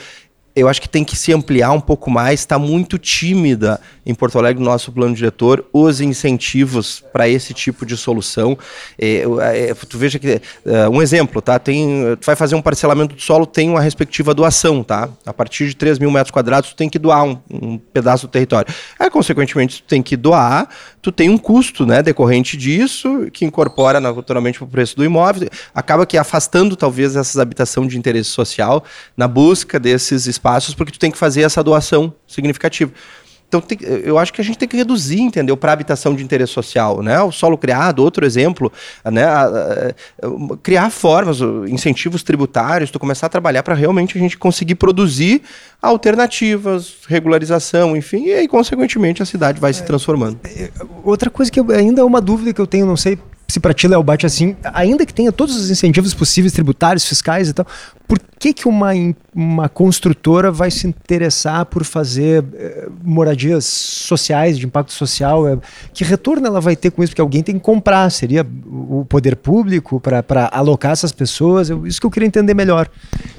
eu 0.58 0.68
acho 0.68 0.82
que 0.82 0.90
tem 0.90 1.04
que 1.04 1.16
se 1.16 1.32
ampliar 1.32 1.72
um 1.72 1.80
pouco 1.80 2.10
mais. 2.10 2.40
Está 2.40 2.58
muito 2.58 2.98
tímida 2.98 3.80
em 4.04 4.16
Porto 4.16 4.40
Alegre, 4.40 4.64
no 4.64 4.68
nosso 4.68 4.92
plano 4.92 5.14
diretor, 5.14 5.64
os 5.72 6.02
incentivos 6.02 7.04
para 7.14 7.30
esse 7.30 7.54
tipo 7.54 7.86
de 7.86 7.96
solução. 7.96 8.58
É, 8.98 9.24
é, 9.42 9.74
tu 9.76 10.00
veja 10.00 10.18
que. 10.18 10.42
É, 10.66 10.90
um 10.90 11.00
exemplo, 11.00 11.42
tá? 11.44 11.60
Tem, 11.60 12.16
tu 12.20 12.26
vai 12.26 12.36
fazer 12.36 12.56
um 12.56 12.62
parcelamento 12.62 13.16
do 13.16 13.22
solo, 13.22 13.46
tem 13.46 13.70
uma 13.70 13.82
respectiva 13.82 14.34
doação, 14.34 14.84
tá? 14.84 15.08
A 15.28 15.34
partir 15.34 15.68
de 15.68 15.76
3 15.76 16.00
mil 16.00 16.10
metros 16.10 16.32
quadrados, 16.32 16.72
tu 16.72 16.76
tem 16.76 16.90
que 16.90 16.98
doar 16.98 17.24
um, 17.24 17.38
um 17.52 17.78
pedaço 17.78 18.26
do 18.26 18.32
território. 18.32 18.74
Aí, 18.98 19.12
consequentemente, 19.12 19.84
tu 19.84 19.88
tem 19.88 20.02
que 20.02 20.18
doar, 20.18 20.68
tu 21.04 21.12
tem 21.12 21.30
um 21.30 21.38
custo 21.38 21.86
né, 21.86 22.02
decorrente 22.02 22.58
disso, 22.58 23.28
que 23.32 23.46
incorpora 23.46 24.00
naturalmente 24.00 24.58
para 24.58 24.66
o 24.66 24.70
preço 24.70 24.96
do 24.96 25.06
imóvel. 25.06 25.50
Acaba 25.76 26.04
que 26.04 26.18
afastando, 26.18 26.76
talvez, 26.76 27.16
essas 27.16 27.38
habitação 27.38 27.86
de 27.86 27.98
interesse 27.98 28.32
social 28.32 28.84
na 29.16 29.28
busca 29.28 29.80
desses 29.80 30.26
espaços 30.26 30.47
espaços, 30.48 30.74
porque 30.74 30.92
tu 30.92 31.00
tem 31.00 31.12
que 31.12 31.18
fazer 31.18 31.42
essa 31.42 31.62
doação 31.62 32.14
significativa. 32.26 32.92
Então, 33.50 33.62
tem, 33.62 33.78
eu 33.82 34.18
acho 34.18 34.34
que 34.34 34.42
a 34.42 34.44
gente 34.44 34.58
tem 34.58 34.68
que 34.68 34.76
reduzir, 34.76 35.22
entendeu, 35.22 35.56
para 35.56 35.72
habitação 35.72 36.14
de 36.14 36.22
interesse 36.22 36.52
social, 36.52 37.02
né? 37.02 37.22
O 37.22 37.32
solo 37.32 37.58
criado, 37.58 38.04
outro 38.04 38.26
exemplo, 38.26 38.70
né? 39.06 39.26
criar 40.62 40.90
formas, 40.90 41.40
incentivos 41.70 42.24
tributários, 42.24 42.92
tu 42.92 43.00
começar 43.00 43.28
a 43.28 43.30
trabalhar 43.30 43.64
para 43.64 43.74
realmente 43.74 44.18
a 44.18 44.22
gente 44.22 44.38
conseguir 44.38 44.76
produzir 44.76 45.42
alternativas, 45.82 46.96
regularização, 47.08 47.96
enfim, 47.96 48.26
e 48.26 48.34
aí, 48.34 48.48
consequentemente, 48.50 49.24
a 49.24 49.26
cidade 49.26 49.62
vai 49.62 49.72
se 49.72 49.84
transformando. 49.84 50.38
É, 50.44 50.64
é, 50.64 50.72
outra 51.06 51.30
coisa 51.30 51.50
que 51.50 51.58
eu, 51.58 51.72
ainda 51.72 52.02
é 52.02 52.04
uma 52.04 52.20
dúvida 52.20 52.52
que 52.52 52.60
eu 52.60 52.68
tenho, 52.68 52.86
não 52.86 52.98
sei 52.98 53.18
se 53.50 53.62
para 53.62 53.74
ti, 53.74 53.88
Léo, 53.88 54.04
bate 54.04 54.26
assim, 54.26 54.58
ainda 54.74 55.06
que 55.06 55.14
tenha 55.14 55.32
todos 55.32 55.56
os 55.56 55.70
incentivos 55.70 56.14
possíveis, 56.14 56.52
tributários, 56.52 57.06
fiscais 57.06 57.48
e 57.48 57.54
tal, 57.54 57.66
por 58.06 58.20
que, 58.38 58.54
que 58.54 58.68
uma, 58.68 58.90
uma 59.34 59.70
construtora 59.70 60.52
vai 60.52 60.70
se 60.70 60.86
interessar 60.86 61.66
por 61.66 61.86
fazer 61.86 62.44
eh, 62.54 62.90
moradias 63.02 63.64
sociais, 63.66 64.58
de 64.58 64.66
impacto 64.66 64.92
social? 64.92 65.48
Eh, 65.48 65.58
que 65.94 66.04
retorno 66.04 66.46
ela 66.46 66.60
vai 66.60 66.76
ter 66.76 66.92
com 66.92 67.02
isso? 67.02 67.12
Porque 67.12 67.22
alguém 67.22 67.42
tem 67.42 67.56
que 67.56 67.62
comprar, 67.62 68.10
seria 68.12 68.46
o 68.66 69.06
poder 69.06 69.38
público 69.38 70.00
para 70.00 70.50
alocar 70.52 70.92
essas 70.92 71.14
pessoas? 71.14 71.70
Eu, 71.70 71.88
isso 71.88 72.02
que 72.02 72.06
eu 72.06 72.12
queria 72.12 72.28
entender 72.28 72.54
melhor. 72.54 72.90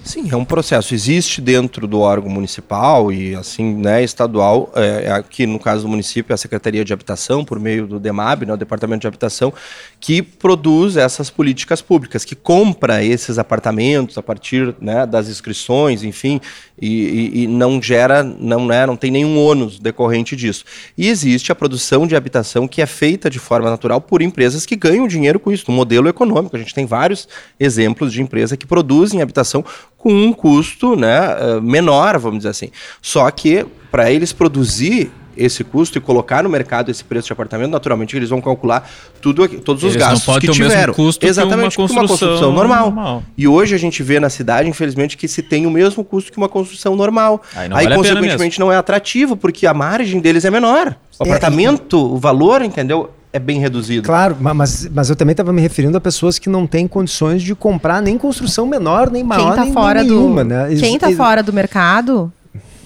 Sim, 0.08 0.26
é 0.32 0.36
um 0.36 0.44
processo. 0.44 0.94
Existe 0.94 1.38
dentro 1.38 1.86
do 1.86 2.00
órgão 2.00 2.30
municipal 2.30 3.12
e 3.12 3.34
assim, 3.34 3.74
né, 3.74 4.02
estadual, 4.02 4.72
é, 4.74 5.12
aqui 5.12 5.46
no 5.46 5.58
caso 5.58 5.82
do 5.82 5.88
município, 5.90 6.32
a 6.34 6.36
Secretaria 6.38 6.82
de 6.82 6.94
Habitação, 6.94 7.44
por 7.44 7.60
meio 7.60 7.86
do 7.86 8.00
DEMAB, 8.00 8.46
né, 8.46 8.54
o 8.54 8.56
Departamento 8.56 9.02
de 9.02 9.06
Habitação, 9.06 9.52
que 10.00 10.22
produz 10.22 10.96
essas 10.96 11.28
políticas 11.28 11.82
públicas, 11.82 12.24
que 12.24 12.34
compra 12.34 13.04
esses 13.04 13.38
apartamentos 13.38 14.16
a 14.16 14.22
partir 14.22 14.74
né, 14.80 15.04
das 15.04 15.28
inscrições, 15.28 16.02
enfim, 16.02 16.40
e, 16.80 17.32
e, 17.34 17.42
e, 17.42 17.46
não 17.46 17.82
gera, 17.82 18.22
não, 18.22 18.64
né, 18.64 18.86
não 18.86 18.96
tem 18.96 19.10
nenhum 19.10 19.38
ônus 19.38 19.78
decorrente 19.78 20.34
disso. 20.34 20.64
E 20.96 21.08
existe 21.08 21.52
a 21.52 21.54
produção 21.54 22.06
de 22.06 22.16
habitação 22.16 22.66
que 22.66 22.80
é 22.80 22.86
feita 22.86 23.28
de 23.28 23.38
forma 23.38 23.68
natural 23.68 24.00
por 24.00 24.22
empresas 24.22 24.64
que 24.64 24.74
ganham 24.74 25.06
dinheiro 25.06 25.38
com 25.38 25.52
isso, 25.52 25.66
no 25.68 25.76
modelo 25.76 26.08
econômico. 26.08 26.56
A 26.56 26.58
gente 26.58 26.72
tem 26.72 26.86
vários 26.86 27.28
exemplos 27.60 28.10
de 28.10 28.22
empresas 28.22 28.56
que 28.56 28.66
produzem 28.66 29.20
habitação 29.20 29.62
com 29.98 30.12
um 30.12 30.32
custo 30.32 30.96
né, 30.96 31.36
eh, 31.38 31.60
menor, 31.60 32.18
vamos 32.18 32.38
dizer 32.38 32.50
assim. 32.50 32.70
Só 33.02 33.28
que 33.30 33.66
para 33.90 34.10
eles 34.10 34.32
produzir 34.32 35.10
esse 35.36 35.62
custo 35.62 35.98
e 35.98 36.00
colocar 36.00 36.42
no 36.42 36.48
mercado 36.48 36.90
esse 36.90 37.04
preço 37.04 37.26
de 37.26 37.32
apartamento, 37.32 37.70
naturalmente 37.70 38.16
eles 38.16 38.28
vão 38.28 38.40
calcular 38.40 38.88
tudo, 39.20 39.48
todos 39.60 39.84
os 39.84 39.94
eles 39.94 40.04
gastos 40.04 40.38
que 40.38 40.48
tiveram. 40.48 40.92
custo 40.92 41.24
Exatamente, 41.24 41.76
que 41.76 41.80
uma, 41.80 41.88
construção, 41.88 42.02
uma 42.02 42.08
construção 42.08 42.52
normal. 42.52 42.84
normal. 42.86 43.22
E 43.36 43.46
hoje 43.46 43.74
a 43.74 43.78
gente 43.78 44.02
vê 44.02 44.18
na 44.18 44.28
cidade, 44.28 44.68
infelizmente, 44.68 45.16
que 45.16 45.28
se 45.28 45.42
tem 45.42 45.66
o 45.66 45.70
mesmo 45.70 46.04
custo 46.04 46.32
que 46.32 46.38
uma 46.38 46.48
construção 46.48 46.96
normal. 46.96 47.40
Aí, 47.54 47.68
Aí 47.72 47.84
vale 47.86 47.94
consequentemente, 47.94 48.58
não 48.58 48.72
é 48.72 48.76
atrativo, 48.76 49.36
porque 49.36 49.66
a 49.66 49.74
margem 49.74 50.20
deles 50.20 50.44
é 50.44 50.50
menor. 50.50 50.96
O 51.18 51.24
é, 51.24 51.28
apartamento, 51.28 51.96
e... 51.96 52.14
o 52.14 52.18
valor, 52.18 52.62
entendeu? 52.62 53.10
É 53.38 53.40
bem 53.40 53.58
reduzido. 53.58 54.06
Claro, 54.06 54.36
mas, 54.38 54.88
mas 54.92 55.08
eu 55.08 55.16
também 55.16 55.32
estava 55.32 55.52
me 55.52 55.62
referindo 55.62 55.96
a 55.96 56.00
pessoas 56.00 56.38
que 56.38 56.48
não 56.48 56.66
têm 56.66 56.86
condições 56.86 57.42
de 57.42 57.54
comprar 57.54 58.02
nem 58.02 58.18
construção 58.18 58.66
menor, 58.66 59.10
nem 59.10 59.24
maior, 59.24 59.46
Quem 59.46 59.56
tá 59.56 59.64
nem, 59.64 59.72
fora 59.72 60.00
nem 60.02 60.10
nenhuma. 60.10 60.44
Do, 60.44 60.48
né? 60.50 60.68
Quem 60.78 60.96
está 60.96 61.10
fora 61.12 61.42
do 61.42 61.52
mercado 61.52 62.32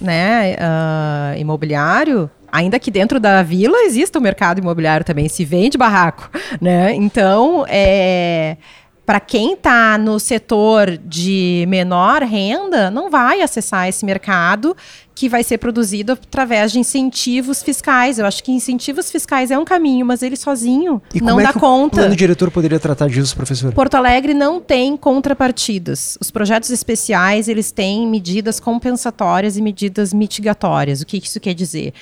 né, 0.00 0.56
uh, 0.56 1.38
imobiliário 1.38 2.30
ainda 2.52 2.78
que 2.78 2.90
dentro 2.90 3.18
da 3.18 3.42
vila 3.42 3.78
exista 3.84 4.18
o 4.18 4.22
mercado 4.22 4.58
imobiliário 4.58 5.06
também, 5.06 5.26
se 5.26 5.42
vende 5.42 5.78
barraco, 5.78 6.28
né? 6.60 6.94
Então, 6.94 7.64
é, 7.66 8.58
para 9.04 9.18
quem 9.18 9.54
está 9.54 9.98
no 9.98 10.20
setor 10.20 10.96
de 10.96 11.64
menor 11.68 12.22
renda, 12.22 12.90
não 12.90 13.10
vai 13.10 13.40
acessar 13.42 13.88
esse 13.88 14.04
mercado 14.04 14.76
que 15.14 15.28
vai 15.28 15.42
ser 15.42 15.58
produzido 15.58 16.12
através 16.12 16.72
de 16.72 16.78
incentivos 16.78 17.62
fiscais. 17.62 18.18
Eu 18.18 18.26
acho 18.26 18.42
que 18.42 18.50
incentivos 18.50 19.10
fiscais 19.10 19.50
é 19.50 19.58
um 19.58 19.64
caminho, 19.64 20.06
mas 20.06 20.22
ele 20.22 20.36
sozinho 20.36 21.02
e 21.14 21.20
não 21.20 21.38
é 21.38 21.42
dá 21.42 21.52
conta. 21.52 21.96
O 21.96 22.00
plano 22.00 22.16
diretor 22.16 22.50
poderia 22.50 22.78
tratar 22.80 23.08
disso, 23.08 23.36
professor? 23.36 23.72
Porto 23.72 23.94
Alegre 23.94 24.34
não 24.34 24.60
tem 24.60 24.96
contrapartidas. 24.96 26.16
Os 26.20 26.30
projetos 26.30 26.70
especiais, 26.70 27.48
eles 27.48 27.70
têm 27.70 28.06
medidas 28.06 28.58
compensatórias 28.58 29.56
e 29.56 29.62
medidas 29.62 30.14
mitigatórias. 30.14 31.00
O 31.00 31.06
que 31.06 31.18
isso 31.18 31.40
quer 31.40 31.54
dizer? 31.54 31.92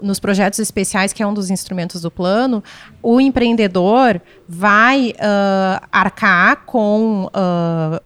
Nos 0.00 0.20
projetos 0.20 0.58
especiais, 0.58 1.12
que 1.12 1.22
é 1.22 1.26
um 1.26 1.34
dos 1.34 1.50
instrumentos 1.50 2.02
do 2.02 2.10
plano, 2.10 2.62
o 3.02 3.20
empreendedor 3.20 4.20
vai 4.48 5.10
uh, 5.10 5.86
arcar 5.90 6.64
com 6.66 7.26
uh, 7.26 8.00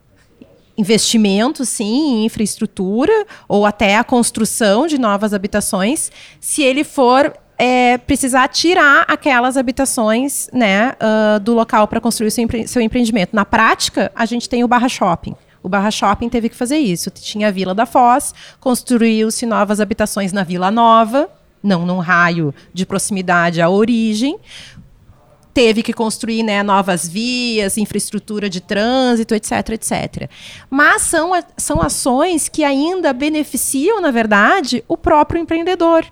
sim, 1.64 1.84
em 1.84 2.24
infraestrutura 2.24 3.26
ou 3.49 3.66
até 3.66 3.97
a 3.97 4.05
construção 4.05 4.86
de 4.86 4.99
novas 4.99 5.34
habitações, 5.34 6.11
se 6.41 6.62
ele 6.62 6.84
for 6.84 7.32
é, 7.59 7.99
precisar 7.99 8.49
tirar 8.49 9.05
aquelas 9.07 9.59
habitações 9.59 10.49
né, 10.51 10.93
uh, 10.93 11.38
do 11.41 11.53
local 11.53 11.86
para 11.86 12.01
construir 12.01 12.30
seu, 12.30 12.45
empre 12.45 12.66
seu 12.66 12.80
empreendimento. 12.80 13.36
Na 13.36 13.45
prática, 13.45 14.11
a 14.14 14.24
gente 14.24 14.49
tem 14.49 14.64
o 14.64 14.68
Barra 14.68 14.88
Shopping. 14.88 15.36
O 15.62 15.68
Barra 15.68 15.91
Shopping 15.91 16.30
teve 16.30 16.49
que 16.49 16.57
fazer 16.57 16.78
isso. 16.78 17.11
Tinha 17.11 17.49
a 17.49 17.51
Vila 17.51 17.74
da 17.74 17.84
Foz, 17.84 18.34
construiu-se 18.59 19.45
novas 19.45 19.78
habitações 19.78 20.32
na 20.32 20.43
Vila 20.43 20.70
Nova, 20.70 21.28
não 21.62 21.84
num 21.84 21.98
raio 21.98 22.54
de 22.72 22.86
proximidade 22.86 23.61
à 23.61 23.68
origem. 23.68 24.38
Teve 25.52 25.82
que 25.82 25.92
construir 25.92 26.42
né, 26.42 26.62
novas 26.62 27.08
vias, 27.08 27.76
infraestrutura 27.76 28.48
de 28.48 28.61
trânsito, 28.61 29.34
etc, 29.34 29.70
etc. 29.70 30.30
Mas 30.70 31.02
são, 31.02 31.32
são 31.56 31.82
ações 31.82 32.48
que 32.48 32.62
ainda 32.62 33.12
beneficiam, 33.12 34.00
na 34.00 34.12
verdade, 34.12 34.84
o 34.86 34.96
próprio 34.96 35.40
empreendedor 35.40 36.06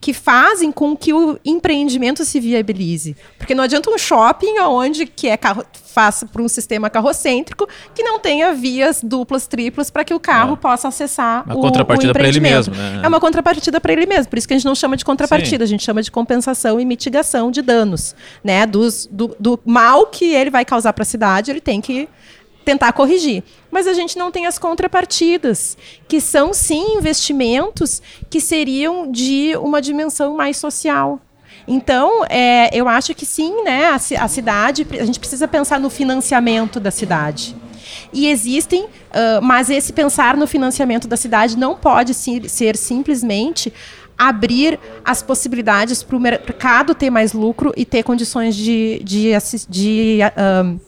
que 0.00 0.12
fazem 0.12 0.70
com 0.70 0.96
que 0.96 1.12
o 1.12 1.38
empreendimento 1.44 2.24
se 2.24 2.40
viabilize. 2.40 3.16
Porque 3.36 3.54
não 3.54 3.64
adianta 3.64 3.90
um 3.90 3.98
shopping 3.98 4.58
onde 4.60 5.06
que 5.06 5.28
é 5.28 5.36
carro, 5.36 5.64
faça 5.98 6.26
por 6.26 6.40
um 6.40 6.48
sistema 6.48 6.88
carrocêntrico 6.88 7.68
que 7.94 8.02
não 8.02 8.18
tenha 8.18 8.52
vias 8.52 9.00
duplas, 9.02 9.46
triplas 9.46 9.90
para 9.90 10.04
que 10.04 10.14
o 10.14 10.20
carro 10.20 10.54
é. 10.54 10.56
possa 10.56 10.88
acessar 10.88 11.44
uma 11.44 11.56
o, 11.56 11.60
contrapartida 11.60 12.12
para 12.12 12.28
ele 12.28 12.40
mesmo, 12.40 12.74
né? 12.74 13.00
É 13.02 13.08
uma 13.08 13.18
contrapartida 13.18 13.80
para 13.80 13.92
ele 13.92 14.06
mesmo. 14.06 14.28
Por 14.28 14.38
isso 14.38 14.46
que 14.46 14.54
a 14.54 14.56
gente 14.56 14.66
não 14.66 14.74
chama 14.74 14.96
de 14.96 15.04
contrapartida, 15.04 15.66
Sim. 15.66 15.68
a 15.68 15.76
gente 15.76 15.84
chama 15.84 16.02
de 16.02 16.10
compensação 16.10 16.78
e 16.78 16.84
mitigação 16.84 17.50
de 17.50 17.62
danos, 17.62 18.14
né? 18.44 18.66
Dos, 18.66 19.08
do, 19.10 19.34
do 19.40 19.58
mal 19.64 20.06
que 20.06 20.32
ele 20.32 20.50
vai 20.50 20.64
causar 20.64 20.92
para 20.92 21.02
a 21.02 21.06
cidade, 21.06 21.50
ele 21.50 21.60
tem 21.60 21.80
que 21.80 22.08
tentar 22.68 22.92
corrigir. 22.92 23.42
Mas 23.70 23.86
a 23.86 23.94
gente 23.94 24.18
não 24.18 24.30
tem 24.30 24.44
as 24.44 24.58
contrapartidas, 24.58 25.74
que 26.06 26.20
são 26.20 26.52
sim 26.52 26.98
investimentos 26.98 28.02
que 28.28 28.42
seriam 28.42 29.10
de 29.10 29.56
uma 29.56 29.80
dimensão 29.80 30.36
mais 30.36 30.58
social. 30.58 31.18
Então, 31.66 32.26
é, 32.28 32.68
eu 32.78 32.86
acho 32.86 33.14
que 33.14 33.24
sim, 33.24 33.62
né? 33.64 33.86
A, 33.86 33.94
a, 33.94 34.28
cidade, 34.28 34.86
a 35.00 35.04
gente 35.06 35.18
precisa 35.18 35.48
pensar 35.48 35.80
no 35.80 35.88
financiamento 35.88 36.78
da 36.78 36.90
cidade. 36.90 37.56
E 38.12 38.28
existem, 38.28 38.84
uh, 38.84 39.40
mas 39.42 39.70
esse 39.70 39.90
pensar 39.90 40.36
no 40.36 40.46
financiamento 40.46 41.08
da 41.08 41.16
cidade 41.16 41.56
não 41.56 41.74
pode 41.74 42.12
ser, 42.12 42.50
ser 42.50 42.76
simplesmente 42.76 43.72
abrir 44.18 44.78
as 45.02 45.22
possibilidades 45.22 46.02
para 46.02 46.16
o 46.16 46.20
mercado 46.20 46.94
ter 46.94 47.08
mais 47.08 47.32
lucro 47.32 47.72
e 47.76 47.86
ter 47.86 48.02
condições 48.02 48.54
de, 48.54 49.00
de, 49.02 49.30
de, 49.30 49.66
de 49.68 50.18
uh, 50.22 50.87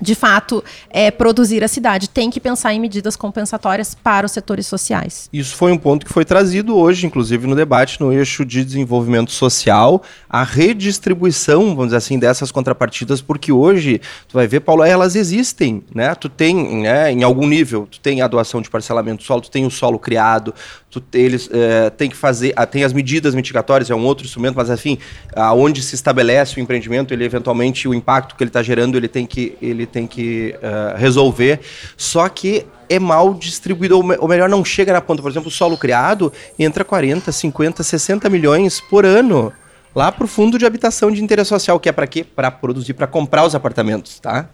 de 0.00 0.14
fato 0.14 0.62
é, 0.90 1.10
produzir 1.10 1.64
a 1.64 1.68
cidade. 1.68 2.08
Tem 2.08 2.30
que 2.30 2.40
pensar 2.40 2.72
em 2.74 2.80
medidas 2.80 3.16
compensatórias 3.16 3.94
para 3.94 4.26
os 4.26 4.32
setores 4.32 4.66
sociais. 4.66 5.28
Isso 5.32 5.56
foi 5.56 5.72
um 5.72 5.78
ponto 5.78 6.06
que 6.06 6.12
foi 6.12 6.24
trazido 6.24 6.76
hoje, 6.76 7.06
inclusive 7.06 7.46
no 7.46 7.54
debate 7.54 8.00
no 8.00 8.12
eixo 8.12 8.44
de 8.44 8.64
desenvolvimento 8.64 9.30
social, 9.30 10.02
a 10.28 10.42
redistribuição, 10.42 11.68
vamos 11.68 11.86
dizer 11.86 11.96
assim, 11.96 12.18
dessas 12.18 12.50
contrapartidas, 12.52 13.20
porque 13.20 13.52
hoje, 13.52 14.00
tu 14.28 14.34
vai 14.34 14.46
ver, 14.46 14.60
Paulo, 14.60 14.82
elas 14.82 15.16
existem, 15.16 15.82
né? 15.94 16.14
Tu 16.14 16.28
tem, 16.28 16.82
né, 16.82 17.10
em 17.10 17.22
algum 17.22 17.46
nível, 17.46 17.86
tu 17.90 18.00
tem 18.00 18.22
a 18.22 18.28
doação 18.28 18.60
de 18.60 18.68
parcelamento 18.68 19.18
do 19.18 19.24
solo, 19.24 19.40
tu 19.40 19.50
tem 19.50 19.64
o 19.64 19.70
solo 19.70 19.98
criado, 19.98 20.54
tu, 20.90 21.02
eles 21.12 21.48
é, 21.52 21.90
tem 21.90 22.10
que 22.10 22.16
fazer, 22.16 22.52
ah, 22.56 22.66
tem 22.66 22.84
as 22.84 22.92
medidas 22.92 23.34
mitigatórias, 23.34 23.90
é 23.90 23.94
um 23.94 24.04
outro 24.04 24.24
instrumento, 24.24 24.56
mas 24.56 24.68
enfim, 24.70 24.98
aonde 25.34 25.82
se 25.82 25.94
estabelece 25.94 26.58
o 26.58 26.60
empreendimento, 26.60 27.12
ele 27.14 27.24
eventualmente, 27.24 27.88
o 27.88 27.94
impacto 27.94 28.34
que 28.34 28.42
ele 28.42 28.50
está 28.50 28.62
gerando, 28.62 28.96
ele 28.96 29.08
tem 29.08 29.26
que, 29.26 29.56
ele 29.60 29.85
tem 29.86 30.06
que 30.06 30.54
uh, 30.56 30.96
resolver. 30.96 31.60
Só 31.96 32.28
que 32.28 32.66
é 32.88 32.98
mal 32.98 33.34
distribuído, 33.34 33.98
ou 33.98 34.28
melhor, 34.28 34.48
não 34.48 34.64
chega 34.64 34.92
na 34.92 35.00
ponta. 35.00 35.22
Por 35.22 35.30
exemplo, 35.30 35.48
o 35.48 35.52
solo 35.52 35.76
criado 35.76 36.32
entra 36.58 36.84
40, 36.84 37.30
50, 37.32 37.82
60 37.82 38.28
milhões 38.28 38.80
por 38.80 39.04
ano 39.04 39.52
lá 39.94 40.12
para 40.12 40.24
o 40.24 40.28
fundo 40.28 40.58
de 40.58 40.66
habitação 40.66 41.10
de 41.10 41.24
interesse 41.24 41.48
social, 41.48 41.80
que 41.80 41.88
é 41.88 41.92
para 41.92 42.06
quê? 42.06 42.22
Para 42.22 42.50
produzir, 42.50 42.92
para 42.92 43.06
comprar 43.06 43.46
os 43.46 43.54
apartamentos, 43.54 44.20
tá? 44.20 44.50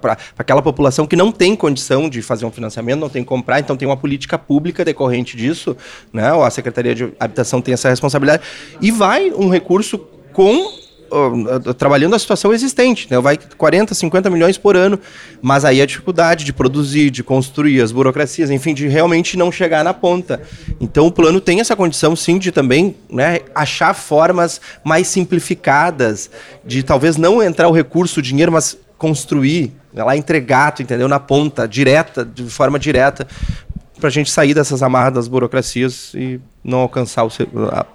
para 0.00 0.16
aquela 0.38 0.62
população 0.62 1.04
que 1.04 1.16
não 1.16 1.32
tem 1.32 1.56
condição 1.56 2.08
de 2.08 2.22
fazer 2.22 2.44
um 2.44 2.50
financiamento, 2.50 3.00
não 3.00 3.08
tem 3.08 3.22
que 3.22 3.28
comprar, 3.28 3.58
então 3.58 3.76
tem 3.76 3.88
uma 3.88 3.96
política 3.96 4.38
pública 4.38 4.84
decorrente 4.84 5.36
disso, 5.36 5.76
né? 6.12 6.30
A 6.30 6.50
Secretaria 6.50 6.94
de 6.94 7.12
Habitação 7.18 7.60
tem 7.60 7.74
essa 7.74 7.88
responsabilidade 7.88 8.42
e 8.80 8.92
vai 8.92 9.30
um 9.32 9.48
recurso 9.48 9.98
com 10.32 10.70
trabalhando 11.76 12.14
a 12.14 12.18
situação 12.18 12.52
existente, 12.52 13.08
né? 13.10 13.18
Vai 13.20 13.36
40, 13.36 13.94
50 13.94 14.30
milhões 14.30 14.58
por 14.58 14.76
ano, 14.76 14.98
mas 15.40 15.64
aí 15.64 15.80
a 15.80 15.86
dificuldade 15.86 16.44
de 16.44 16.52
produzir, 16.52 17.10
de 17.10 17.22
construir, 17.22 17.80
as 17.80 17.92
burocracias, 17.92 18.50
enfim, 18.50 18.74
de 18.74 18.88
realmente 18.88 19.36
não 19.36 19.50
chegar 19.50 19.84
na 19.84 19.94
ponta. 19.94 20.40
Então 20.80 21.06
o 21.06 21.12
plano 21.12 21.40
tem 21.40 21.60
essa 21.60 21.74
condição, 21.74 22.14
sim, 22.14 22.38
de 22.38 22.52
também 22.52 22.94
né, 23.10 23.40
achar 23.54 23.94
formas 23.94 24.60
mais 24.84 25.06
simplificadas, 25.08 26.30
de 26.64 26.82
talvez 26.82 27.16
não 27.16 27.42
entrar 27.42 27.68
o 27.68 27.72
recurso, 27.72 28.20
o 28.20 28.22
dinheiro, 28.22 28.52
mas 28.52 28.76
construir, 28.96 29.72
né, 29.92 30.02
lá 30.02 30.16
entregar, 30.16 30.72
tu 30.72 30.82
entendeu? 30.82 31.08
Na 31.08 31.20
ponta, 31.20 31.66
direta, 31.66 32.24
de 32.24 32.44
forma 32.44 32.78
direta, 32.78 33.26
para 33.98 34.08
a 34.08 34.12
gente 34.12 34.30
sair 34.30 34.54
dessas 34.54 34.82
amarras 34.82 35.12
das 35.12 35.28
burocracias 35.28 36.12
e 36.14 36.40
não 36.68 36.80
alcançar 36.80 37.26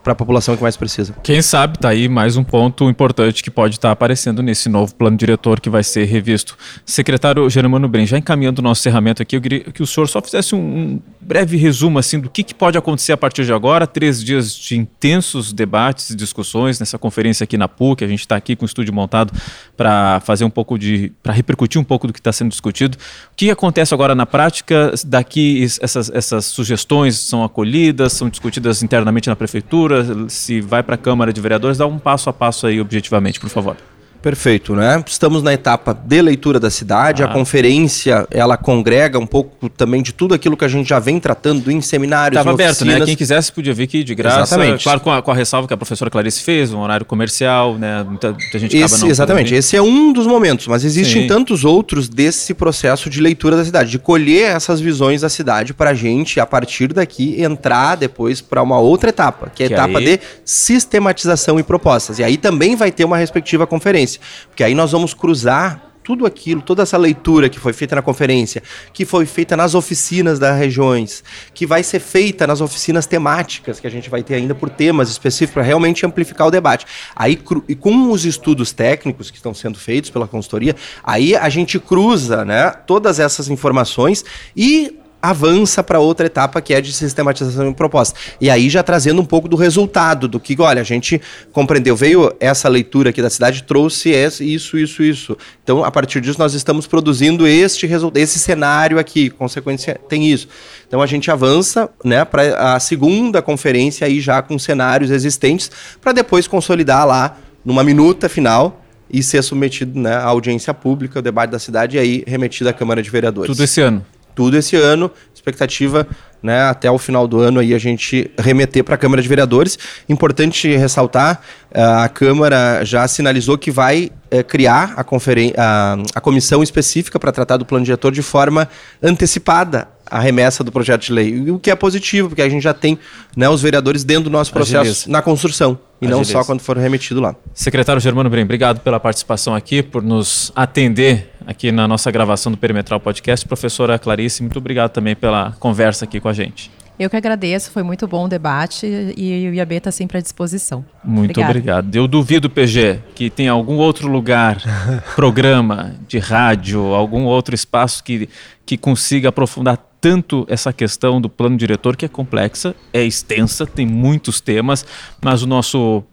para 0.03 0.13
a 0.13 0.15
população 0.15 0.57
que 0.57 0.63
mais 0.63 0.75
precisa. 0.75 1.13
Quem 1.23 1.41
sabe 1.41 1.77
tá 1.77 1.89
aí 1.89 2.09
mais 2.09 2.35
um 2.35 2.43
ponto 2.43 2.89
importante 2.89 3.43
que 3.43 3.51
pode 3.51 3.75
estar 3.75 3.89
tá 3.89 3.93
aparecendo 3.93 4.41
nesse 4.41 4.67
novo 4.67 4.95
plano 4.95 5.15
diretor 5.15 5.59
que 5.61 5.69
vai 5.69 5.83
ser 5.83 6.05
revisto. 6.05 6.57
Secretário 6.83 7.47
Germano 7.49 7.87
Bren, 7.87 8.07
já 8.07 8.17
encaminhando 8.17 8.59
o 8.59 8.61
nosso 8.63 8.81
encerramento 8.81 9.21
aqui, 9.21 9.35
eu 9.35 9.41
queria 9.41 9.59
que 9.59 9.83
o 9.83 9.87
senhor 9.87 10.07
só 10.07 10.21
fizesse 10.21 10.55
um, 10.55 10.59
um 10.59 10.99
breve 11.21 11.55
resumo 11.55 11.99
assim 11.99 12.19
do 12.19 12.29
que, 12.29 12.43
que, 12.43 12.53
pode 12.55 12.77
acontecer 12.77 13.11
a 13.11 13.17
partir 13.17 13.45
de 13.45 13.53
agora. 13.53 13.85
Três 13.85 14.23
dias 14.23 14.55
de 14.55 14.75
intensos 14.75 15.53
debates 15.53 16.09
e 16.09 16.15
discussões 16.15 16.79
nessa 16.79 16.97
conferência 16.97 17.43
aqui 17.43 17.57
na 17.57 17.67
PUC. 17.67 18.03
A 18.03 18.07
gente 18.07 18.21
está 18.21 18.35
aqui 18.35 18.55
com 18.55 18.63
o 18.63 18.65
estúdio 18.65 18.93
montado 18.93 19.31
para 19.77 20.19
fazer 20.21 20.45
um 20.45 20.49
pouco 20.49 20.79
de. 20.79 21.11
para 21.21 21.31
repercutir 21.31 21.79
um 21.79 21.83
pouco 21.83 22.07
do 22.07 22.13
que 22.13 22.19
está 22.19 22.31
sendo 22.31 22.49
discutido. 22.49 22.97
O 23.31 23.35
que 23.35 23.51
acontece 23.51 23.93
agora 23.93 24.15
na 24.15 24.25
prática? 24.25 24.93
Daqui 25.05 25.63
essas, 25.79 26.09
essas 26.09 26.45
sugestões 26.45 27.17
são 27.17 27.43
acolhidas, 27.43 28.13
são 28.13 28.29
discutidas 28.29 28.62
discutidas 28.63 28.81
internamente 28.81 29.29
na 29.29 29.35
prefeitura, 29.35 30.29
se 30.29 30.61
vai 30.61 30.81
para 30.81 30.95
a 30.95 30.97
Câmara 30.97 31.33
de 31.33 31.41
Vereadores, 31.41 31.77
dá 31.77 31.85
um 31.85 31.99
passo 31.99 32.29
a 32.29 32.33
passo 32.33 32.65
aí 32.65 32.79
objetivamente, 32.79 33.39
por 33.39 33.49
favor. 33.49 33.75
Perfeito, 34.23 34.73
né? 34.73 35.03
Estamos 35.05 35.43
na 35.43 35.53
etapa 35.53 35.93
de 35.93 36.21
leitura 36.21 36.57
da 36.57 36.69
cidade. 36.69 37.21
Ah. 37.21 37.25
A 37.25 37.33
conferência 37.33 38.25
ela 38.31 38.55
congrega 38.55 39.19
um 39.19 39.27
pouco 39.27 39.67
também 39.67 40.01
de 40.01 40.13
tudo 40.13 40.33
aquilo 40.33 40.55
que 40.55 40.63
a 40.63 40.67
gente 40.69 40.87
já 40.87 40.97
vem 40.97 41.19
tratando 41.19 41.69
em 41.69 41.81
seminários. 41.81 42.39
Estava 42.39 42.53
aberto, 42.53 42.85
né? 42.85 43.01
Quem 43.01 43.17
quisesse 43.17 43.51
podia 43.51 43.73
vir 43.73 43.83
aqui 43.83 44.01
de 44.01 44.15
graça. 44.15 44.55
Exatamente. 44.55 44.81
Claro, 44.81 45.01
com 45.01 45.11
a, 45.11 45.21
com 45.21 45.29
a, 45.29 45.35
ressalva 45.35 45.67
que 45.67 45.73
a 45.73 45.77
professora 45.77 46.09
Clarice 46.09 46.41
fez, 46.41 46.71
um 46.71 46.79
horário 46.79 47.05
comercial, 47.05 47.77
né? 47.77 48.01
Muita, 48.01 48.31
muita 48.31 48.57
gente 48.57 48.77
Esse, 48.77 49.01
não. 49.01 49.09
Exatamente. 49.09 49.53
Esse 49.53 49.75
é 49.75 49.81
um 49.81 50.13
dos 50.13 50.25
momentos, 50.25 50.67
mas 50.67 50.85
existem 50.85 51.23
Sim. 51.23 51.27
tantos 51.27 51.65
outros 51.65 52.07
desse 52.07 52.53
processo 52.53 53.09
de 53.09 53.19
leitura 53.19 53.57
da 53.57 53.65
cidade, 53.65 53.91
de 53.91 53.99
colher 53.99 54.55
essas 54.55 54.79
visões 54.79 55.19
da 55.19 55.27
cidade 55.27 55.73
para 55.73 55.89
a 55.89 55.93
gente, 55.93 56.39
a 56.39 56.45
partir 56.45 56.93
daqui, 56.93 57.41
entrar 57.43 57.95
depois 57.95 58.39
para 58.39 58.63
uma 58.63 58.79
outra 58.79 59.09
etapa, 59.09 59.51
que 59.53 59.63
é 59.63 59.65
a 59.65 59.67
que 59.67 59.73
etapa 59.73 59.99
aí... 59.99 60.05
de 60.05 60.19
sistematização 60.45 61.59
e 61.59 61.63
propostas. 61.63 62.19
E 62.19 62.23
aí 62.23 62.37
também 62.37 62.77
vai 62.77 62.89
ter 62.89 63.03
uma 63.03 63.17
respectiva 63.17 63.67
conferência 63.67 64.12
conferência, 64.13 64.19
porque 64.47 64.63
aí 64.63 64.75
nós 64.75 64.91
vamos 64.91 65.13
cruzar 65.13 65.89
tudo 66.03 66.25
aquilo, 66.25 66.61
toda 66.61 66.83
essa 66.83 66.97
leitura 66.97 67.47
que 67.47 67.57
foi 67.57 67.71
feita 67.71 67.95
na 67.95 68.01
conferência, 68.01 68.61
que 68.91 69.05
foi 69.05 69.25
feita 69.25 69.55
nas 69.55 69.73
oficinas 69.73 70.37
das 70.37 70.59
regiões, 70.59 71.23
que 71.53 71.65
vai 71.65 71.81
ser 71.81 72.01
feita 72.01 72.45
nas 72.45 72.59
oficinas 72.59 73.05
temáticas, 73.05 73.79
que 73.79 73.87
a 73.87 73.89
gente 73.89 74.09
vai 74.09 74.21
ter 74.21 74.35
ainda 74.35 74.53
por 74.53 74.69
temas 74.69 75.09
específicos 75.09 75.53
para 75.53 75.63
realmente 75.63 76.05
amplificar 76.05 76.47
o 76.47 76.51
debate. 76.51 76.85
Aí, 77.15 77.39
e 77.69 77.73
com 77.73 78.11
os 78.11 78.25
estudos 78.25 78.73
técnicos 78.73 79.31
que 79.31 79.37
estão 79.37 79.53
sendo 79.53 79.79
feitos 79.79 80.09
pela 80.09 80.27
consultoria, 80.27 80.75
aí 81.01 81.37
a 81.37 81.47
gente 81.47 81.79
cruza 81.79 82.43
né, 82.43 82.69
todas 82.85 83.17
essas 83.17 83.47
informações 83.47 84.25
e 84.57 84.99
avança 85.23 85.81
para 85.81 86.01
outra 86.01 86.25
etapa 86.25 86.61
que 86.61 86.73
é 86.73 86.81
de 86.81 86.91
sistematização 86.91 87.69
de 87.69 87.75
proposta. 87.75 88.19
E 88.41 88.49
aí 88.49 88.69
já 88.69 88.83
trazendo 88.83 89.21
um 89.21 89.25
pouco 89.25 89.47
do 89.47 89.55
resultado, 89.55 90.27
do 90.27 90.37
que, 90.37 90.61
olha, 90.61 90.81
a 90.81 90.83
gente 90.83 91.21
compreendeu, 91.53 91.95
veio 91.95 92.35
essa 92.41 92.67
leitura 92.67 93.11
aqui 93.11 93.21
da 93.21 93.29
cidade, 93.29 93.63
trouxe 93.63 94.09
isso, 94.41 94.77
isso, 94.77 95.01
isso. 95.01 95.37
Então, 95.63 95.81
a 95.81 95.89
partir 95.89 96.19
disso, 96.19 96.37
nós 96.37 96.53
estamos 96.53 96.85
produzindo 96.85 97.47
este 97.47 97.89
esse 98.15 98.37
cenário 98.37 98.99
aqui, 98.99 99.29
consequência 99.29 99.97
tem 100.09 100.29
isso. 100.29 100.49
Então 100.85 101.01
a 101.01 101.07
gente 101.07 101.31
avança 101.31 101.89
né, 102.03 102.25
para 102.25 102.75
a 102.75 102.79
segunda 102.81 103.41
conferência 103.41 104.05
aí 104.05 104.19
já 104.19 104.41
com 104.41 104.59
cenários 104.59 105.09
existentes, 105.09 105.71
para 106.01 106.11
depois 106.11 106.49
consolidar 106.49 107.07
lá 107.07 107.37
numa 107.63 107.81
minuta 107.81 108.27
final 108.27 108.83
e 109.09 109.23
ser 109.23 109.41
submetido 109.41 109.97
né, 109.97 110.15
à 110.15 110.25
audiência 110.25 110.73
pública, 110.73 111.19
o 111.19 111.21
debate 111.21 111.51
da 111.51 111.59
cidade, 111.59 111.95
e 111.95 111.99
aí 111.99 112.23
remetido 112.27 112.69
à 112.69 112.73
Câmara 112.73 113.01
de 113.01 113.09
Vereadores. 113.09 113.47
Tudo 113.47 113.63
esse 113.63 113.79
ano 113.79 114.05
tudo 114.35 114.57
esse 114.57 114.75
ano. 114.75 115.11
Expectativa, 115.33 116.07
né, 116.41 116.63
até 116.63 116.91
o 116.91 116.97
final 116.97 117.25
do 117.25 117.39
ano 117.39 117.59
aí 117.59 117.73
a 117.73 117.77
gente 117.77 118.29
remeter 118.37 118.83
para 118.83 118.95
a 118.95 118.97
Câmara 118.97 119.21
de 119.21 119.27
Vereadores. 119.27 119.79
Importante 120.09 120.75
ressaltar, 120.75 121.41
eh, 121.71 121.81
a 121.81 122.09
Câmara 122.09 122.83
já 122.83 123.07
sinalizou 123.07 123.57
que 123.57 123.71
vai 123.71 124.11
é, 124.29 124.43
criar 124.43 124.93
a, 124.97 125.01
a, 125.01 125.97
a 126.15 126.21
comissão 126.21 126.61
específica 126.61 127.17
para 127.17 127.31
tratar 127.31 127.57
do 127.57 127.65
plano 127.65 127.85
diretor 127.85 128.11
de 128.11 128.21
forma 128.21 128.67
antecipada 129.01 129.87
a 130.05 130.19
remessa 130.19 130.63
do 130.63 130.71
projeto 130.71 131.03
de 131.03 131.13
lei. 131.13 131.49
O 131.49 131.57
que 131.57 131.71
é 131.71 131.75
positivo, 131.75 132.29
porque 132.29 132.41
a 132.41 132.49
gente 132.49 132.61
já 132.61 132.73
tem 132.73 132.99
né, 133.35 133.47
os 133.47 133.61
vereadores 133.61 134.03
dentro 134.03 134.25
do 134.25 134.29
nosso 134.29 134.51
processo 134.51 134.81
Agiliza. 134.81 135.09
na 135.09 135.21
construção. 135.21 135.79
E 136.03 136.07
não 136.07 136.23
só 136.23 136.43
quando 136.43 136.61
for 136.61 136.77
remetido 136.77 137.21
lá. 137.21 137.35
Secretário 137.53 138.01
Germano 138.01 138.29
Brem, 138.29 138.43
obrigado 138.43 138.79
pela 138.79 138.99
participação 138.99 139.55
aqui, 139.55 139.81
por 139.81 140.03
nos 140.03 140.51
atender 140.55 141.31
aqui 141.45 141.71
na 141.71 141.87
nossa 141.87 142.09
gravação 142.11 142.51
do 142.51 142.57
Perimetral 142.57 142.99
Podcast. 142.99 143.45
Professora 143.47 143.97
Clarice, 143.99 144.41
muito 144.41 144.57
obrigado 144.57 144.91
também 144.91 145.15
pela 145.15 145.53
conversa 145.59 146.05
aqui 146.05 146.19
com 146.19 146.29
a 146.29 146.33
gente. 146.33 146.71
Eu 146.97 147.09
que 147.09 147.17
agradeço, 147.17 147.71
foi 147.71 147.81
muito 147.81 148.07
bom 148.07 148.25
o 148.25 148.27
debate 148.27 148.85
e 149.17 149.49
o 149.49 149.53
IAB 149.55 149.73
está 149.73 149.91
sempre 149.91 150.19
à 150.19 150.21
disposição. 150.21 150.85
Muito 151.03 151.31
Obrigada. 151.31 151.51
obrigado. 151.51 151.95
Eu 151.95 152.07
duvido, 152.07 152.49
PG, 152.49 152.99
que 153.15 153.31
tem 153.31 153.47
algum 153.47 153.77
outro 153.77 154.07
lugar, 154.07 154.61
programa 155.15 155.95
de 156.07 156.19
rádio, 156.19 156.93
algum 156.93 157.23
outro 157.23 157.55
espaço 157.55 158.03
que, 158.03 158.29
que 158.63 158.77
consiga 158.77 159.29
aprofundar 159.29 159.79
tanto 160.03 160.45
essa 160.49 160.73
questão 160.73 161.21
do 161.21 161.29
plano 161.29 161.55
diretor, 161.55 161.95
que 161.95 162.03
é 162.03 162.09
complexa, 162.09 162.75
é 162.91 163.01
extensa, 163.05 163.65
tem 163.65 163.87
muitos 163.87 164.41
temas, 164.41 164.85
mas 165.21 165.41
o 165.41 165.47
nosso 165.47 166.03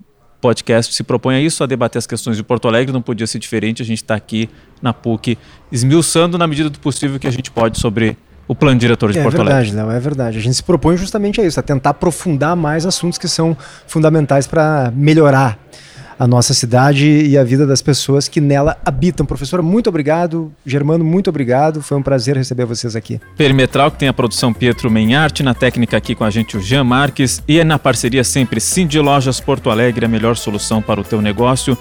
podcast 0.41 0.95
se 0.95 1.03
propõe 1.03 1.34
a 1.34 1.41
isso, 1.41 1.64
a 1.64 1.66
debater 1.66 1.99
as 1.99 2.07
questões 2.07 2.36
de 2.36 2.45
Porto 2.45 2.68
Alegre, 2.68 2.93
não 2.93 3.03
podia 3.03 3.26
ser 3.26 3.41
diferente, 3.41 3.82
a 3.82 3.84
gente 3.84 3.99
está 3.99 4.14
aqui 4.14 4.49
na 4.80 4.93
PUC, 4.93 5.36
esmiuçando 5.72 6.38
na 6.38 6.47
medida 6.47 6.70
do 6.70 6.78
possível 6.78 7.18
que 7.18 7.26
a 7.26 7.32
gente 7.32 7.51
pode 7.51 7.80
sobre 7.80 8.16
o 8.47 8.55
plano 8.55 8.78
diretor 8.78 9.11
de 9.11 9.18
é, 9.18 9.22
Porto 9.24 9.38
verdade, 9.38 9.70
Alegre. 9.70 9.76
Não, 9.76 9.91
é 9.91 9.99
verdade. 9.99 10.38
A 10.38 10.41
gente 10.41 10.55
se 10.55 10.62
propõe 10.62 10.97
justamente 10.97 11.41
a 11.41 11.45
isso, 11.45 11.59
a 11.59 11.62
tentar 11.62 11.91
aprofundar 11.91 12.55
mais 12.55 12.86
assuntos 12.86 13.18
que 13.18 13.26
são 13.26 13.57
fundamentais 13.88 14.47
para 14.47 14.93
melhorar 14.95 15.59
a 16.20 16.26
nossa 16.26 16.52
cidade 16.52 17.08
e 17.08 17.38
a 17.38 17.42
vida 17.42 17.66
das 17.66 17.80
pessoas 17.80 18.28
que 18.28 18.42
nela 18.42 18.76
habitam. 18.84 19.24
Professora, 19.24 19.62
muito 19.62 19.88
obrigado. 19.88 20.52
Germano, 20.66 21.02
muito 21.02 21.30
obrigado. 21.30 21.80
Foi 21.80 21.96
um 21.96 22.02
prazer 22.02 22.36
receber 22.36 22.66
vocês 22.66 22.94
aqui. 22.94 23.18
Perimetral, 23.38 23.90
que 23.90 23.96
tem 23.96 24.06
a 24.06 24.12
produção 24.12 24.52
Pietro 24.52 24.90
Menharte, 24.90 25.42
na 25.42 25.54
técnica 25.54 25.96
aqui 25.96 26.14
com 26.14 26.22
a 26.22 26.28
gente 26.28 26.58
o 26.58 26.60
Jean 26.60 26.84
Marques 26.84 27.42
e 27.48 27.64
na 27.64 27.78
parceria 27.78 28.22
sempre 28.22 28.60
Cindy 28.60 28.98
Lojas 29.00 29.40
Porto 29.40 29.70
Alegre, 29.70 30.04
a 30.04 30.08
melhor 30.08 30.36
solução 30.36 30.82
para 30.82 31.00
o 31.00 31.04
teu 31.04 31.22
negócio. 31.22 31.76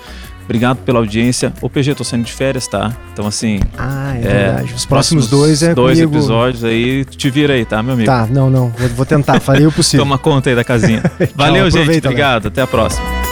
Obrigado 0.45 0.77
pela 0.77 0.99
audiência. 0.99 1.51
O 1.61 1.69
PG, 1.69 1.95
tô 1.95 2.05
saindo 2.05 2.23
de 2.23 2.31
férias, 2.31 2.65
tá? 2.65 2.95
Então, 3.11 3.27
assim. 3.27 3.59
Ah, 3.77 4.13
é, 4.15 4.19
é 4.19 4.21
verdade. 4.21 4.73
Os 4.73 4.85
próximos, 4.85 5.29
dois 5.29 5.61
é 5.61 5.75
Dois 5.75 5.99
comigo. 5.99 6.15
episódios 6.15 6.63
aí, 6.63 7.03
te 7.03 7.29
vira 7.29 7.55
aí, 7.55 7.65
tá, 7.65 7.83
meu 7.83 7.93
amigo? 7.93 8.07
Tá, 8.07 8.25
não, 8.25 8.49
não. 8.49 8.69
Vou, 8.95 9.05
tentar, 9.05 9.41
farei 9.41 9.67
o 9.67 9.71
possível. 9.73 10.05
Toma 10.05 10.17
conta 10.17 10.49
aí 10.49 10.55
da 10.55 10.63
casinha. 10.63 11.03
Valeu, 11.35 11.69
Tchau, 11.69 11.83
gente. 11.83 12.07
Obrigado. 12.07 12.47
Até 12.47 12.61
a 12.61 12.67
próxima. 12.67 13.28